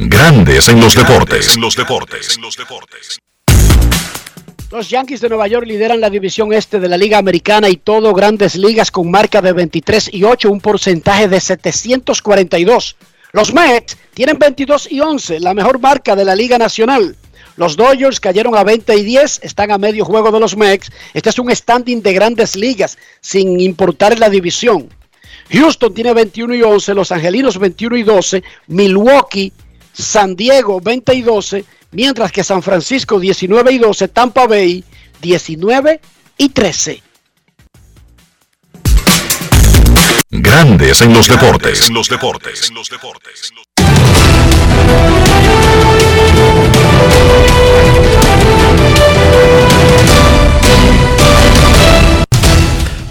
[0.00, 1.56] Grandes en los deportes.
[1.56, 2.36] En los deportes.
[2.36, 3.18] En los deportes.
[4.70, 8.14] Los Yankees de Nueva York lideran la división este de la Liga Americana y todo
[8.14, 12.96] grandes ligas con marca de 23 y 8, un porcentaje de 742.
[13.32, 17.16] Los Mets tienen 22 y 11, la mejor marca de la Liga Nacional.
[17.56, 20.92] Los Dodgers cayeron a 20 y 10, están a medio juego de los Mets.
[21.12, 24.90] Este es un standing de grandes ligas, sin importar la división.
[25.50, 29.52] Houston tiene 21 y 11, Los Angelinos 21 y 12, Milwaukee,
[29.98, 34.84] San Diego 20 y 12, mientras que San Francisco 19 y 12, Tampa Bay
[35.20, 36.00] 19
[36.38, 37.02] y 13.
[40.30, 41.88] Grandes en los deportes.
[41.88, 42.68] En los deportes.
[42.68, 43.52] En los deportes.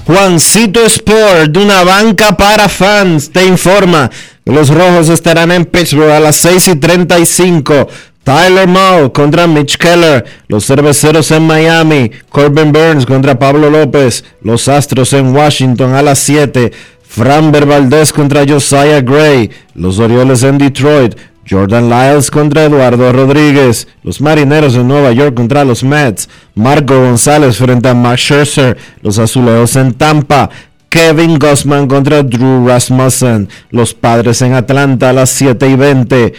[0.06, 4.10] Juancito Sport, de una banca para fans, te informa
[4.52, 7.88] los rojos estarán en Pittsburgh a las 6 y 35.
[8.24, 14.68] Tyler Moe contra Mitch Keller, los cerveceros en Miami, Corbin Burns contra Pablo López, los
[14.68, 16.74] Astros en Washington a las 7,
[17.04, 21.16] Framber Valdez contra Josiah Gray, los Orioles en Detroit,
[21.50, 27.56] Jordan Lyles contra Eduardo Rodríguez, los Marineros de Nueva York contra los Mets, Marco González
[27.58, 30.50] frente a Max Scherzer, los Azulejos en Tampa,
[30.98, 33.48] Kevin Gossman contra Drew Rasmussen.
[33.70, 36.34] Los padres en Atlanta a las 7 y 20.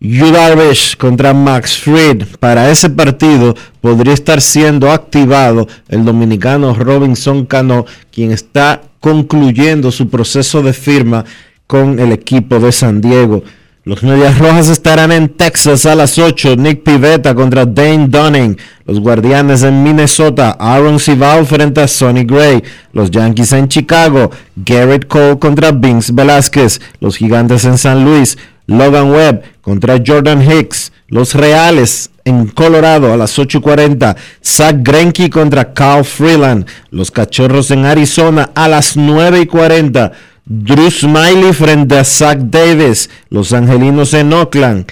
[0.00, 2.24] Yu Darvish contra Max Fried.
[2.40, 10.08] Para ese partido podría estar siendo activado el dominicano Robinson Cano, quien está concluyendo su
[10.08, 11.24] proceso de firma
[11.68, 13.44] con el equipo de San Diego.
[13.82, 16.56] Los Medias Rojas estarán en Texas a las 8.
[16.56, 18.58] Nick Pivetta contra Dane Dunning.
[18.84, 20.54] Los Guardianes en Minnesota.
[20.60, 22.62] Aaron Sival frente a Sonny Gray.
[22.92, 24.30] Los Yankees en Chicago.
[24.54, 26.78] Garrett Cole contra Vince Velázquez.
[27.00, 28.36] Los Gigantes en San Luis.
[28.66, 30.92] Logan Webb contra Jordan Hicks.
[31.08, 34.14] Los Reales en Colorado a las 8.40.
[34.44, 36.66] Zach Greinke contra Carl Freeland.
[36.90, 40.12] Los Cachorros en Arizona a las 9.40.
[40.52, 43.08] Drew Smiley frente a Zach Davis.
[43.28, 44.84] Los Angelinos en Oakland.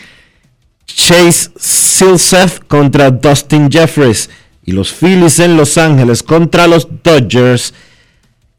[0.86, 4.30] Chase Silseth contra Dustin Jeffries.
[4.64, 7.74] Y los Phillies en Los Ángeles contra los Dodgers.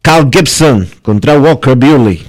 [0.02, 2.29] Cal Gibson contra Walker Buehler.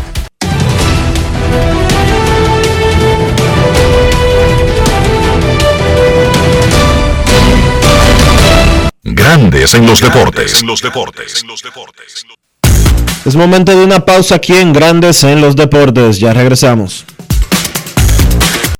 [9.13, 10.63] Grandes en los deportes.
[13.25, 16.17] Es momento de una pausa aquí en Grandes en los deportes.
[16.17, 17.03] Ya regresamos.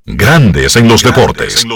[0.06, 1.66] Grandes en los deportes.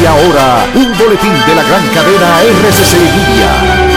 [0.00, 3.91] Y ahora, un boletín de la gran cadena RCC Media.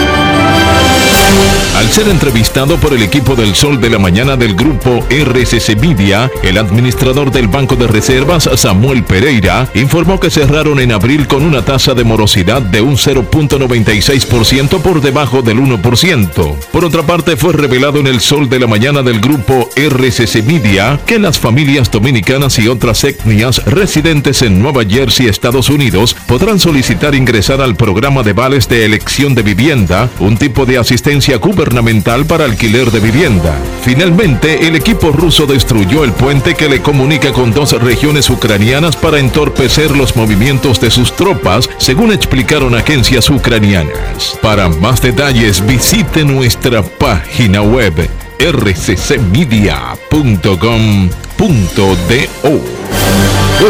[1.76, 6.30] Al ser entrevistado por el equipo del Sol de la Mañana del grupo RCC Media,
[6.42, 11.62] el administrador del Banco de Reservas, Samuel Pereira, informó que cerraron en abril con una
[11.66, 16.56] tasa de morosidad de un 0.96% por debajo del 1%.
[16.72, 20.98] Por otra parte, fue revelado en el Sol de la Mañana del grupo RCC Media
[21.04, 27.14] que las familias dominicanas y otras etnias residentes en Nueva Jersey, Estados Unidos, podrán solicitar
[27.14, 32.44] ingresar al programa de vales de elección de vivienda, un tipo de asistencia gubernamental para
[32.44, 33.56] alquiler de vivienda.
[33.82, 39.18] Finalmente, el equipo ruso destruyó el puente que le comunica con dos regiones ucranianas para
[39.18, 44.38] entorpecer los movimientos de sus tropas, según explicaron agencias ucranianas.
[44.42, 47.94] Para más detalles, visite nuestra página web
[48.38, 49.56] rccmedia.com.do.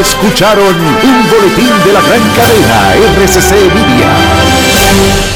[0.00, 5.35] Escucharon un boletín de la gran cadena RCC Media.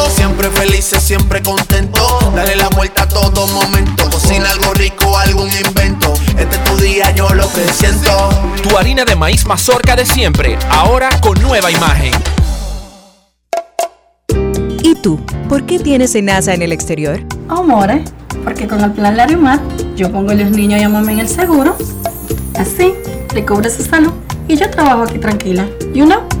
[0.41, 2.31] siempre felices, siempre contento.
[2.35, 4.09] Dale la vuelta a todo momento.
[4.09, 6.13] Cocina algo rico, algún invento.
[6.37, 8.29] Este es tu día, yo lo que siento.
[8.63, 12.13] Tu harina de maíz mazorca de siempre, ahora con nueva imagen.
[14.81, 15.19] ¿Y tú?
[15.47, 17.19] ¿Por qué tienes NASA en el exterior?
[17.49, 18.03] Oh, more,
[18.43, 19.61] porque con el plan Larimat
[19.95, 21.77] yo pongo a los niños y a mamá en el seguro.
[22.57, 22.93] Así,
[23.35, 24.13] le cubre su salud
[24.47, 25.67] y yo trabajo aquí tranquila.
[25.93, 26.40] You know?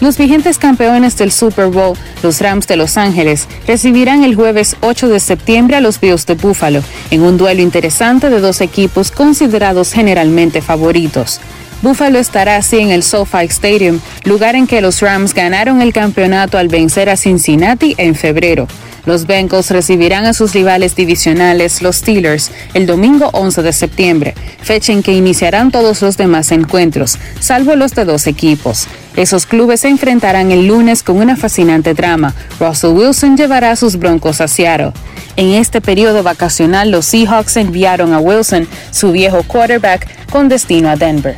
[0.00, 5.08] Los vigentes campeones del Super Bowl, los Rams de Los Ángeles, recibirán el jueves 8
[5.08, 9.92] de septiembre a los Bills de Buffalo, en un duelo interesante de dos equipos considerados
[9.92, 11.40] generalmente favoritos.
[11.80, 16.58] Buffalo estará así en el SoFi Stadium, lugar en que los Rams ganaron el campeonato
[16.58, 18.66] al vencer a Cincinnati en febrero.
[19.06, 24.92] Los Bengals recibirán a sus rivales divisionales, los Steelers, el domingo 11 de septiembre, fecha
[24.92, 28.86] en que iniciarán todos los demás encuentros, salvo los de dos equipos.
[29.16, 32.34] Esos clubes se enfrentarán el lunes con una fascinante trama.
[32.60, 34.92] Russell Wilson llevará a sus Broncos a Seattle.
[35.36, 40.96] En este periodo vacacional, los Seahawks enviaron a Wilson, su viejo quarterback, con destino a
[40.96, 41.36] Denver.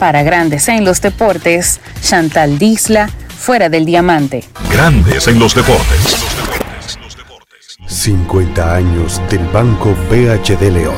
[0.00, 4.44] Para Grandes en los Deportes, Chantal Disla, fuera del diamante.
[4.72, 6.16] Grandes en los deportes.
[7.86, 10.94] 50 años del Banco BHD León.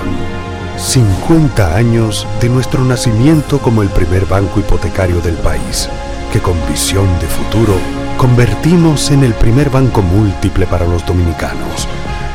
[0.78, 5.88] 50 años de nuestro nacimiento como el primer banco hipotecario del país,
[6.32, 7.74] que con visión de futuro
[8.16, 11.88] convertimos en el primer banco múltiple para los dominicanos.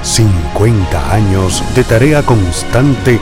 [0.03, 3.21] 50 años de tarea constante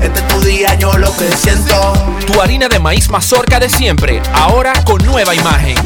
[0.00, 1.92] Este es tu día, yo lo que siento.
[2.26, 5.76] Tu harina de maíz mazorca de siempre, ahora con nueva imagen.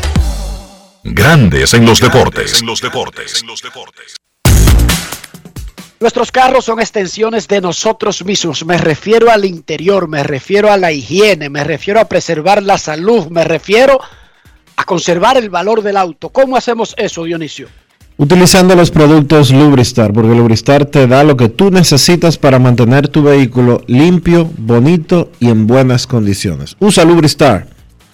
[1.05, 2.61] Grandes en los deportes.
[2.61, 3.45] En los deportes.
[6.01, 8.65] Nuestros carros son extensiones de nosotros mismos.
[8.65, 13.29] Me refiero al interior, me refiero a la higiene, me refiero a preservar la salud,
[13.29, 14.01] me refiero
[14.77, 16.31] a conservar el valor del auto.
[16.31, 17.69] ¿Cómo hacemos eso, Dionisio?
[18.21, 23.23] Utilizando los productos Lubristar, porque Lubristar te da lo que tú necesitas para mantener tu
[23.23, 26.77] vehículo limpio, bonito y en buenas condiciones.
[26.81, 27.69] Usa Lubristar.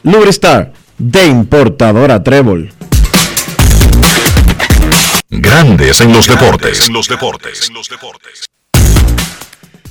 [0.04, 2.72] Lubristar, de importadora Trébol.
[5.28, 6.86] Grandes en los deportes.
[6.86, 7.68] En los deportes.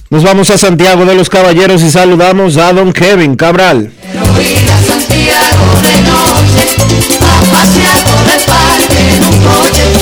[0.09, 3.91] Nos vamos a Santiago de los Caballeros y saludamos a don Kevin Cabral.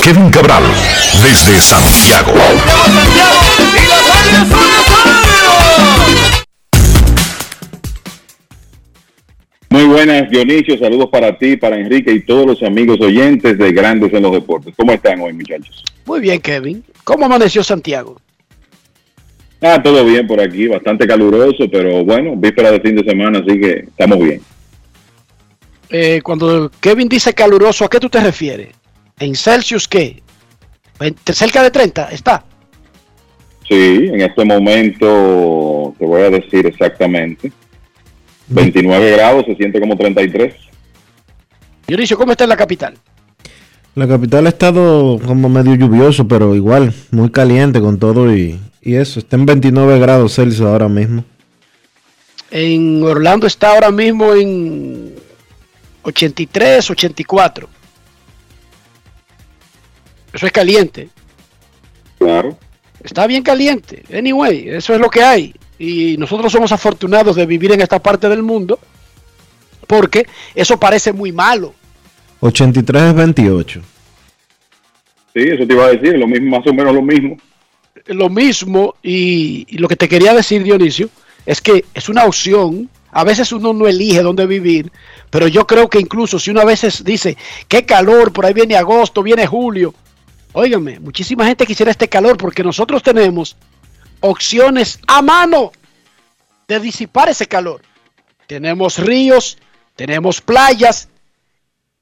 [0.02, 0.62] Kevin Cabral,
[1.22, 2.32] desde Santiago.
[9.70, 10.78] Muy buenas, Dionisio.
[10.78, 14.74] Saludos para ti, para Enrique y todos los amigos oyentes de Grandes en los Deportes.
[14.76, 15.84] ¿Cómo están hoy, muchachos?
[16.06, 16.84] Muy bien, Kevin.
[17.02, 18.20] ¿Cómo amaneció Santiago?
[19.60, 23.58] Ah, todo bien por aquí, bastante caluroso, pero bueno, víspera de fin de semana, así
[23.58, 24.42] que estamos bien.
[25.88, 28.68] Eh, cuando Kevin dice caluroso, ¿a qué tú te refieres?
[29.18, 30.22] ¿En Celsius qué?
[31.32, 32.44] ¿Cerca de 30 está?
[33.68, 37.52] Sí, en este momento te voy a decir exactamente.
[38.48, 40.54] 29 grados, se siente como 33.
[41.86, 42.94] Dionisio, ¿cómo está en la capital?
[43.94, 48.96] La capital ha estado como medio lluvioso, pero igual, muy caliente con todo y, y
[48.96, 49.20] eso.
[49.20, 51.24] Está en 29 grados Celsius ahora mismo.
[52.50, 55.14] En Orlando está ahora mismo en
[56.02, 57.68] 83, 84.
[60.34, 61.08] Eso es caliente.
[62.18, 62.58] Claro.
[63.02, 64.02] Está bien caliente.
[64.12, 65.54] Anyway, eso es lo que hay.
[65.78, 68.78] Y nosotros somos afortunados de vivir en esta parte del mundo
[69.86, 71.74] porque eso parece muy malo.
[72.40, 73.80] 83 es 28.
[75.34, 77.36] Sí, eso te iba a decir, lo mismo, más o menos lo mismo.
[78.06, 81.08] Lo mismo, y, y lo que te quería decir, Dionisio,
[81.46, 82.88] es que es una opción.
[83.10, 84.90] A veces uno no elige dónde vivir,
[85.30, 87.36] pero yo creo que incluso si uno a veces dice,
[87.68, 89.94] qué calor, por ahí viene agosto, viene julio.
[90.56, 93.56] Óigame, muchísima gente quisiera este calor porque nosotros tenemos
[94.20, 95.72] opciones a mano
[96.68, 97.82] de disipar ese calor.
[98.46, 99.58] Tenemos ríos,
[99.96, 101.08] tenemos playas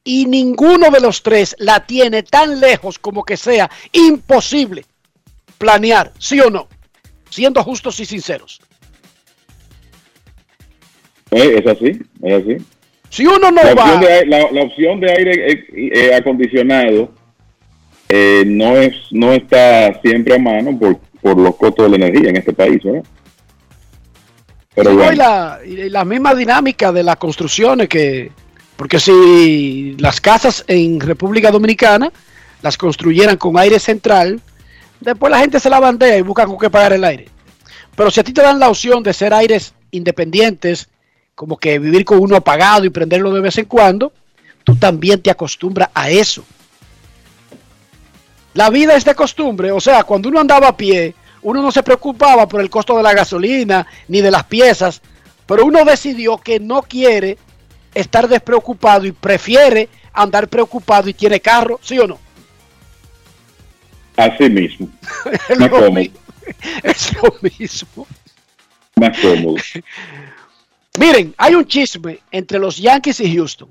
[0.04, 4.84] y ninguno de los tres la tiene tan lejos como que sea imposible
[5.56, 6.68] planear, sí o no,
[7.30, 8.60] siendo justos y sinceros.
[11.30, 12.56] Eh, es así, es así.
[13.08, 13.94] Si uno no la va...
[13.94, 17.21] Opción de, la, la, opción de aire eh, eh, acondicionado
[18.14, 22.28] eh, no es no está siempre a mano por, por los costos de la energía
[22.28, 23.04] en este país, ¿verdad?
[24.74, 25.12] Pero sí, bueno.
[25.12, 28.30] y, la, y la misma dinámica de las construcciones que...
[28.76, 32.12] Porque si las casas en República Dominicana
[32.60, 34.42] las construyeran con aire central,
[35.00, 37.30] después la gente se la bandea y busca con qué pagar el aire.
[37.96, 40.86] Pero si a ti te dan la opción de ser aires independientes,
[41.34, 44.12] como que vivir con uno apagado y prenderlo de vez en cuando,
[44.64, 46.44] tú también te acostumbras a eso.
[48.54, 51.82] La vida es de costumbre, o sea, cuando uno andaba a pie, uno no se
[51.82, 55.00] preocupaba por el costo de la gasolina ni de las piezas,
[55.46, 57.38] pero uno decidió que no quiere
[57.94, 62.18] estar despreocupado y prefiere andar preocupado y tiene carro, ¿sí o no?
[64.16, 64.88] Así mismo.
[65.48, 65.92] es, Más lo cómodo.
[65.92, 66.12] mi-
[66.82, 68.06] es lo mismo.
[68.96, 69.56] Más cómodo.
[70.98, 73.68] Miren, hay un chisme entre los Yankees y Houston.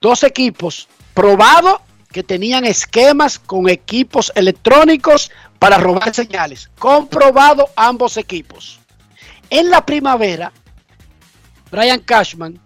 [0.00, 1.80] Dos equipos probado
[2.16, 6.70] que tenían esquemas con equipos electrónicos para robar señales.
[6.78, 8.80] Comprobado ambos equipos.
[9.50, 10.50] En la primavera,
[11.70, 12.58] Brian Cashman,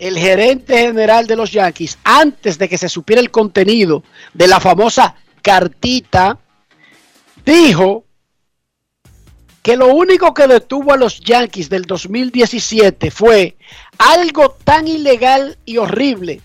[0.00, 4.02] el gerente general de los Yankees, antes de que se supiera el contenido
[4.34, 6.36] de la famosa cartita,
[7.46, 8.04] dijo
[9.62, 13.56] que lo único que detuvo a los Yankees del 2017 fue
[13.96, 16.40] algo tan ilegal y horrible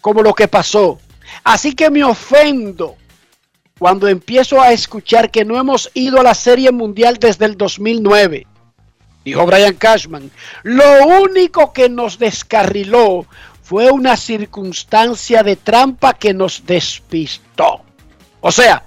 [0.00, 0.98] como lo que pasó.
[1.44, 2.96] Así que me ofendo
[3.78, 8.46] cuando empiezo a escuchar que no hemos ido a la Serie Mundial desde el 2009.
[9.24, 10.30] Dijo Brian Cashman.
[10.62, 13.26] Lo único que nos descarriló
[13.62, 17.82] fue una circunstancia de trampa que nos despistó.
[18.40, 18.84] O sea,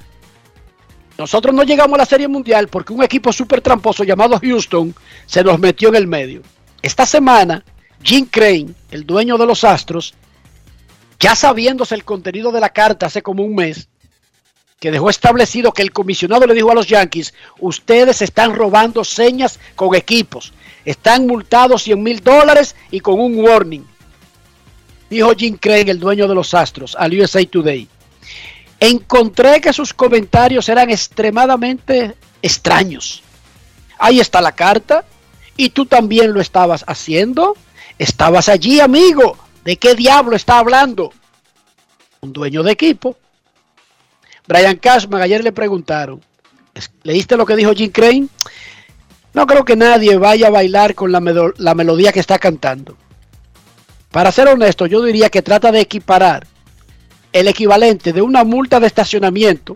[1.17, 4.93] nosotros no llegamos a la Serie Mundial porque un equipo súper tramposo llamado Houston
[5.25, 6.41] se nos metió en el medio.
[6.81, 7.63] Esta semana,
[8.03, 10.13] Jim Crane, el dueño de los Astros,
[11.19, 13.87] ya sabiéndose el contenido de la carta hace como un mes,
[14.79, 19.59] que dejó establecido que el comisionado le dijo a los Yankees, ustedes están robando señas
[19.75, 23.85] con equipos, están multados 100 mil dólares y con un warning.
[25.09, 27.87] Dijo Jim Crane, el dueño de los Astros, al USA Today.
[28.79, 33.23] Encontré que sus comentarios eran extremadamente extraños.
[33.97, 35.05] Ahí está la carta.
[35.57, 37.55] Y tú también lo estabas haciendo.
[37.97, 39.37] Estabas allí, amigo.
[39.65, 41.11] ¿De qué diablo está hablando?
[42.21, 43.17] Un dueño de equipo.
[44.47, 46.21] Brian Cashman, ayer le preguntaron,
[47.01, 48.27] ¿leíste lo que dijo Jim Crane?
[49.33, 51.19] No creo que nadie vaya a bailar con la,
[51.57, 52.95] la melodía que está cantando.
[54.11, 56.45] Para ser honesto, yo diría que trata de equiparar
[57.33, 59.75] el equivalente de una multa de estacionamiento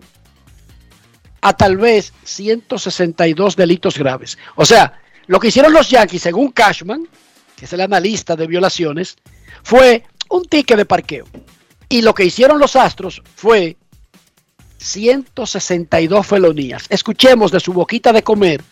[1.40, 4.38] a tal vez 162 delitos graves.
[4.54, 7.08] O sea, lo que hicieron los Yankees, según Cashman,
[7.56, 9.16] que es el analista de violaciones,
[9.62, 11.26] fue un ticket de parqueo.
[11.88, 13.76] Y lo que hicieron los Astros fue
[14.78, 16.86] 162 felonías.
[16.88, 18.62] Escuchemos de su boquita de comer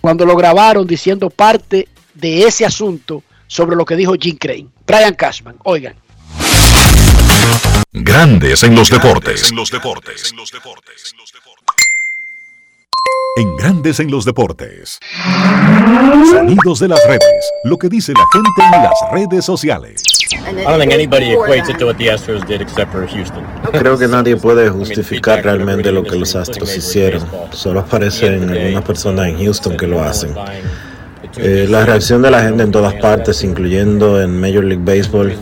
[0.00, 4.68] cuando lo grabaron diciendo parte de ese asunto sobre lo que dijo Jim Crane.
[4.86, 5.96] Brian Cashman, oigan.
[7.92, 9.50] Grandes en los deportes.
[9.50, 10.32] En los deportes.
[10.32, 10.38] En
[13.56, 14.98] Grandes en los deportes.
[16.30, 17.52] Sonidos de las redes.
[17.64, 20.02] Lo que dice la gente en las redes sociales.
[23.72, 27.26] Creo que nadie puede justificar realmente lo que los Astros hicieron.
[27.52, 30.34] Solo aparecen algunas personas en Houston que lo hacen.
[31.38, 35.34] Eh, la reacción de la gente en todas partes, incluyendo en Major League Baseball,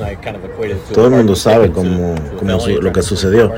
[0.92, 2.14] todo el mundo sabe cómo,
[2.80, 3.52] lo que sucedió.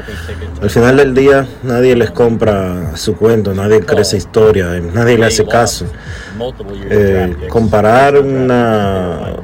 [0.60, 5.26] Al final del día, nadie les compra su cuento, nadie cree esa historia, nadie le
[5.26, 5.86] hace caso.
[6.90, 9.34] Eh, comparar una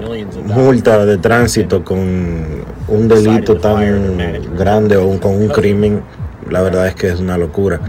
[0.47, 6.03] multa de tránsito con un delito tan grande o con un crimen
[6.51, 7.81] la verdad es que es una locura.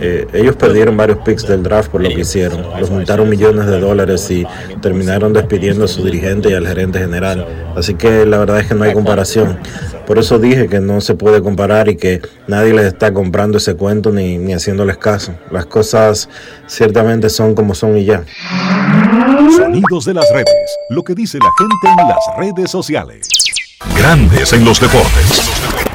[0.00, 2.62] Eh, ellos perdieron varios picks del draft por lo que hicieron.
[2.78, 4.46] Los multaron millones de dólares y
[4.80, 7.46] terminaron despidiendo a su dirigente y al gerente general.
[7.76, 9.58] Así que la verdad es que no hay comparación.
[10.06, 13.74] Por eso dije que no se puede comparar y que nadie les está comprando ese
[13.74, 15.34] cuento ni, ni haciéndoles caso.
[15.50, 16.28] Las cosas
[16.66, 18.24] ciertamente son como son y ya.
[19.56, 20.46] Sonidos de las redes.
[20.90, 23.28] Lo que dice la gente en las redes sociales.
[23.96, 25.89] Grandes en los deportes.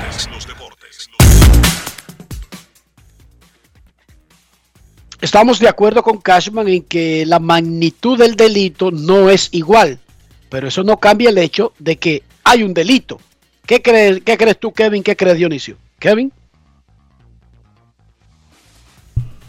[5.36, 10.00] Estamos de acuerdo con Cashman en que la magnitud del delito no es igual,
[10.48, 13.20] pero eso no cambia el hecho de que hay un delito.
[13.66, 15.04] ¿Qué crees, qué crees tú, Kevin?
[15.04, 15.76] ¿Qué crees, Dionisio?
[16.00, 16.32] Kevin.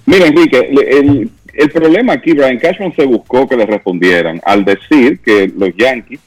[0.07, 5.21] Mira, Enrique, el, el problema aquí, Brian Cashman se buscó que le respondieran al decir
[5.21, 6.19] que los Yankees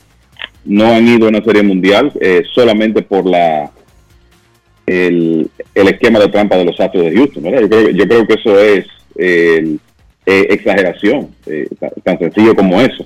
[0.64, 3.69] no han ido a una serie mundial eh, solamente por la
[4.86, 7.44] el, esquema de trampa de los Astros de Houston.
[7.44, 8.86] Creo, yo creo que eso es
[9.20, 9.78] eh,
[10.26, 11.68] exageración, eh,
[12.04, 13.06] tan sencillo como eso.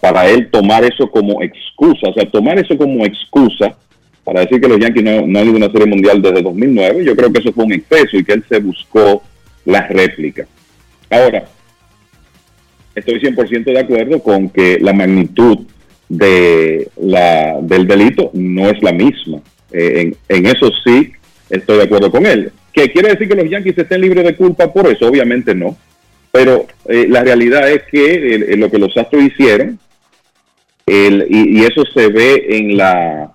[0.00, 3.74] para él tomar eso como excusa, o sea, tomar eso como excusa
[4.24, 7.04] para decir que los Yankees no, no han ido a una serie mundial desde 2009,
[7.04, 9.22] yo creo que eso fue un exceso y que él se buscó
[9.64, 10.46] la réplica.
[11.08, 11.44] Ahora,
[12.94, 15.58] estoy 100% de acuerdo con que la magnitud
[16.08, 19.40] de la, del delito no es la misma.
[19.72, 21.12] Eh, en, eso sí
[21.50, 22.52] estoy de acuerdo con él.
[22.72, 25.06] ¿Qué quiere decir que los Yankees estén libres de culpa por eso?
[25.06, 25.76] Obviamente no.
[26.32, 29.78] Pero eh, la realidad es que lo que los Astros hicieron,
[30.86, 33.32] y, eso se ve en la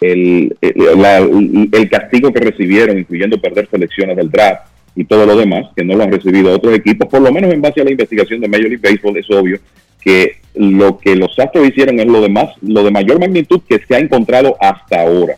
[0.00, 4.66] el, el, castigo que recibieron, incluyendo perder selecciones del draft
[4.96, 7.62] y todo lo demás, que no lo han recibido otros equipos, por lo menos en
[7.62, 9.58] base a la investigación de Major League Baseball, es obvio
[10.02, 13.80] que lo que los Astros hicieron es lo de, más, lo de mayor magnitud que
[13.86, 15.36] se ha encontrado hasta ahora,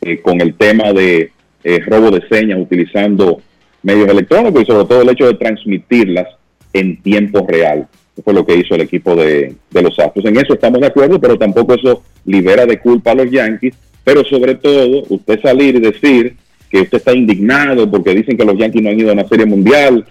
[0.00, 1.32] eh, con el tema de
[1.64, 3.40] eh, robo de señas utilizando
[3.82, 6.28] medios electrónicos y sobre todo el hecho de transmitirlas
[6.72, 7.86] en tiempo real.
[8.24, 10.24] Fue lo que hizo el equipo de, de los Astros.
[10.24, 13.74] En eso estamos de acuerdo, pero tampoco eso libera de culpa a los Yankees.
[14.02, 16.34] Pero sobre todo, usted salir y decir
[16.70, 19.46] que usted está indignado porque dicen que los Yankees no han ido a una serie
[19.46, 20.04] mundial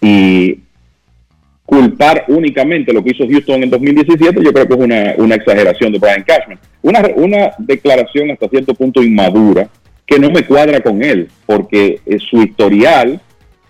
[0.00, 0.58] y
[1.64, 5.92] culpar únicamente lo que hizo Houston en 2017, yo creo que es una, una exageración
[5.92, 6.58] de Brian Cashman.
[6.84, 9.70] Una, una declaración hasta cierto punto inmadura
[10.04, 13.18] que no me cuadra con él, porque eh, su historial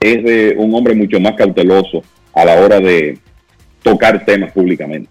[0.01, 2.03] es de un hombre mucho más cauteloso
[2.35, 3.16] a la hora de
[3.85, 5.09] tocar temas públicamente.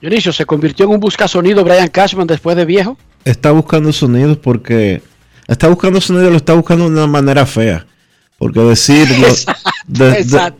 [0.00, 2.96] Dionisio, ¿se convirtió en un buscasonido Brian Cashman después de viejo?
[3.26, 5.02] Está buscando sonidos porque
[5.46, 7.84] está buscando sonidos, lo está buscando de una manera fea.
[8.40, 9.06] Porque decir,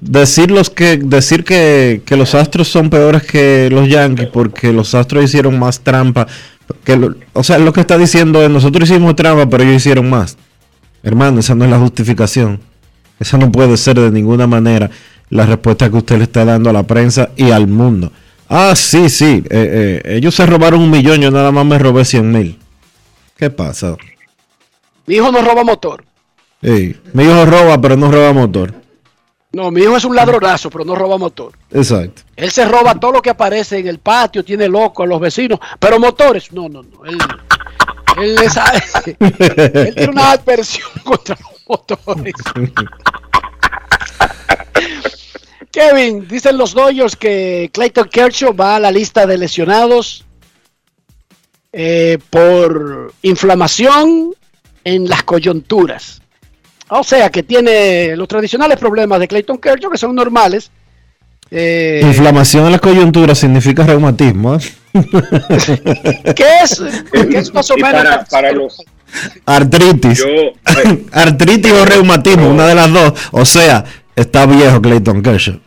[0.02, 5.24] decir, los que, decir que, los Astros son peores que los Yankees porque los Astros
[5.24, 6.26] hicieron más trampa.
[6.84, 7.00] Que
[7.32, 10.36] o sea, lo que está diciendo es, nosotros hicimos trampa, pero ellos hicieron más.
[11.02, 12.60] Hermano, esa no es la justificación.
[13.18, 14.90] Esa no puede ser de ninguna manera
[15.30, 18.12] la respuesta que usted le está dando a la prensa y al mundo.
[18.46, 22.04] Ah, sí, sí, eh, eh, ellos se robaron un millón, yo nada más me robé
[22.04, 22.58] 100 mil.
[23.38, 23.96] ¿Qué pasa?
[25.06, 26.04] Mi hijo no roba motor.
[26.62, 28.74] Mi hijo roba, pero no roba motor.
[29.52, 31.52] No, mi hijo es un ladronazo, pero no roba motor.
[31.72, 32.22] Exacto.
[32.36, 35.58] Él se roba todo lo que aparece en el patio, tiene loco a los vecinos,
[35.78, 37.04] pero motores, no, no, no.
[37.04, 37.18] Él,
[38.22, 38.56] él, es-
[39.18, 42.34] él tiene una adversión contra los motores.
[45.72, 50.24] Kevin, dicen los Dodgers que Clayton Kershaw va a la lista de lesionados
[51.72, 54.34] eh, por inflamación
[54.84, 56.22] en las coyunturas.
[56.90, 60.70] O sea que tiene los tradicionales problemas de Clayton Kershaw que son normales.
[61.52, 64.54] Eh, Inflamación en las coyunturas significa reumatismo.
[64.56, 64.58] ¿eh?
[66.36, 66.82] ¿Qué es?
[67.12, 67.92] ¿Qué es más o menos?
[67.92, 68.82] para, para los
[69.46, 70.24] Artritis.
[71.12, 73.12] Artritis o reumatismo, una de las dos.
[73.32, 73.84] O sea,
[74.14, 75.58] está viejo Clayton Kershaw.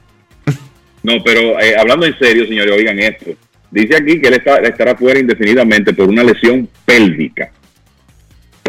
[1.04, 3.32] No, pero eh, hablando en serio, señores, oigan esto.
[3.72, 7.52] Dice aquí que él está- estará fuera indefinidamente por una lesión pélvica.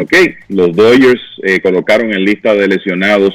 [0.01, 0.13] Ok,
[0.49, 3.33] los Dodgers eh, colocaron en lista de lesionados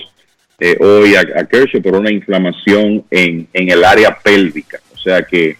[0.58, 4.78] eh, hoy a, a Kershaw por una inflamación en, en el área pélvica.
[4.92, 5.56] O sea que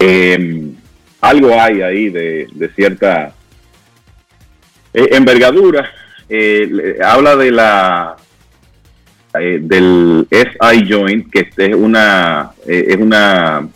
[0.00, 0.72] eh,
[1.20, 3.32] algo hay ahí de, de cierta
[4.92, 5.88] eh, envergadura.
[6.28, 8.16] Eh, habla de la
[9.34, 13.66] del SI joint, que es una, es una,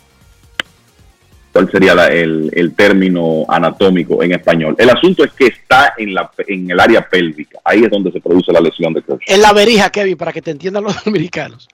[1.57, 4.75] ¿cuál sería la- el, el término anatómico en español?
[4.77, 8.21] El asunto es que está en, la, en el área pélvica, ahí es donde se
[8.21, 9.19] produce la lesión de Kershaw.
[9.25, 11.67] En la verija, Kevin, para que te entiendan los dominicanos.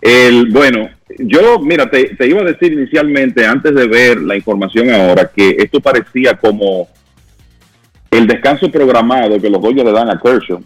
[0.00, 0.88] El, bueno,
[1.18, 5.56] yo, mira, te, te iba a decir inicialmente, antes de ver la información ahora, que
[5.58, 6.88] esto parecía como
[8.10, 10.62] el descanso programado que los Dodgers le dan a Kershaw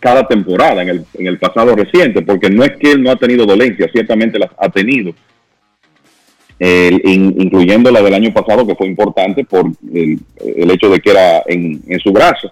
[0.00, 3.16] cada temporada en el, en el pasado reciente, porque no es que él no ha
[3.16, 5.14] tenido dolencias, ciertamente las ha tenido,
[6.58, 10.20] In- incluyendo la del año pasado, que fue importante por el,
[10.70, 12.50] hecho de que era en, en su brazo.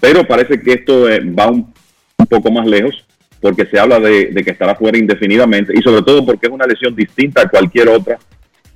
[0.00, 1.72] Pero parece que esto eh, va un,
[2.18, 3.04] un poco más lejos,
[3.40, 6.94] porque se habla de, que estará fuera indefinidamente y sobre todo porque es una lesión
[6.94, 8.18] distinta a cualquier otra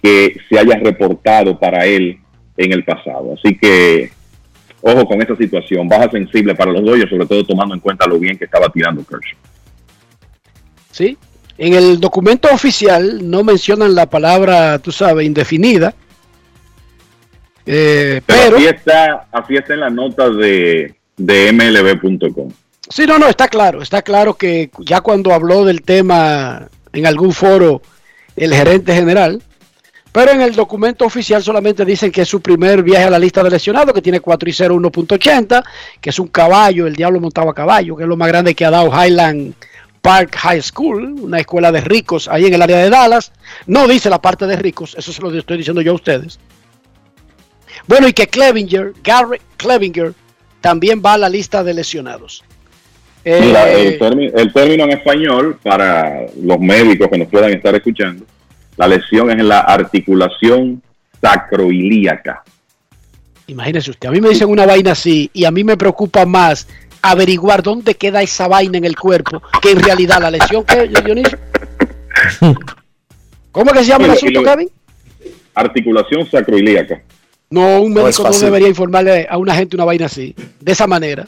[0.02, 2.18] que se haya reportado para él
[2.56, 3.34] en el pasado.
[3.34, 4.10] Así que
[4.80, 8.18] ojo con esta situación, baja sensible para los Dodgers, sobre todo tomando en cuenta lo
[8.18, 9.38] bien que estaba tirando Kershaw.
[10.90, 11.16] ¿sí?
[11.58, 15.94] En el documento oficial no mencionan la palabra, tú sabes, indefinida.
[17.66, 22.50] Eh, Pero, pero, así, está, así está en la nota de, de MLB.com.
[22.88, 23.82] sí, no, no, está claro.
[23.82, 27.80] Está claro que ya cuando habló del tema en algún foro
[28.34, 29.42] el gerente general,
[30.10, 33.42] pero en el documento oficial solamente dicen que es su primer viaje a la lista
[33.42, 35.62] de lesionados, que tiene 4 y 0, 1.80,
[36.00, 38.70] que es un caballo, el diablo montaba caballo, que es lo más grande que ha
[38.70, 39.54] dado Highland
[40.02, 43.32] Park High School, una escuela de ricos ahí en el área de Dallas.
[43.66, 46.38] No dice la parte de ricos, eso se lo estoy diciendo yo a ustedes.
[47.86, 50.12] Bueno, y que Clevinger, Gary Clevinger,
[50.60, 52.44] también va a la lista de lesionados.
[53.24, 57.74] Eh, Mira, el, término, el término en español para los médicos que nos puedan estar
[57.74, 58.24] escuchando,
[58.76, 60.82] la lesión es en la articulación
[61.20, 62.42] sacroilíaca.
[63.46, 66.66] Imagínese usted, a mí me dicen una vaina así y a mí me preocupa más
[67.02, 71.38] averiguar dónde queda esa vaina en el cuerpo que en realidad la lesión que Dionisio.
[73.52, 74.70] ¿Cómo es que se llama el asunto, Kevin?
[75.54, 77.02] Articulación sacroilíaca.
[77.50, 81.26] No, un médico no, debería informarle a una gente una vaina así, de esa manera.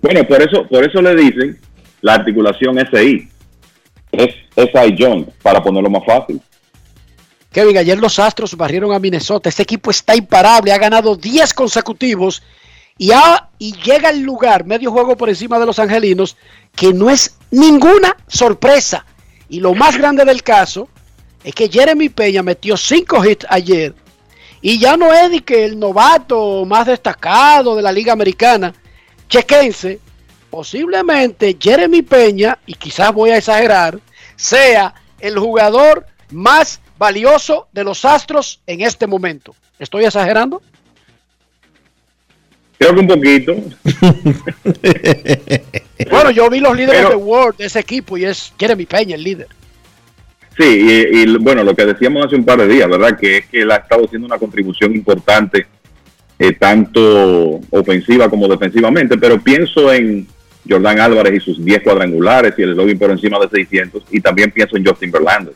[0.00, 1.58] Bueno, por eso, por eso le dicen
[2.00, 3.28] la articulación SI.
[4.12, 6.40] Es SI joint, para ponerlo más fácil.
[7.52, 9.48] Kevin, ayer los Astros barrieron a Minnesota.
[9.48, 12.42] Este equipo está imparable, ha ganado 10 consecutivos
[12.98, 16.36] y, ha- y llega al lugar, medio juego por encima de los angelinos,
[16.74, 19.04] que no es ninguna sorpresa.
[19.48, 20.88] Y lo más grande del caso
[21.42, 23.94] es que Jeremy Peña metió 5 hits ayer.
[24.60, 28.72] Y ya no es de que el novato más destacado de la Liga Americana.
[29.28, 30.00] Chequense,
[30.48, 33.98] posiblemente Jeremy Peña, y quizás voy a exagerar,
[34.36, 39.54] sea el jugador más valioso de los Astros en este momento.
[39.78, 40.62] ¿Estoy exagerando?
[42.78, 43.54] Creo que un poquito.
[46.10, 49.14] Bueno, yo vi los líderes Pero- de World de ese equipo y es Jeremy Peña
[49.14, 49.46] el líder.
[50.56, 53.18] Sí, y, y, bueno, lo que decíamos hace un par de días, ¿verdad?
[53.18, 55.66] Que es que él ha estado haciendo una contribución importante,
[56.38, 60.26] eh, tanto ofensiva como defensivamente, pero pienso en
[60.68, 64.50] Jordan Álvarez y sus 10 cuadrangulares y el lobby por encima de 600, y también
[64.52, 65.54] pienso en Justin Verlander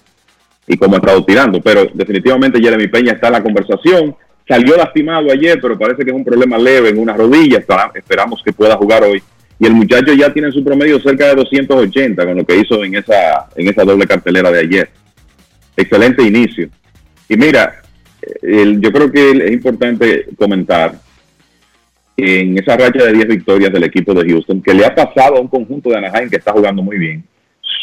[0.66, 4.16] y cómo ha estado tirando, pero definitivamente Jeremy Peña está en la conversación,
[4.49, 8.43] salió lastimado ayer, pero parece que es un problema leve en una rodilla, Espera- esperamos
[8.43, 9.23] que pueda jugar hoy.
[9.61, 12.83] Y el muchacho ya tiene en su promedio cerca de 280 con lo que hizo
[12.85, 14.89] en esa, en esa doble cartelera de ayer.
[15.77, 16.69] Excelente inicio.
[17.29, 17.83] Y mira,
[18.43, 20.95] el- yo creo que es importante comentar
[22.16, 25.41] en esa racha de 10 victorias del equipo de Houston, que le ha pasado a
[25.41, 27.25] un conjunto de Anaheim que está jugando muy bien.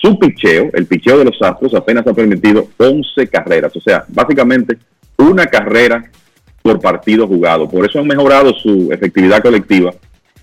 [0.01, 4.77] Su picheo, el picheo de los Astros, apenas ha permitido 11 carreras, o sea, básicamente
[5.17, 6.03] una carrera
[6.65, 7.69] por partido jugado.
[7.69, 9.93] Por eso han mejorado su efectividad colectiva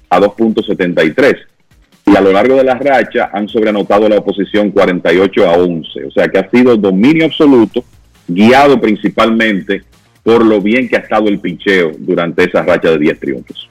[0.08, 1.36] a 2.73.
[2.06, 6.04] Y a lo largo de la racha han sobreanotado la oposición 48 a 11.
[6.04, 7.82] O sea que ha sido dominio absoluto,
[8.28, 9.82] guiado principalmente
[10.22, 13.68] por lo bien que ha estado el picheo durante esa racha de 10 triunfos.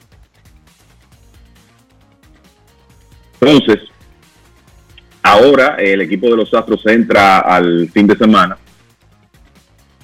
[3.40, 3.78] Entonces,
[5.22, 8.58] ahora el equipo de los Astros entra al fin de semana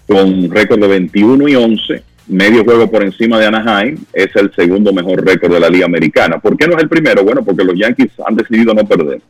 [0.06, 4.92] con récord de 21 y 11, medio juego por encima de Anaheim, es el segundo
[4.92, 6.38] mejor récord de la Liga Americana.
[6.38, 7.24] ¿Por qué no es el primero?
[7.24, 9.20] Bueno, porque los Yankees han decidido no perder.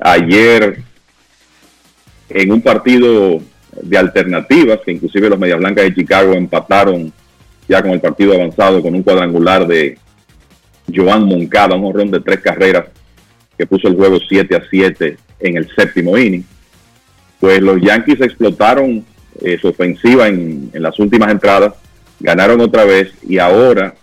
[0.00, 0.78] Ayer,
[2.28, 3.40] en un partido
[3.80, 7.12] de alternativas, que inclusive los Medias Blancas de Chicago empataron
[7.68, 9.98] ya con el partido avanzado con un cuadrangular de
[10.94, 12.86] Joan Moncada, un horrón de tres carreras
[13.56, 16.44] que puso el juego 7 a 7 en el séptimo inning.
[17.40, 19.04] Pues los Yankees explotaron
[19.40, 21.74] eh, su ofensiva en, en, las últimas entradas,
[22.24, 23.94] ganaron otra vez y ahora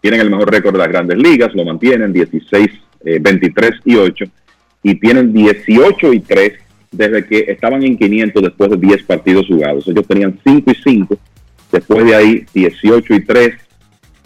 [0.00, 2.68] tienen el mejor récord de las grandes ligas, lo mantienen 16,
[3.20, 4.24] 23 eh, y 8
[4.82, 6.52] y tienen 18 y 3
[6.90, 9.86] desde que estaban en 500 después de 10 partidos jugados.
[9.86, 11.18] Ellos tenían 5 y 5,
[11.70, 13.54] después de ahí 18 y 3.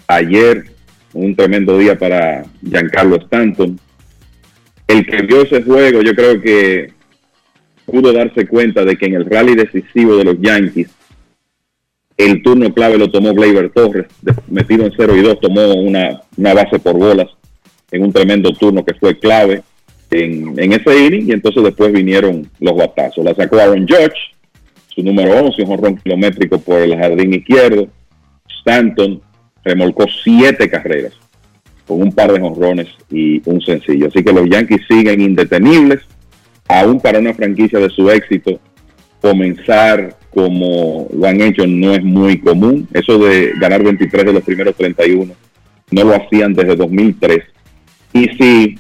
[0.07, 0.65] Ayer
[1.13, 3.79] un tremendo día para Giancarlo Stanton.
[4.87, 6.93] El que vio ese juego, yo creo que
[7.85, 10.89] pudo darse cuenta de que en el rally decisivo de los Yankees,
[12.19, 14.07] el turno clave lo tomó Gleyber Torres,
[14.49, 17.29] metido en 0 y 2, tomó una, una base por bolas
[17.93, 19.63] en un tremendo turno que fue clave
[20.11, 23.25] en, en, ese inning y entonces después vinieron los batazos.
[23.25, 24.35] La sacó Aaron Judge,
[24.89, 27.87] su número 11, un jonrón kilométrico por el jardín izquierdo.
[28.59, 29.23] Stanton
[29.63, 31.13] remolcó siete carreras
[31.87, 34.09] con un par de jonrones y un sencillo.
[34.09, 36.01] Así que los Yankees siguen indetenibles,
[36.67, 38.59] aún para una franquicia de su éxito,
[39.21, 42.89] comenzar como lo han hecho no es muy común.
[42.93, 45.35] Eso de ganar 23 de los primeros 31
[45.91, 47.45] no lo hacían desde 2003.
[48.13, 48.79] Y si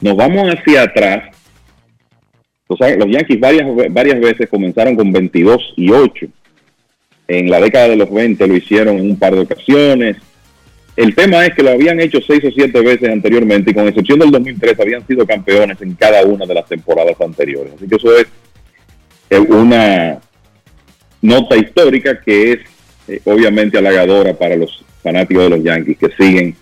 [0.00, 1.34] nos vamos hacia atrás,
[2.68, 6.26] los Yankees varias, varias veces comenzaron con 22 y 8.
[7.28, 10.16] En la década de los 20 lo hicieron en un par de ocasiones.
[10.96, 14.18] El tema es que lo habían hecho seis o siete veces anteriormente y con excepción
[14.18, 17.74] del 2003 habían sido campeones en cada una de las temporadas anteriores.
[17.76, 18.26] Así que eso es
[19.30, 20.18] una
[21.20, 22.58] nota histórica que es
[23.08, 26.56] eh, obviamente halagadora para los fanáticos de los Yankees que siguen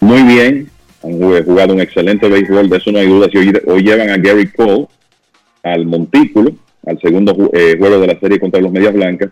[0.00, 0.70] muy bien
[1.02, 1.12] han
[1.44, 3.28] jugado un excelente béisbol, de eso no hay duda.
[3.30, 4.86] Si hoy, llevan a Gary Cole
[5.62, 6.52] al montículo,
[6.84, 9.30] al segundo eh, juego de la serie contra los Medias Blancas.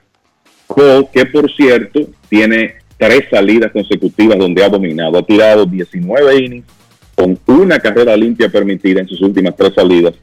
[0.66, 5.18] Cole, que por cierto, tiene tres salidas consecutivas donde ha dominado.
[5.18, 6.66] Ha tirado 19 innings
[7.14, 10.14] con una carrera limpia permitida en sus últimas tres salidas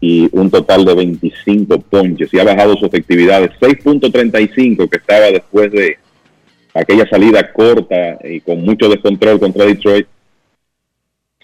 [0.00, 2.32] y un total de 25 ponches.
[2.32, 5.98] Y ha bajado su efectividad de 6.35 que estaba después de
[6.74, 10.06] aquella salida corta y con mucho descontrol contra Detroit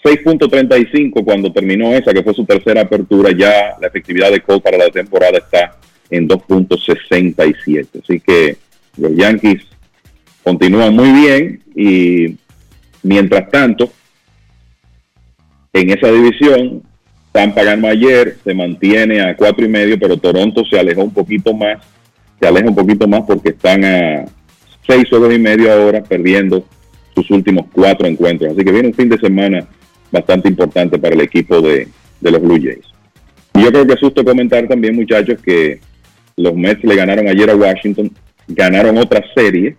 [0.07, 4.78] 6.35 cuando terminó esa, que fue su tercera apertura, ya la efectividad de Cole para
[4.78, 5.77] la temporada está
[6.11, 8.03] en 2.67.
[8.03, 8.57] Así que
[8.99, 9.65] los Yankees
[10.45, 12.37] continúan muy bien y
[13.03, 13.91] mientras tanto,
[15.73, 16.83] en esa división,
[17.37, 21.53] Tampa ganó ayer, se mantiene a cuatro y medio, pero Toronto se alejó un poquito
[21.53, 21.85] más,
[22.41, 24.25] se aleja un poquito más porque están a
[24.87, 26.65] seis dos y medio ahora perdiendo
[27.15, 28.53] sus últimos cuatro encuentros.
[28.53, 29.67] Así que viene un fin de semana
[30.11, 31.89] bastante importante para el equipo de,
[32.23, 32.87] los Blue Jays.
[33.53, 35.81] Y yo creo que es justo comentar también, muchachos, que
[36.39, 38.13] los Mets le ganaron ayer a Washington,
[38.49, 39.77] ganaron otra serie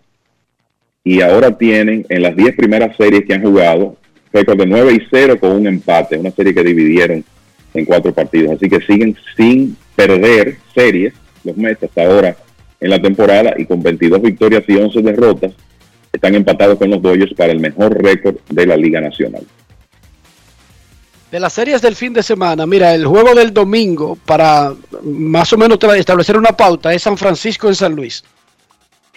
[1.04, 3.98] y ahora tienen en las 10 primeras series que han jugado
[4.32, 7.26] récord de 9 y 0 con un empate, una serie que dividieron
[7.78, 8.56] en cuatro partidos.
[8.56, 11.14] Así que siguen sin perder series
[11.44, 12.36] los Mets hasta ahora
[12.80, 15.54] en la temporada y con 22 victorias y 11 derrotas
[16.12, 19.44] están empatados con los Dodgers para el mejor récord de la Liga Nacional.
[21.32, 24.74] De las series del fin de semana, mira, el juego del domingo, para
[25.04, 28.24] más o menos establecer una pauta, es San Francisco en San Luis.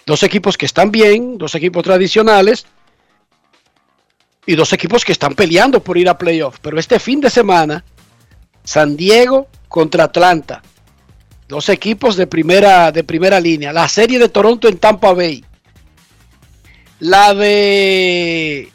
[0.05, 2.65] Dos equipos que están bien, dos equipos tradicionales
[4.45, 6.57] y dos equipos que están peleando por ir a playoff.
[6.61, 7.85] Pero este fin de semana,
[8.63, 10.61] San Diego contra Atlanta.
[11.47, 13.73] Dos equipos de primera, de primera línea.
[13.73, 15.43] La serie de Toronto en Tampa Bay.
[16.99, 18.71] La de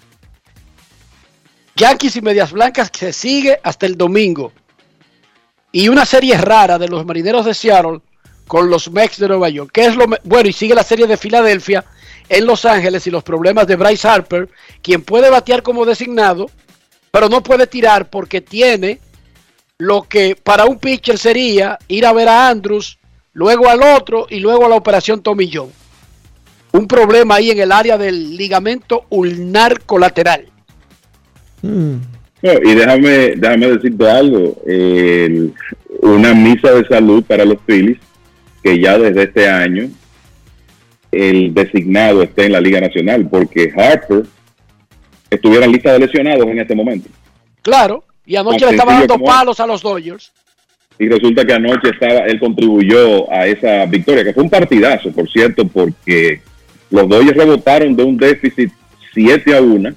[1.76, 4.52] Yankees y Medias Blancas que sigue hasta el domingo.
[5.72, 8.00] Y una serie rara de los Marineros de Seattle
[8.46, 9.70] con los Mets de Nueva York.
[9.72, 10.48] ¿Qué es lo bueno?
[10.48, 11.84] Y sigue la serie de Filadelfia
[12.28, 14.48] en Los Ángeles y los problemas de Bryce Harper,
[14.82, 16.50] quien puede batear como designado,
[17.10, 19.00] pero no puede tirar porque tiene
[19.78, 22.98] lo que para un pitcher sería ir a ver a Andrews,
[23.32, 25.68] luego al otro y luego a la operación Tommy John.
[26.72, 30.46] Un problema ahí en el área del ligamento ulnar colateral.
[31.62, 34.56] Y déjame, déjame decirte algo.
[34.66, 35.52] el-
[36.02, 37.98] una misa de salud para los Phillies,
[38.62, 39.88] que ya desde este año
[41.10, 44.24] el designado esté en la Liga Nacional, porque Harper
[45.30, 47.08] estuviera en lista de lesionados en este momento.
[47.62, 50.32] Claro, y anoche le estaba dando como- palos a los Dodgers.
[50.98, 55.30] Y resulta que anoche estaba, él contribuyó a esa victoria, que fue un partidazo, por
[55.30, 56.40] cierto, porque
[56.90, 58.72] los Dodgers rebotaron de un déficit
[59.12, 59.92] 7 a 1,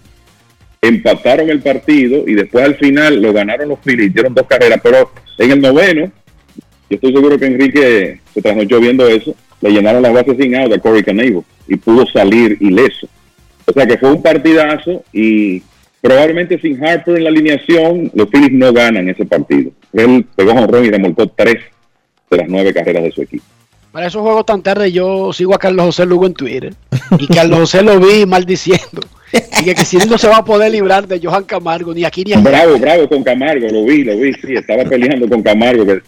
[0.81, 5.11] empataron el partido y después al final lo ganaron los Phillies, dieron dos carreras, pero
[5.37, 6.11] en el noveno,
[6.89, 10.73] yo estoy seguro que Enrique se trasnochó viendo eso, le llenaron las bases sin out
[10.73, 13.07] a Corey Canable y pudo salir ileso.
[13.65, 15.61] O sea que fue un partidazo y
[16.01, 19.71] probablemente sin Harper en la alineación, los Phillies no ganan ese partido.
[19.93, 21.57] Él pegó jonrón y remolcó tres
[22.29, 23.43] de las nueve carreras de su equipo.
[23.91, 26.73] Para esos juegos tan tarde yo sigo a Carlos José Lugo en Twitter.
[27.17, 29.01] Y Carlos José lo vi maldiciendo.
[29.59, 32.03] Y que, que si él no se va a poder librar de Johan Camargo, ni
[32.03, 32.41] aquí ni allá.
[32.41, 36.01] Bravo, bravo con Camargo, lo vi, lo vi, sí, estaba peleando con Camargo, que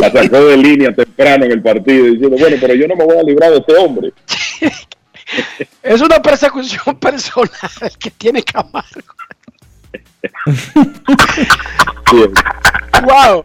[0.00, 3.16] la sacó de línea temprano en el partido, diciendo, bueno, pero yo no me voy
[3.18, 4.12] a librar de este hombre.
[5.82, 7.50] Es una persecución personal
[7.98, 9.14] que tiene Camargo.
[13.06, 13.44] Wow.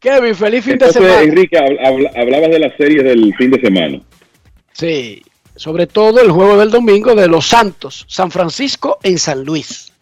[0.00, 1.22] Kevin, feliz fin de semana.
[1.22, 4.00] Enrique, habl- habl- hablabas de las series del fin de semana.
[4.72, 5.22] Sí,
[5.56, 9.92] sobre todo el juego del domingo de los Santos, San Francisco en San Luis.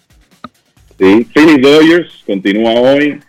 [0.98, 3.20] Sí, Phillies Dodgers continúa hoy.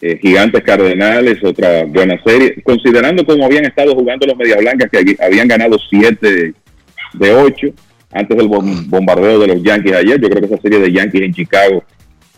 [0.00, 2.62] Eh, Gigantes Cardenales, otra buena serie.
[2.62, 6.52] Considerando cómo habían estado jugando los Medias Blancas, que habían ganado 7
[7.14, 7.68] de 8
[8.14, 10.20] antes del bom- bombardeo de los Yankees ayer.
[10.20, 11.84] Yo creo que esa serie de Yankees en Chicago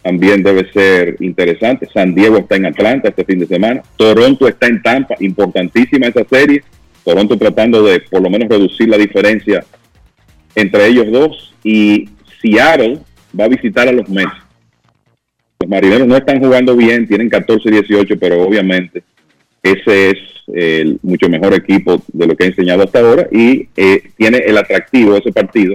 [0.03, 1.89] también debe ser interesante.
[1.93, 3.82] San Diego está en Atlanta este fin de semana.
[3.97, 5.15] Toronto está en Tampa.
[5.20, 6.62] Importantísima esa serie.
[7.05, 9.65] Toronto tratando de por lo menos reducir la diferencia
[10.55, 11.55] entre ellos dos.
[11.62, 12.09] Y
[12.40, 12.98] Seattle
[13.39, 14.32] va a visitar a los Mets.
[15.61, 19.03] Los marineros no están jugando bien, tienen 14-18, pero obviamente
[19.72, 20.18] ese es
[20.48, 24.56] el mucho mejor equipo de lo que ha enseñado hasta ahora y eh, tiene el
[24.56, 25.74] atractivo ese partido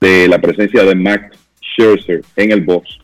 [0.00, 2.98] de la presencia de Max Scherzer en el box.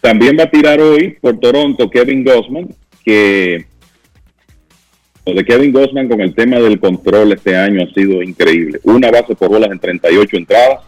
[0.00, 2.68] También va a tirar hoy por Toronto Kevin Gossman,
[3.04, 3.66] que
[5.26, 8.80] lo de Kevin Gossman con el tema del control este año ha sido increíble.
[8.84, 10.84] Una base por bolas en 38 entradas,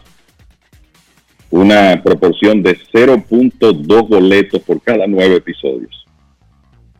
[1.49, 6.00] una proporción de 0.2 boletos por cada nueve episodios.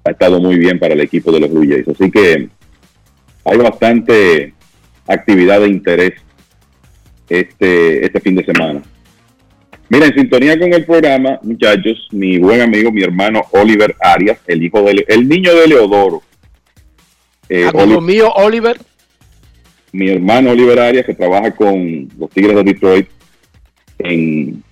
[0.03, 1.87] Ha estado muy bien para el equipo de los Blue Jays.
[1.87, 2.49] Así que
[3.45, 4.53] hay bastante
[5.07, 6.13] actividad de interés
[7.29, 8.81] este, este fin de semana.
[9.89, 14.63] Mira, en sintonía con el programa, muchachos, mi buen amigo, mi hermano Oliver Arias, el
[14.63, 16.21] hijo del el niño de Leodoro.
[17.49, 18.77] Eh, Amigo Oli- mío, Oliver,
[19.91, 23.07] mi hermano Oliver Arias, que trabaja con los Tigres de Detroit
[23.99, 24.63] en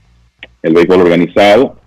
[0.64, 1.80] el béisbol organizado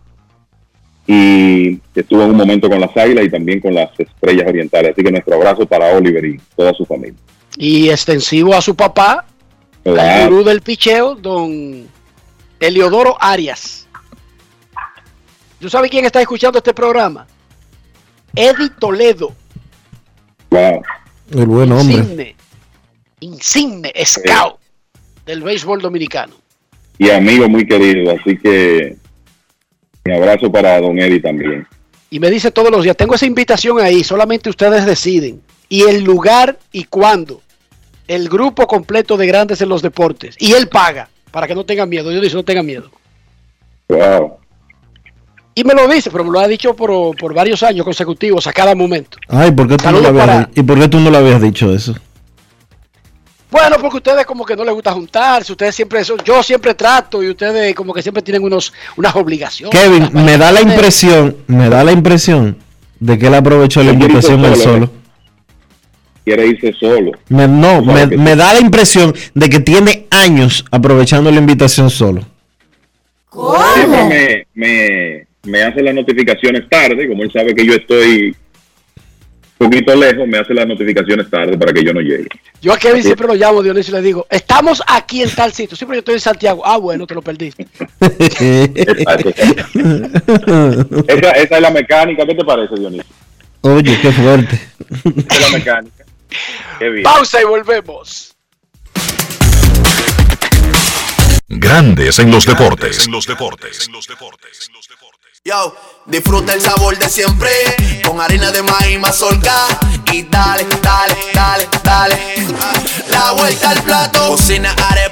[1.06, 4.92] y estuvo en un momento con las Águilas y también con las Estrellas Orientales.
[4.92, 7.18] Así que nuestro abrazo para Oliver y toda su familia.
[7.56, 9.26] y extensivo a su papá,
[9.84, 9.96] el
[10.28, 11.86] gurú del picheo, don
[12.60, 13.86] Eliodoro Arias.
[15.60, 17.26] ¿Tú sabes quién está escuchando este programa?
[18.34, 19.32] Eddie Toledo,
[20.50, 20.82] Wow.
[21.32, 21.96] El buen hombre.
[21.96, 22.36] insigne,
[23.20, 24.58] insigne scout
[25.24, 26.34] del béisbol dominicano.
[26.98, 28.12] Y amigo muy querido.
[28.12, 28.96] Así que
[30.04, 31.66] mi abrazo para Don Eddie también.
[32.10, 35.40] Y me dice todos los días, tengo esa invitación ahí, solamente ustedes deciden.
[35.68, 37.40] Y el lugar y cuándo.
[38.06, 40.36] El grupo completo de grandes en los deportes.
[40.38, 42.12] Y él paga, para que no tengan miedo.
[42.12, 42.90] Yo dice, no tengan miedo.
[43.88, 44.36] Wow.
[45.54, 48.52] Y me lo dice, pero me lo ha dicho por, por varios años consecutivos, a
[48.52, 49.18] cada momento.
[49.28, 51.40] Ay, ¿por qué tú no habías para- di- ¿y por qué tú no le habías
[51.40, 51.94] dicho eso?
[53.52, 57.22] Bueno, porque ustedes como que no les gusta juntarse, ustedes siempre, son- yo siempre trato
[57.22, 59.78] y ustedes como que siempre tienen unos, unas obligaciones.
[59.78, 62.56] Kevin, me da la impresión, me da la impresión
[62.98, 64.90] de que él aprovechó la invitación él solo.
[66.24, 67.12] Quiere irse solo.
[67.28, 72.22] Me- no, me, da la impresión de que tiene años aprovechando la invitación solo.
[73.74, 78.34] Siempre me, me, me hace las notificaciones tarde, como él sabe que yo estoy
[79.64, 82.28] poquito lejos, me hace las notificaciones tarde para que yo no llegue.
[82.60, 85.76] Yo a Kevin siempre lo llamo, Dionisio, y le digo, estamos aquí en tal sitio.
[85.76, 86.62] Siempre yo estoy en Santiago.
[86.64, 87.66] Ah, bueno, te lo perdiste.
[91.08, 93.04] Esa, esa es la mecánica, ¿qué te parece, Dionisio?
[93.62, 94.60] Oye, qué fuerte.
[95.04, 96.04] de la mecánica.
[96.78, 97.04] Qué bien.
[97.04, 98.34] Pausa y volvemos.
[101.48, 103.08] Grandes en los deportes.
[105.44, 105.76] Yo,
[106.06, 107.50] disfruta el sabor de siempre
[108.12, 109.54] con harina de maíz mazorca
[110.12, 112.46] y dale, dale, dale, dale.
[113.08, 115.11] La vuelta al plato, cocina arepa,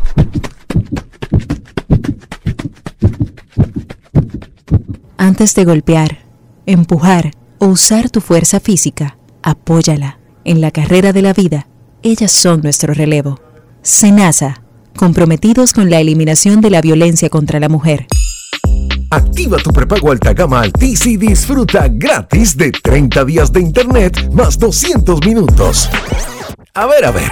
[5.21, 6.25] Antes de golpear,
[6.65, 7.29] empujar
[7.59, 10.17] o usar tu fuerza física, apóyala.
[10.45, 11.67] En la carrera de la vida,
[12.01, 13.39] ellas son nuestro relevo.
[13.83, 14.63] Senasa,
[14.97, 18.07] comprometidos con la eliminación de la violencia contra la mujer.
[19.11, 24.57] Activa tu prepago alta gama Altis y disfruta gratis de 30 días de internet más
[24.57, 25.87] 200 minutos.
[26.73, 27.31] A ver, a ver.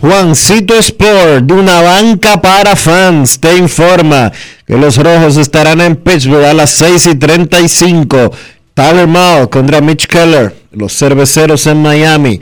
[0.00, 4.32] Juancito Sport, de una banca para fans, te informa
[4.66, 8.32] que los rojos estarán en Pittsburgh a las 6 y 35.
[8.72, 12.40] Tyler Mao contra Mitch Keller, los cerveceros en Miami.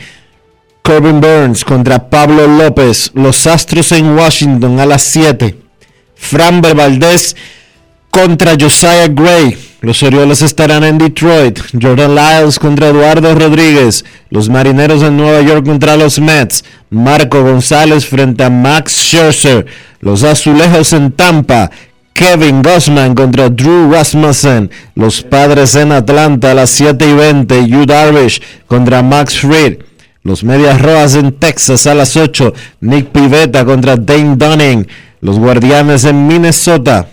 [0.82, 5.56] Corbin Burns contra Pablo López, los Astros en Washington a las 7.
[6.14, 7.34] Framber Valdez
[8.08, 9.67] contra Josiah Gray.
[9.80, 11.60] Los Orioles estarán en Detroit.
[11.80, 14.04] Jordan Lyles contra Eduardo Rodríguez.
[14.28, 16.64] Los Marineros en Nueva York contra los Mets.
[16.90, 19.66] Marco González frente a Max Scherzer.
[20.00, 21.70] Los Azulejos en Tampa.
[22.12, 24.68] Kevin Gossman contra Drew Rasmussen.
[24.96, 27.68] Los Padres en Atlanta a las 7 y 20.
[27.68, 29.78] Yu Darvish contra Max Fried.
[30.24, 32.52] Los Medias Rojas en Texas a las 8.
[32.80, 34.88] Nick Pivetta contra Dane Dunning.
[35.20, 37.06] Los Guardianes en Minnesota.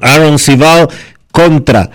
[0.00, 0.88] Aaron Sival
[1.36, 1.90] contra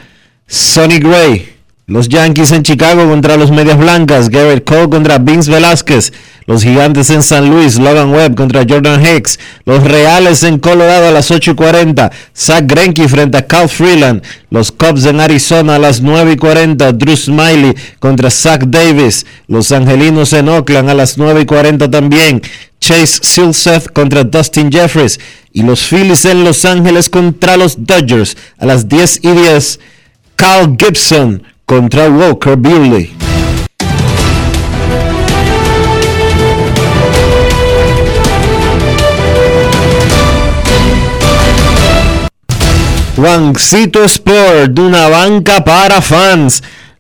[0.45, 1.49] Sonny Gray.
[1.87, 4.29] Los Yankees en Chicago contra los Medias Blancas.
[4.29, 6.13] Garrett Cole contra Vince Velázquez.
[6.45, 7.79] Los Gigantes en San Luis.
[7.79, 9.39] Logan Webb contra Jordan Hicks.
[9.65, 12.11] Los Reales en Colorado a las 8 y 40.
[12.37, 14.21] Zach Greinke frente a Cal Freeland.
[14.51, 16.93] Los Cubs en Arizona a las 9 y 40.
[16.93, 19.25] Drew Smiley contra Zach Davis.
[19.47, 22.43] Los Angelinos en Oakland a las 9 y 40 también.
[22.81, 25.19] Chase Silseth contra Dustin Jeffries.
[25.53, 29.79] Y los Phillies en Los Ángeles contra los Dodgers a las 10 y 10.
[30.35, 33.09] Carl Gibson contra Walker Buehler.
[43.15, 46.63] Juancito Sport, una banca para fans.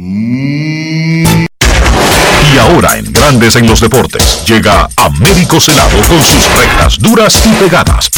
[0.00, 1.34] Y
[2.56, 8.08] ahora en Grandes en los deportes llega Américo Celado con sus rectas duras y pegadas.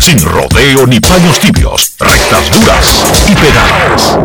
[0.00, 4.18] Sin rodeo ni paños tibios, rectas duras y pegadas.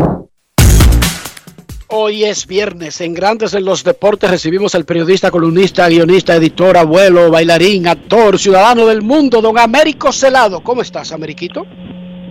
[1.89, 3.01] Hoy es viernes.
[3.01, 8.87] En Grandes en los Deportes recibimos al periodista, columnista, guionista, editor, abuelo, bailarín, actor, ciudadano
[8.87, 10.63] del mundo, don Américo Celado.
[10.63, 11.67] ¿Cómo estás, Ameriquito?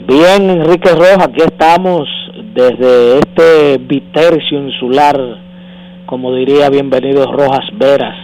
[0.09, 2.09] Bien, Enrique Rojas, aquí estamos
[2.55, 5.19] desde este bitercio insular,
[6.07, 8.17] como diría Bienvenidos Rojas Veras,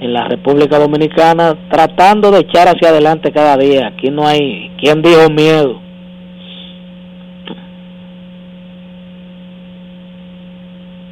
[0.00, 3.88] en la República Dominicana, tratando de echar hacia adelante cada día.
[3.88, 5.80] Aquí no hay, ¿quién dijo miedo?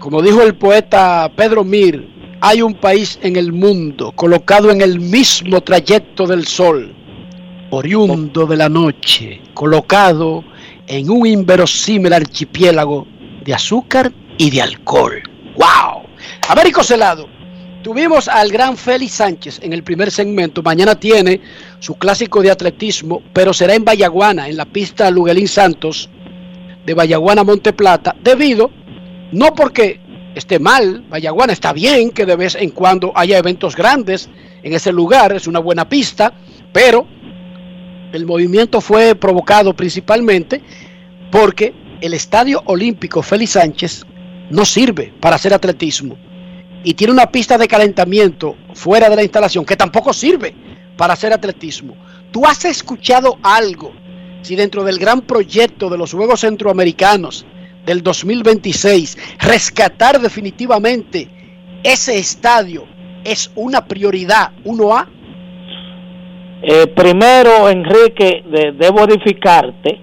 [0.00, 2.08] Como dijo el poeta Pedro Mir,
[2.40, 6.92] hay un país en el mundo colocado en el mismo trayecto del sol,
[7.70, 10.42] oriundo de la noche, colocado
[10.92, 13.06] en un inverosímil archipiélago
[13.42, 15.22] de azúcar y de alcohol.
[15.56, 16.02] ¡Wow!
[16.50, 17.26] Américo Celado,
[17.82, 20.62] tuvimos al gran Félix Sánchez en el primer segmento.
[20.62, 21.40] Mañana tiene
[21.78, 26.10] su clásico de atletismo, pero será en Vallaguana, en la pista Luguelín Santos
[26.84, 28.70] de Vallaguana Monte Plata, debido
[29.32, 29.98] no porque
[30.34, 34.28] esté mal, Vallaguana está bien que de vez en cuando haya eventos grandes
[34.62, 36.34] en ese lugar, es una buena pista,
[36.70, 37.06] pero
[38.12, 40.62] el movimiento fue provocado principalmente
[41.30, 44.04] porque el Estadio Olímpico Félix Sánchez
[44.50, 46.16] no sirve para hacer atletismo
[46.84, 50.54] y tiene una pista de calentamiento fuera de la instalación que tampoco sirve
[50.96, 51.96] para hacer atletismo.
[52.30, 53.92] ¿Tú has escuchado algo
[54.42, 57.46] si dentro del gran proyecto de los Juegos Centroamericanos
[57.86, 61.28] del 2026, rescatar definitivamente
[61.82, 62.84] ese estadio
[63.24, 65.21] es una prioridad 1A?
[66.62, 69.98] Eh, primero, Enrique, de, debo edificarte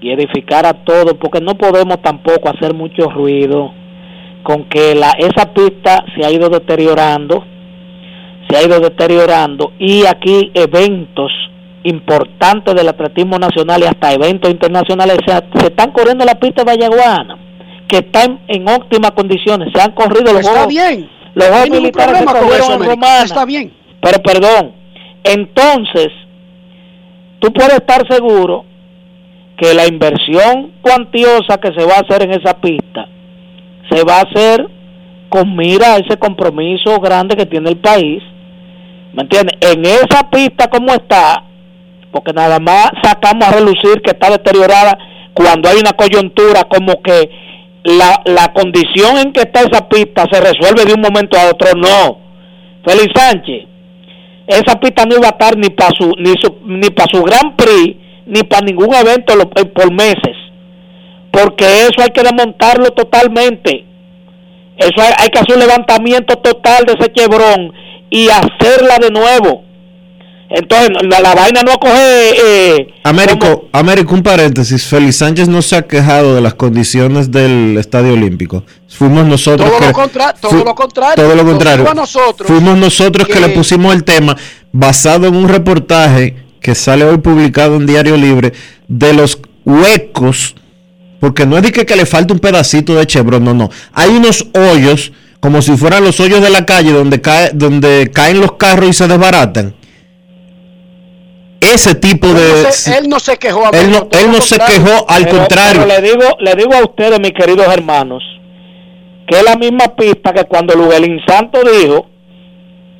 [0.00, 3.72] y edificar a todos, porque no podemos tampoco hacer mucho ruido
[4.42, 7.44] con que la, esa pista se ha ido deteriorando,
[8.48, 11.32] se ha ido deteriorando y aquí eventos
[11.84, 16.72] importantes del atletismo nacional y hasta eventos internacionales se, se están corriendo la pista de
[16.72, 17.38] Vallaguana,
[17.88, 21.08] que está en, en óptimas condiciones, se han corrido los Está juegos, bien.
[21.34, 22.84] los juegos militares con corrieron en.
[22.90, 23.22] Romana.
[23.24, 23.72] Está bien.
[24.02, 24.72] Pero perdón,
[25.24, 26.08] entonces,
[27.40, 28.64] tú puedes estar seguro
[29.56, 33.08] que la inversión cuantiosa que se va a hacer en esa pista
[33.90, 34.66] se va a hacer
[35.28, 38.22] con mira a ese compromiso grande que tiene el país.
[39.12, 39.58] ¿Me entiendes?
[39.60, 41.44] En esa pista como está,
[42.10, 44.96] porque nada más sacamos a relucir que está deteriorada
[45.34, 47.30] cuando hay una coyuntura como que
[47.84, 51.68] la, la condición en que está esa pista se resuelve de un momento a otro,
[51.76, 52.18] no.
[52.84, 53.66] Félix Sánchez,
[54.46, 57.56] esa pista no iba a estar ni para su ni su, ni para su Gran
[57.56, 57.96] Prix
[58.26, 60.36] ni para ningún evento eh, por meses.
[61.30, 63.84] Porque eso hay que desmontarlo totalmente.
[64.76, 67.72] Eso hay, hay que hacer un levantamiento total de ese quebrón
[68.10, 69.64] y hacerla de nuevo
[70.50, 71.96] entonces la, la vaina no coge
[72.76, 74.84] eh, Américo, Américo, un paréntesis.
[74.86, 78.64] Félix Sánchez no se ha quejado de las condiciones del Estadio Olímpico.
[78.88, 81.24] Fuimos nosotros Todo que, lo, contra- todo fu- lo contrario.
[81.24, 81.90] todo lo contrario.
[81.90, 83.34] a nosotros Fuimos nosotros que...
[83.34, 84.36] que- le pusimos el tema
[84.72, 88.52] basado en un reportaje que sale hoy publicado en Diario Libre
[88.88, 90.54] de los huecos,
[91.20, 93.70] porque no es de que, que le falta un pedacito de chevron, no, no.
[93.92, 98.40] Hay unos hoyos como si fueran los hoyos de la calle donde cae, donde caen
[98.40, 99.74] los carros y se desbaratan.
[101.72, 103.60] Ese tipo Él de no se- él no se quejó.
[103.72, 105.82] él Américo, no, él no se quejó, al Pero- contrario.
[105.86, 108.22] pero le digo, le digo a ustedes, mis queridos hermanos,
[109.26, 112.06] que es la misma pista que cuando Luguelín Santo dijo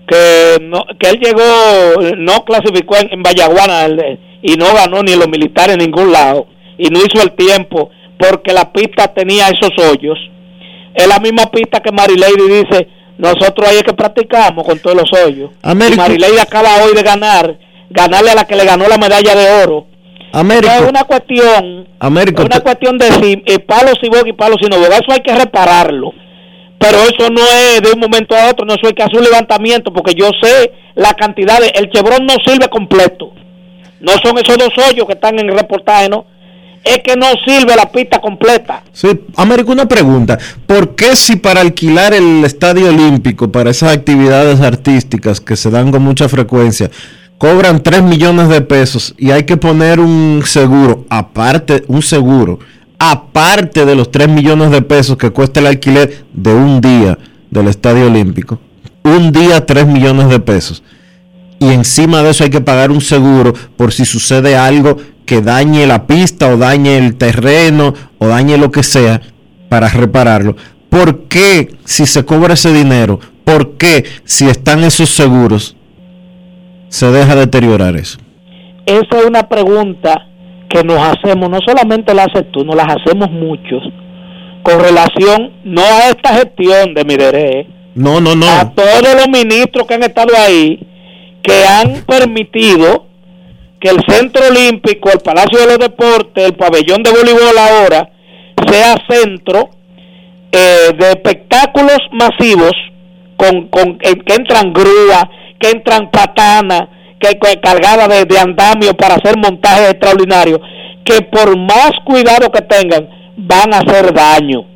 [0.06, 5.14] que no, que él llegó, no clasificó en, en Vallaguana él, y no ganó ni
[5.16, 6.46] los militares en ningún lado
[6.76, 10.18] y no hizo el tiempo porque la pista tenía esos hoyos.
[10.94, 12.88] Es la misma pista que Marilady dice,
[13.18, 15.50] nosotros ahí es que practicamos con todos los hoyos.
[15.62, 17.58] Américo- Y Marilady acaba hoy de ganar,
[17.94, 19.86] ganarle a la que le ganó la medalla de oro.
[20.32, 20.72] Américo.
[20.74, 24.56] Es una cuestión Américo, es una cuestión de si eh, palo si boga y palo
[24.60, 24.96] si no boga.
[24.96, 26.12] Eso hay que repararlo.
[26.78, 29.24] Pero eso no es de un momento a otro, no eso hay que hacer un
[29.24, 31.68] levantamiento porque yo sé la cantidad de...
[31.68, 33.32] El chevron no sirve completo.
[34.00, 36.26] No son esos dos hoyos que están en el reportaje, ¿no?
[36.82, 38.82] Es que no sirve la pista completa.
[38.92, 40.36] Sí, Américo, una pregunta.
[40.66, 45.90] ¿Por qué si para alquilar el estadio olímpico para esas actividades artísticas que se dan
[45.90, 46.90] con mucha frecuencia,
[47.44, 52.58] cobran 3 millones de pesos y hay que poner un seguro, aparte, un seguro,
[52.98, 57.18] aparte de los 3 millones de pesos que cuesta el alquiler de un día
[57.50, 58.58] del estadio olímpico?
[59.02, 60.82] Un día 3 millones de pesos.
[61.60, 64.96] Y encima de eso hay que pagar un seguro por si sucede algo
[65.26, 69.20] que dañe la pista o dañe el terreno o dañe lo que sea
[69.68, 70.56] para repararlo.
[70.88, 73.20] ¿Por qué si se cobra ese dinero?
[73.44, 75.76] ¿Por qué si están esos seguros
[76.94, 78.18] se deja deteriorar eso?
[78.86, 80.28] Esa es una pregunta
[80.68, 83.82] que nos hacemos, no solamente la haces tú, nos las hacemos muchos,
[84.62, 87.66] con relación no a esta gestión de Mideré,
[87.96, 88.46] no, no, no.
[88.46, 90.86] a todos los ministros que han estado ahí,
[91.42, 93.06] que han permitido
[93.80, 98.08] que el Centro Olímpico, el Palacio de los Deportes, el pabellón de voleibol ahora,
[98.70, 99.70] sea centro
[100.52, 102.72] eh, de espectáculos masivos
[103.36, 105.24] con, con que entran grúas,
[105.64, 106.88] que entran patanas,
[107.18, 110.60] que, que cargadas de, de andamio para hacer montajes extraordinarios,
[111.04, 114.66] que por más cuidado que tengan, van a hacer daño.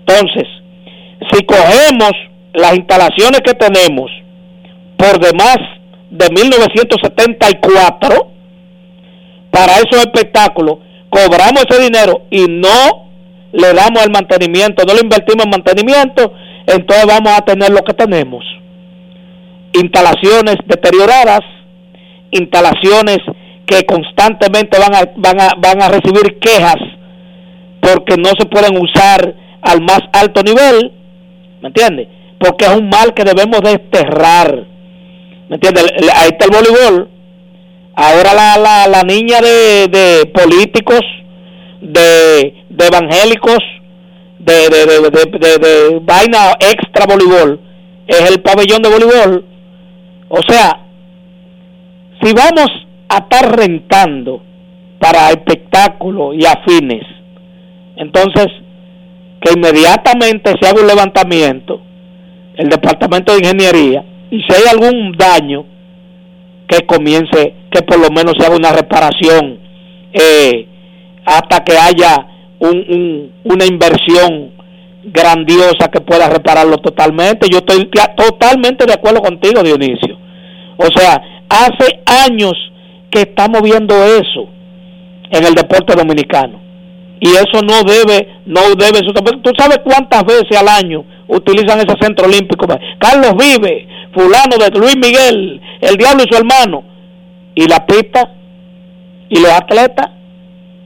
[0.00, 0.44] Entonces,
[1.30, 2.12] si cogemos
[2.54, 4.10] las instalaciones que tenemos
[4.96, 5.58] por demás
[6.10, 8.32] de 1974
[9.50, 10.78] para esos espectáculos,
[11.10, 13.10] cobramos ese dinero y no
[13.52, 16.32] le damos el mantenimiento, no le invertimos en mantenimiento,
[16.66, 18.44] entonces vamos a tener lo que tenemos.
[19.72, 21.40] Instalaciones deterioradas,
[22.30, 23.18] instalaciones
[23.66, 26.76] que constantemente van a, van a, van a recibir quejas
[27.80, 30.92] porque no se pueden usar al más alto nivel,
[31.60, 32.08] ¿me entiendes?
[32.38, 34.66] Porque es un mal que debemos desterrar,
[35.48, 35.84] ¿me entiendes?
[36.14, 37.08] Ahí está el voleibol,
[37.94, 41.00] ahora la, la, la niña de, de políticos,
[41.80, 43.58] de, de evangélicos,
[44.38, 47.60] de, de, de, de, vaina extra voleibol,
[48.06, 49.44] es el pabellón de voleibol.
[50.28, 50.86] O sea,
[52.22, 52.68] si vamos
[53.08, 54.42] a estar rentando
[54.98, 57.04] para espectáculos y afines,
[57.96, 58.46] entonces
[59.40, 61.80] que inmediatamente se haga un levantamiento,
[62.56, 65.64] el departamento de ingeniería, y si hay algún daño,
[66.66, 69.58] que comience, que por lo menos se haga una reparación
[70.12, 70.66] eh,
[71.24, 72.26] hasta que haya
[72.58, 74.52] un, un, una inversión
[75.04, 77.48] grandiosa que pueda repararlo totalmente.
[77.50, 80.17] Yo estoy totalmente de acuerdo contigo, Dionisio.
[80.78, 82.54] O sea, hace años
[83.10, 84.48] que estamos viendo eso
[85.30, 86.60] en el deporte dominicano.
[87.20, 89.00] Y eso no debe, no debe
[89.42, 92.66] ¿Tú sabes cuántas veces al año utilizan ese centro olímpico?
[92.98, 96.84] Carlos Vive, fulano de Luis Miguel, el diablo y su hermano.
[97.56, 98.30] Y la pista
[99.28, 100.10] y los atletas,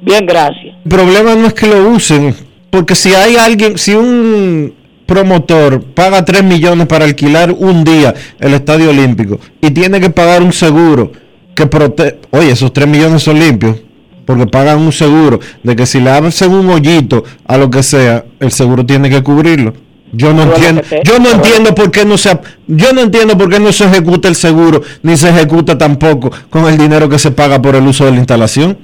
[0.01, 0.75] bien, gracias.
[0.85, 2.35] El problema no es que lo usen,
[2.71, 4.75] porque si hay alguien, si un
[5.13, 10.43] promotor paga 3 millones para alquilar un día el estadio olímpico y tiene que pagar
[10.43, 11.13] un seguro
[11.55, 13.77] que protege, oye, esos 3 millones son limpios,
[14.25, 18.25] porque pagan un seguro de que si le hacen un hoyito a lo que sea,
[18.41, 19.75] el seguro tiene que cubrirlo.
[20.13, 23.59] Yo no entiendo, yo no entiendo por qué no se yo no entiendo por qué
[23.59, 27.61] no se ejecuta el seguro ni se ejecuta tampoco con el dinero que se paga
[27.61, 28.79] por el uso de la instalación.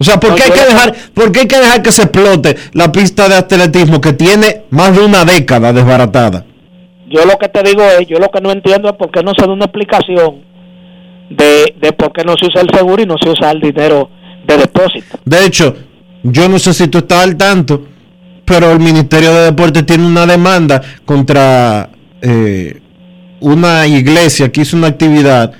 [0.00, 2.56] O sea, ¿por qué hay que dejar, por qué hay que dejar que se explote
[2.72, 6.44] la pista de atletismo que tiene más de una década desbaratada?
[7.08, 9.32] Yo lo que te digo es, yo lo que no entiendo es por qué no
[9.36, 10.42] se da una explicación
[11.30, 14.10] de, de por qué no se usa el seguro y no se usa el dinero
[14.46, 15.18] de depósito.
[15.24, 15.74] De hecho,
[16.22, 17.82] yo no sé si tú estás al tanto,
[18.44, 21.90] pero el Ministerio de Deportes tiene una demanda contra
[22.22, 22.80] eh,
[23.40, 25.52] una iglesia que hizo una actividad,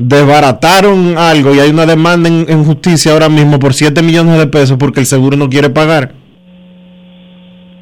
[0.00, 4.78] desbarataron algo y hay una demanda en, justicia ahora mismo por 7 millones de pesos
[4.78, 6.12] porque el seguro no quiere pagar.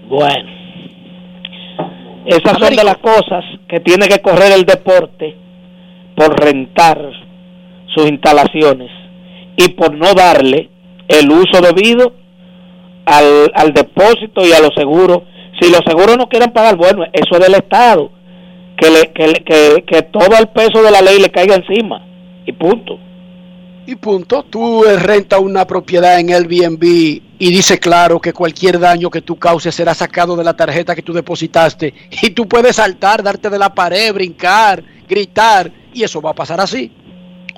[0.08, 0.50] Bueno,
[2.26, 5.36] esas son de las cosas que tiene que correr el deporte
[6.16, 6.98] por rentar
[7.94, 8.90] sus instalaciones
[9.56, 10.70] y por no darle
[11.06, 12.14] el uso debido
[13.06, 15.22] al, al depósito y a los seguros.
[15.60, 18.10] Si los seguros no quieren pagar, bueno, eso es del Estado.
[18.76, 22.07] Que, le, que, que, que todo el peso de la ley le caiga encima.
[22.48, 22.98] Y punto.
[23.86, 24.42] Y punto.
[24.42, 29.74] Tú rentas una propiedad en Airbnb y dice claro que cualquier daño que tú causes
[29.74, 31.92] será sacado de la tarjeta que tú depositaste.
[32.22, 35.70] Y tú puedes saltar, darte de la pared, brincar, gritar.
[35.92, 36.90] Y eso va a pasar así.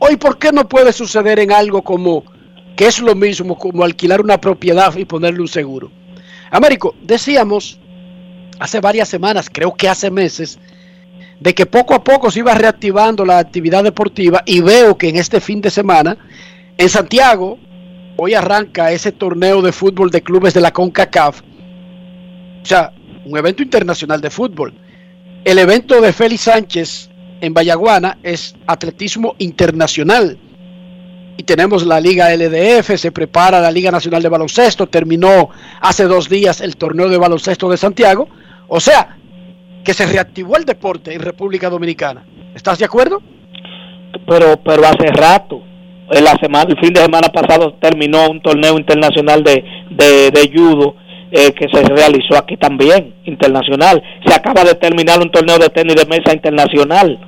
[0.00, 2.24] Hoy, ¿por qué no puede suceder en algo como
[2.74, 5.92] que es lo mismo como alquilar una propiedad y ponerle un seguro.
[6.50, 7.78] Américo, decíamos
[8.58, 10.58] hace varias semanas, creo que hace meses,
[11.40, 15.16] de que poco a poco se iba reactivando la actividad deportiva y veo que en
[15.16, 16.16] este fin de semana
[16.76, 17.58] en Santiago
[18.16, 21.40] hoy arranca ese torneo de fútbol de clubes de la CONCACAF.
[22.62, 22.92] O sea,
[23.24, 24.74] un evento internacional de fútbol.
[25.44, 27.10] El evento de Félix Sánchez
[27.40, 30.38] en Vallaguana es atletismo internacional
[31.38, 35.48] y tenemos la Liga LDF, se prepara la Liga Nacional de Baloncesto, terminó
[35.80, 38.28] hace dos días el torneo de baloncesto de Santiago,
[38.68, 39.16] o sea,
[39.84, 42.24] que se reactivó el deporte en República Dominicana.
[42.54, 43.20] ¿Estás de acuerdo?
[44.26, 45.62] Pero, pero hace rato,
[46.10, 50.96] la semana, el fin de semana pasado terminó un torneo internacional de, de, de judo
[51.30, 54.02] eh, que se realizó aquí también, internacional.
[54.26, 57.18] Se acaba de terminar un torneo de tenis de mesa internacional,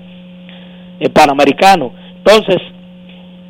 [0.99, 1.93] eh, panamericano.
[2.17, 2.57] Entonces,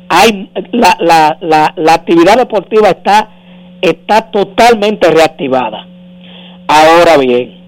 [0.09, 3.29] hay la, la, la, la actividad deportiva está,
[3.81, 5.87] está totalmente reactivada.
[6.67, 7.62] Ahora bien,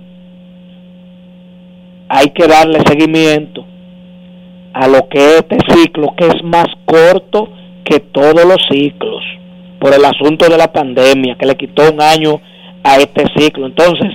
[2.10, 3.66] hay que darle seguimiento
[4.74, 7.50] a lo que es este ciclo, que es más corto
[7.84, 9.24] que todos los ciclos,
[9.80, 12.42] por el asunto de la pandemia, que le quitó un año
[12.84, 13.68] a este ciclo.
[13.68, 14.12] Entonces,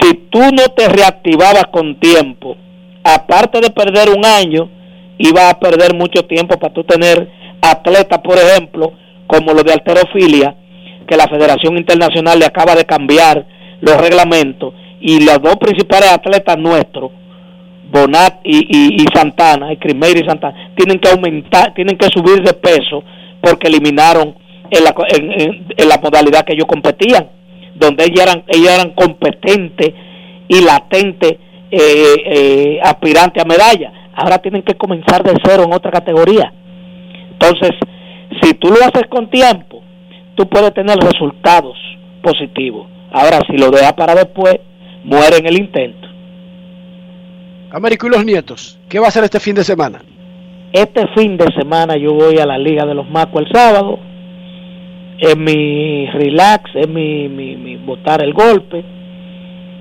[0.00, 2.56] si tú no te reactivabas con tiempo,
[3.02, 4.70] aparte de perder un año,
[5.18, 7.28] ibas a perder mucho tiempo para tú tener
[7.60, 8.92] atletas, por ejemplo,
[9.26, 10.54] como los de alterofilia,
[11.06, 13.46] que la Federación Internacional le acaba de cambiar
[13.80, 14.72] los reglamentos
[15.04, 17.12] y los dos principales atletas nuestros,
[17.90, 22.54] Bonat y, y, Santana, y Crimeiro y Santana, tienen que aumentar, tienen que subir de
[22.54, 23.04] peso
[23.40, 24.34] porque eliminaron
[24.70, 27.28] en la, en, en la modalidad que ellos competían
[27.74, 29.92] donde ellos eran, ellos eran competentes
[30.48, 31.32] y latentes
[31.70, 33.92] eh, eh, aspirantes a medalla.
[34.14, 36.52] Ahora tienen que comenzar de cero en otra categoría.
[37.32, 37.70] Entonces,
[38.40, 39.82] si tú lo haces con tiempo,
[40.36, 41.76] tú puedes tener resultados
[42.22, 42.86] positivos.
[43.12, 44.60] Ahora, si lo dejas para después,
[45.04, 46.08] muere en el intento.
[47.70, 50.00] Américo y los nietos, ¿qué va a hacer este fin de semana?
[50.72, 53.98] Este fin de semana yo voy a la Liga de los Macos el sábado
[55.18, 58.84] es mi relax, es mi, mi, mi botar el golpe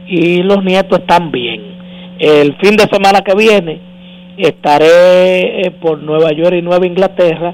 [0.07, 1.61] y los nietos están bien.
[2.19, 3.79] El fin de semana que viene
[4.37, 7.53] estaré eh, por Nueva York y Nueva Inglaterra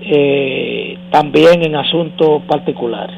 [0.00, 3.16] eh, también en asuntos particulares.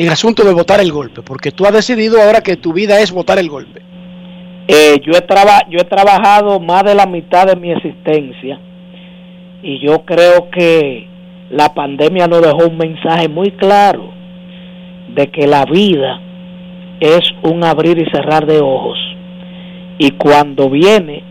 [0.00, 3.12] En asunto de votar el golpe, porque tú has decidido ahora que tu vida es
[3.12, 3.82] votar el golpe.
[4.66, 5.26] Eh, yo, he
[5.68, 8.58] yo he trabajado más de la mitad de mi existencia
[9.62, 11.06] y yo creo que
[11.50, 14.10] la pandemia nos dejó un mensaje muy claro
[15.14, 16.18] de que la vida
[16.98, 18.98] es un abrir y cerrar de ojos.
[19.98, 21.22] Y cuando viene,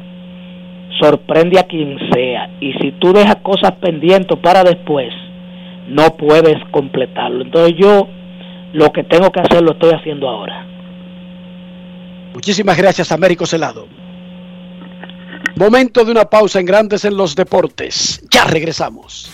[1.01, 2.51] sorprende a quien sea.
[2.59, 5.11] Y si tú dejas cosas pendientes para después,
[5.87, 7.41] no puedes completarlo.
[7.41, 8.07] Entonces yo
[8.73, 10.65] lo que tengo que hacer lo estoy haciendo ahora.
[12.33, 13.87] Muchísimas gracias, Américo Celado.
[15.55, 18.21] Momento de una pausa en Grandes en los Deportes.
[18.29, 19.31] Ya regresamos.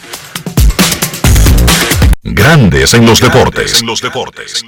[2.23, 3.81] Grandes en los deportes.
[3.81, 4.63] En los deportes.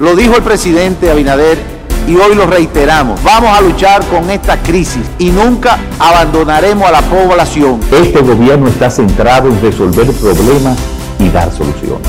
[0.00, 1.58] Lo dijo el presidente Abinader
[2.08, 3.22] y hoy lo reiteramos.
[3.22, 7.80] Vamos a luchar con esta crisis y nunca abandonaremos a la población.
[7.92, 10.76] Este gobierno está centrado en resolver problemas
[11.20, 12.08] y dar soluciones.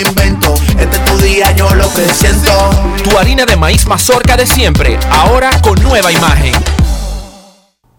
[0.00, 0.54] invento.
[0.78, 2.70] Este es tu día, yo lo que siento.
[3.02, 6.54] Tu harina de maíz mazorca de siempre, ahora con nueva imagen.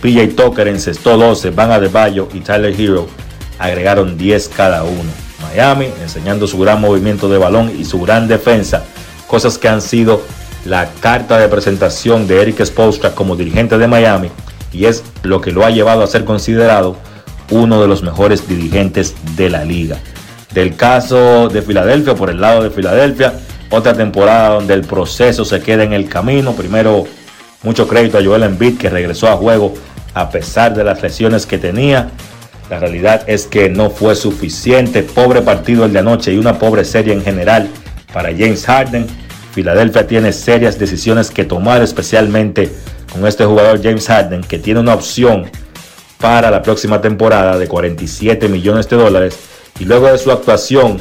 [0.00, 3.06] PJ Tucker encestó 12, Van Adebayo y Tyler Hero
[3.58, 5.10] agregaron 10 cada uno.
[5.42, 8.84] Miami enseñando su gran movimiento de balón y su gran defensa,
[9.26, 10.22] cosas que han sido
[10.64, 14.30] la carta de presentación de Eric Spoelstra como dirigente de Miami
[14.72, 16.96] y es lo que lo ha llevado a ser considerado
[17.50, 19.98] uno de los mejores dirigentes de la liga.
[20.54, 23.34] Del caso de Filadelfia, por el lado de Filadelfia,
[23.70, 26.52] otra temporada donde el proceso se queda en el camino.
[26.52, 27.06] Primero,
[27.62, 29.74] mucho crédito a Joel Embiid que regresó a juego
[30.14, 32.10] a pesar de las lesiones que tenía.
[32.68, 35.02] La realidad es que no fue suficiente.
[35.02, 37.68] Pobre partido el de anoche y una pobre serie en general
[38.12, 39.06] para James Harden.
[39.52, 42.70] Filadelfia tiene serias decisiones que tomar, especialmente
[43.12, 45.50] con este jugador James Harden, que tiene una opción
[46.20, 49.38] para la próxima temporada de 47 millones de dólares.
[49.80, 51.00] Y luego de su actuación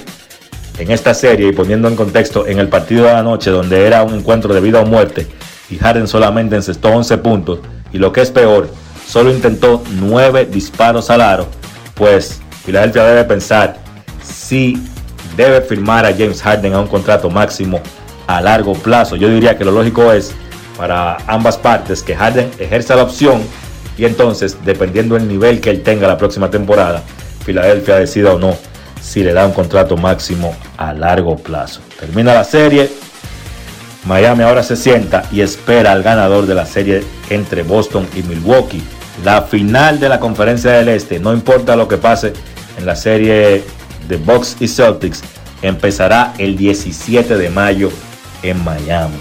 [0.79, 4.15] en esta serie y poniendo en contexto en el partido de anoche donde era un
[4.15, 5.27] encuentro de vida o muerte
[5.69, 7.59] y Harden solamente encestó 11 puntos
[7.91, 8.69] y lo que es peor,
[9.05, 11.47] solo intentó 9 disparos al aro,
[11.95, 13.77] pues Filadelfia debe pensar
[14.23, 14.81] si
[15.35, 17.81] debe firmar a James Harden a un contrato máximo
[18.27, 19.15] a largo plazo.
[19.15, 20.33] Yo diría que lo lógico es
[20.77, 23.41] para ambas partes que Harden ejerza la opción
[23.97, 27.03] y entonces, dependiendo del nivel que él tenga la próxima temporada,
[27.43, 28.55] Filadelfia decida o no
[29.09, 31.81] si le da un contrato máximo a largo plazo.
[31.99, 32.91] Termina la serie.
[34.05, 38.83] Miami ahora se sienta y espera al ganador de la serie entre Boston y Milwaukee.
[39.25, 42.33] La final de la conferencia del Este, no importa lo que pase
[42.77, 43.63] en la serie
[44.07, 45.23] de Bucks y Celtics,
[45.63, 47.89] empezará el 17 de mayo
[48.43, 49.17] en Miami.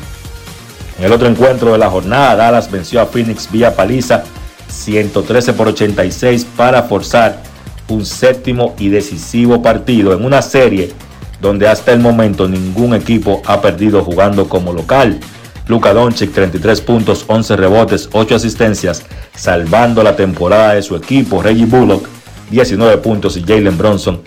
[0.98, 4.22] En el otro encuentro de la jornada, Dallas venció a Phoenix vía paliza
[4.68, 7.47] 113 por 86 para forzar
[7.88, 10.92] un séptimo y decisivo partido en una serie
[11.40, 15.18] donde hasta el momento ningún equipo ha perdido jugando como local.
[15.66, 19.02] Luka Doncic 33 puntos, 11 rebotes, 8 asistencias,
[19.34, 21.42] salvando la temporada de su equipo.
[21.42, 22.08] Reggie Bullock
[22.50, 24.20] 19 puntos y Jalen Bronson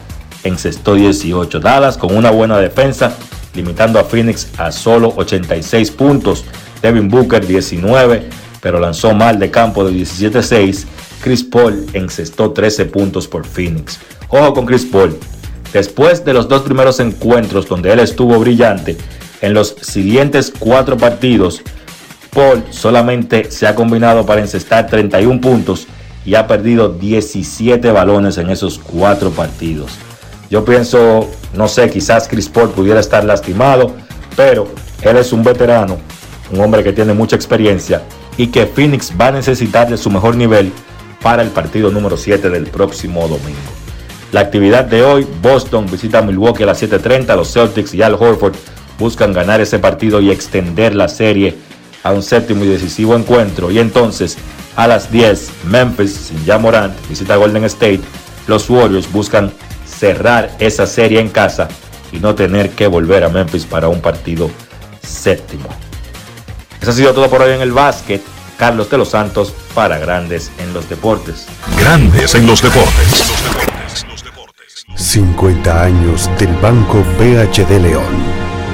[0.43, 1.59] encestó 18.
[1.59, 3.15] Dallas con una buena defensa,
[3.55, 6.45] limitando a Phoenix a solo 86 puntos.
[6.81, 8.29] Devin Booker 19,
[8.61, 10.85] pero lanzó mal de campo de 17-6.
[11.21, 13.99] Chris Paul encestó 13 puntos por Phoenix.
[14.29, 15.17] Ojo con Chris Paul.
[15.71, 18.97] Después de los dos primeros encuentros donde él estuvo brillante,
[19.41, 21.61] en los siguientes cuatro partidos,
[22.33, 25.87] Paul solamente se ha combinado para encestar 31 puntos
[26.25, 29.91] y ha perdido 17 balones en esos cuatro partidos.
[30.49, 33.93] Yo pienso, no sé, quizás Chris Paul pudiera estar lastimado,
[34.35, 34.67] pero
[35.01, 35.97] él es un veterano,
[36.51, 38.01] un hombre que tiene mucha experiencia
[38.37, 40.71] y que Phoenix va a necesitar de su mejor nivel
[41.21, 43.59] para el partido número 7 del próximo domingo.
[44.31, 48.55] La actividad de hoy, Boston visita Milwaukee a las 7.30, los Celtics y Al Horford
[48.97, 51.55] buscan ganar ese partido y extender la serie
[52.03, 53.71] a un séptimo y decisivo encuentro.
[53.71, 54.37] Y entonces,
[54.75, 58.01] a las 10, Memphis, sin ya Morant, visita Golden State.
[58.47, 59.51] Los Warriors buscan
[59.85, 61.67] cerrar esa serie en casa
[62.11, 64.49] y no tener que volver a Memphis para un partido
[65.03, 65.69] séptimo.
[66.81, 68.21] Eso ha sido todo por hoy en el básquet.
[68.61, 71.47] Carlos de los Santos para Grandes en los Deportes.
[71.79, 73.33] Grandes en los Deportes.
[74.93, 78.03] 50 años del Banco BHD León.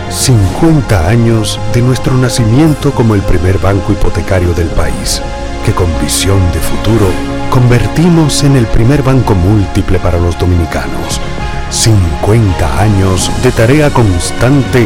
[0.10, 5.22] 50 años de nuestro nacimiento como el primer banco hipotecario del país,
[5.66, 7.08] que con visión de futuro
[7.50, 11.22] convertimos en el primer banco múltiple para los dominicanos.
[11.70, 14.86] 50 años de tarea constante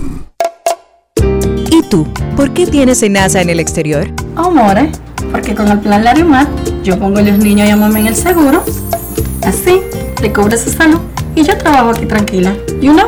[1.71, 2.05] ¿Y tú?
[2.35, 4.09] ¿Por qué tienes NASA en el exterior?
[4.35, 4.99] Amores,
[5.31, 6.47] porque con el plan Larimar
[6.83, 8.61] yo pongo a los niños y a mamá en el seguro.
[9.41, 9.79] Así,
[10.21, 10.99] le cobra su salud
[11.33, 12.53] y yo trabajo aquí tranquila.
[12.81, 13.07] You know?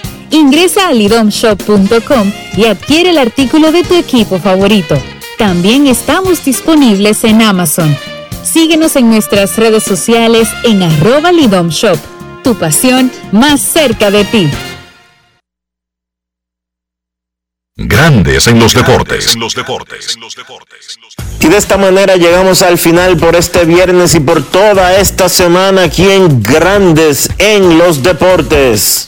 [0.31, 4.95] Ingresa a lidomshop.com y adquiere el artículo de tu equipo favorito.
[5.37, 7.95] También estamos disponibles en Amazon.
[8.41, 11.97] Síguenos en nuestras redes sociales en arroba lidomshop.
[12.43, 14.49] Tu pasión más cerca de ti.
[17.75, 19.37] Grandes en los deportes.
[21.41, 25.83] Y de esta manera llegamos al final por este viernes y por toda esta semana
[25.83, 29.07] aquí en Grandes en los deportes.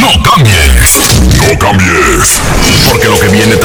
[0.00, 0.98] No cambies,
[1.38, 2.40] no cambies,
[2.90, 3.64] porque lo que viene tras